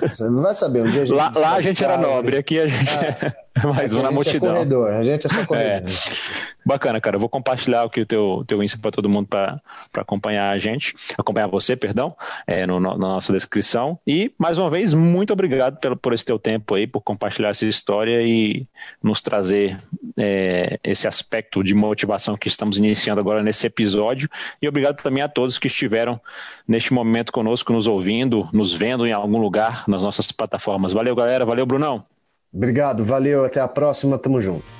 É, 0.02 0.08
você 0.08 0.28
vai 0.28 0.54
saber, 0.54 0.84
um 0.84 0.90
dia 0.90 1.02
a 1.02 1.04
gente. 1.04 1.16
Lá, 1.16 1.32
lá 1.32 1.52
a 1.54 1.60
gente 1.60 1.84
era 1.84 1.96
nobre, 1.96 2.36
aqui 2.36 2.58
a 2.58 2.66
gente 2.66 2.90
ah, 2.90 3.32
é 3.62 3.66
mais 3.66 3.92
uma 3.92 4.10
multidão. 4.10 4.50
É 4.50 4.52
corredor, 4.54 4.90
a 4.90 5.02
gente 5.02 5.26
é 5.26 5.28
só 5.28 5.46
corredor. 5.46 5.88
É. 5.88 6.48
Bacana, 6.68 7.00
cara. 7.00 7.16
Eu 7.16 7.20
vou 7.20 7.30
compartilhar 7.30 7.82
aqui 7.82 8.02
o 8.02 8.06
teu, 8.06 8.44
teu 8.46 8.62
Insta 8.62 8.78
para 8.78 8.90
todo 8.90 9.08
mundo 9.08 9.26
para 9.26 9.58
acompanhar 9.94 10.50
a 10.50 10.58
gente, 10.58 10.94
acompanhar 11.16 11.46
você, 11.46 11.74
perdão, 11.74 12.14
é, 12.46 12.66
no, 12.66 12.78
no, 12.78 12.90
na 12.90 13.08
nossa 13.08 13.32
descrição. 13.32 13.98
E, 14.06 14.30
mais 14.38 14.58
uma 14.58 14.68
vez, 14.68 14.92
muito 14.92 15.32
obrigado 15.32 15.78
pelo, 15.78 15.96
por 15.96 16.12
esse 16.12 16.26
teu 16.26 16.38
tempo 16.38 16.74
aí, 16.74 16.86
por 16.86 17.00
compartilhar 17.00 17.48
essa 17.48 17.64
história 17.64 18.20
e 18.22 18.66
nos 19.02 19.22
trazer 19.22 19.78
é, 20.18 20.78
esse 20.84 21.08
aspecto 21.08 21.64
de 21.64 21.74
motivação 21.74 22.36
que 22.36 22.48
estamos 22.48 22.76
iniciando 22.76 23.18
agora 23.18 23.42
nesse 23.42 23.66
episódio. 23.66 24.28
E 24.60 24.68
obrigado 24.68 25.02
também 25.02 25.22
a 25.22 25.28
todos 25.28 25.58
que 25.58 25.68
estiveram 25.68 26.20
neste 26.66 26.92
momento 26.92 27.32
conosco, 27.32 27.72
nos 27.72 27.86
ouvindo, 27.86 28.46
nos 28.52 28.74
vendo 28.74 29.06
em 29.06 29.12
algum 29.12 29.38
lugar 29.38 29.84
nas 29.88 30.02
nossas 30.02 30.30
plataformas. 30.30 30.92
Valeu, 30.92 31.16
galera. 31.16 31.46
Valeu, 31.46 31.64
Brunão. 31.64 32.04
Obrigado, 32.52 33.04
valeu. 33.04 33.44
Até 33.44 33.60
a 33.60 33.68
próxima. 33.68 34.18
Tamo 34.18 34.40
junto. 34.40 34.77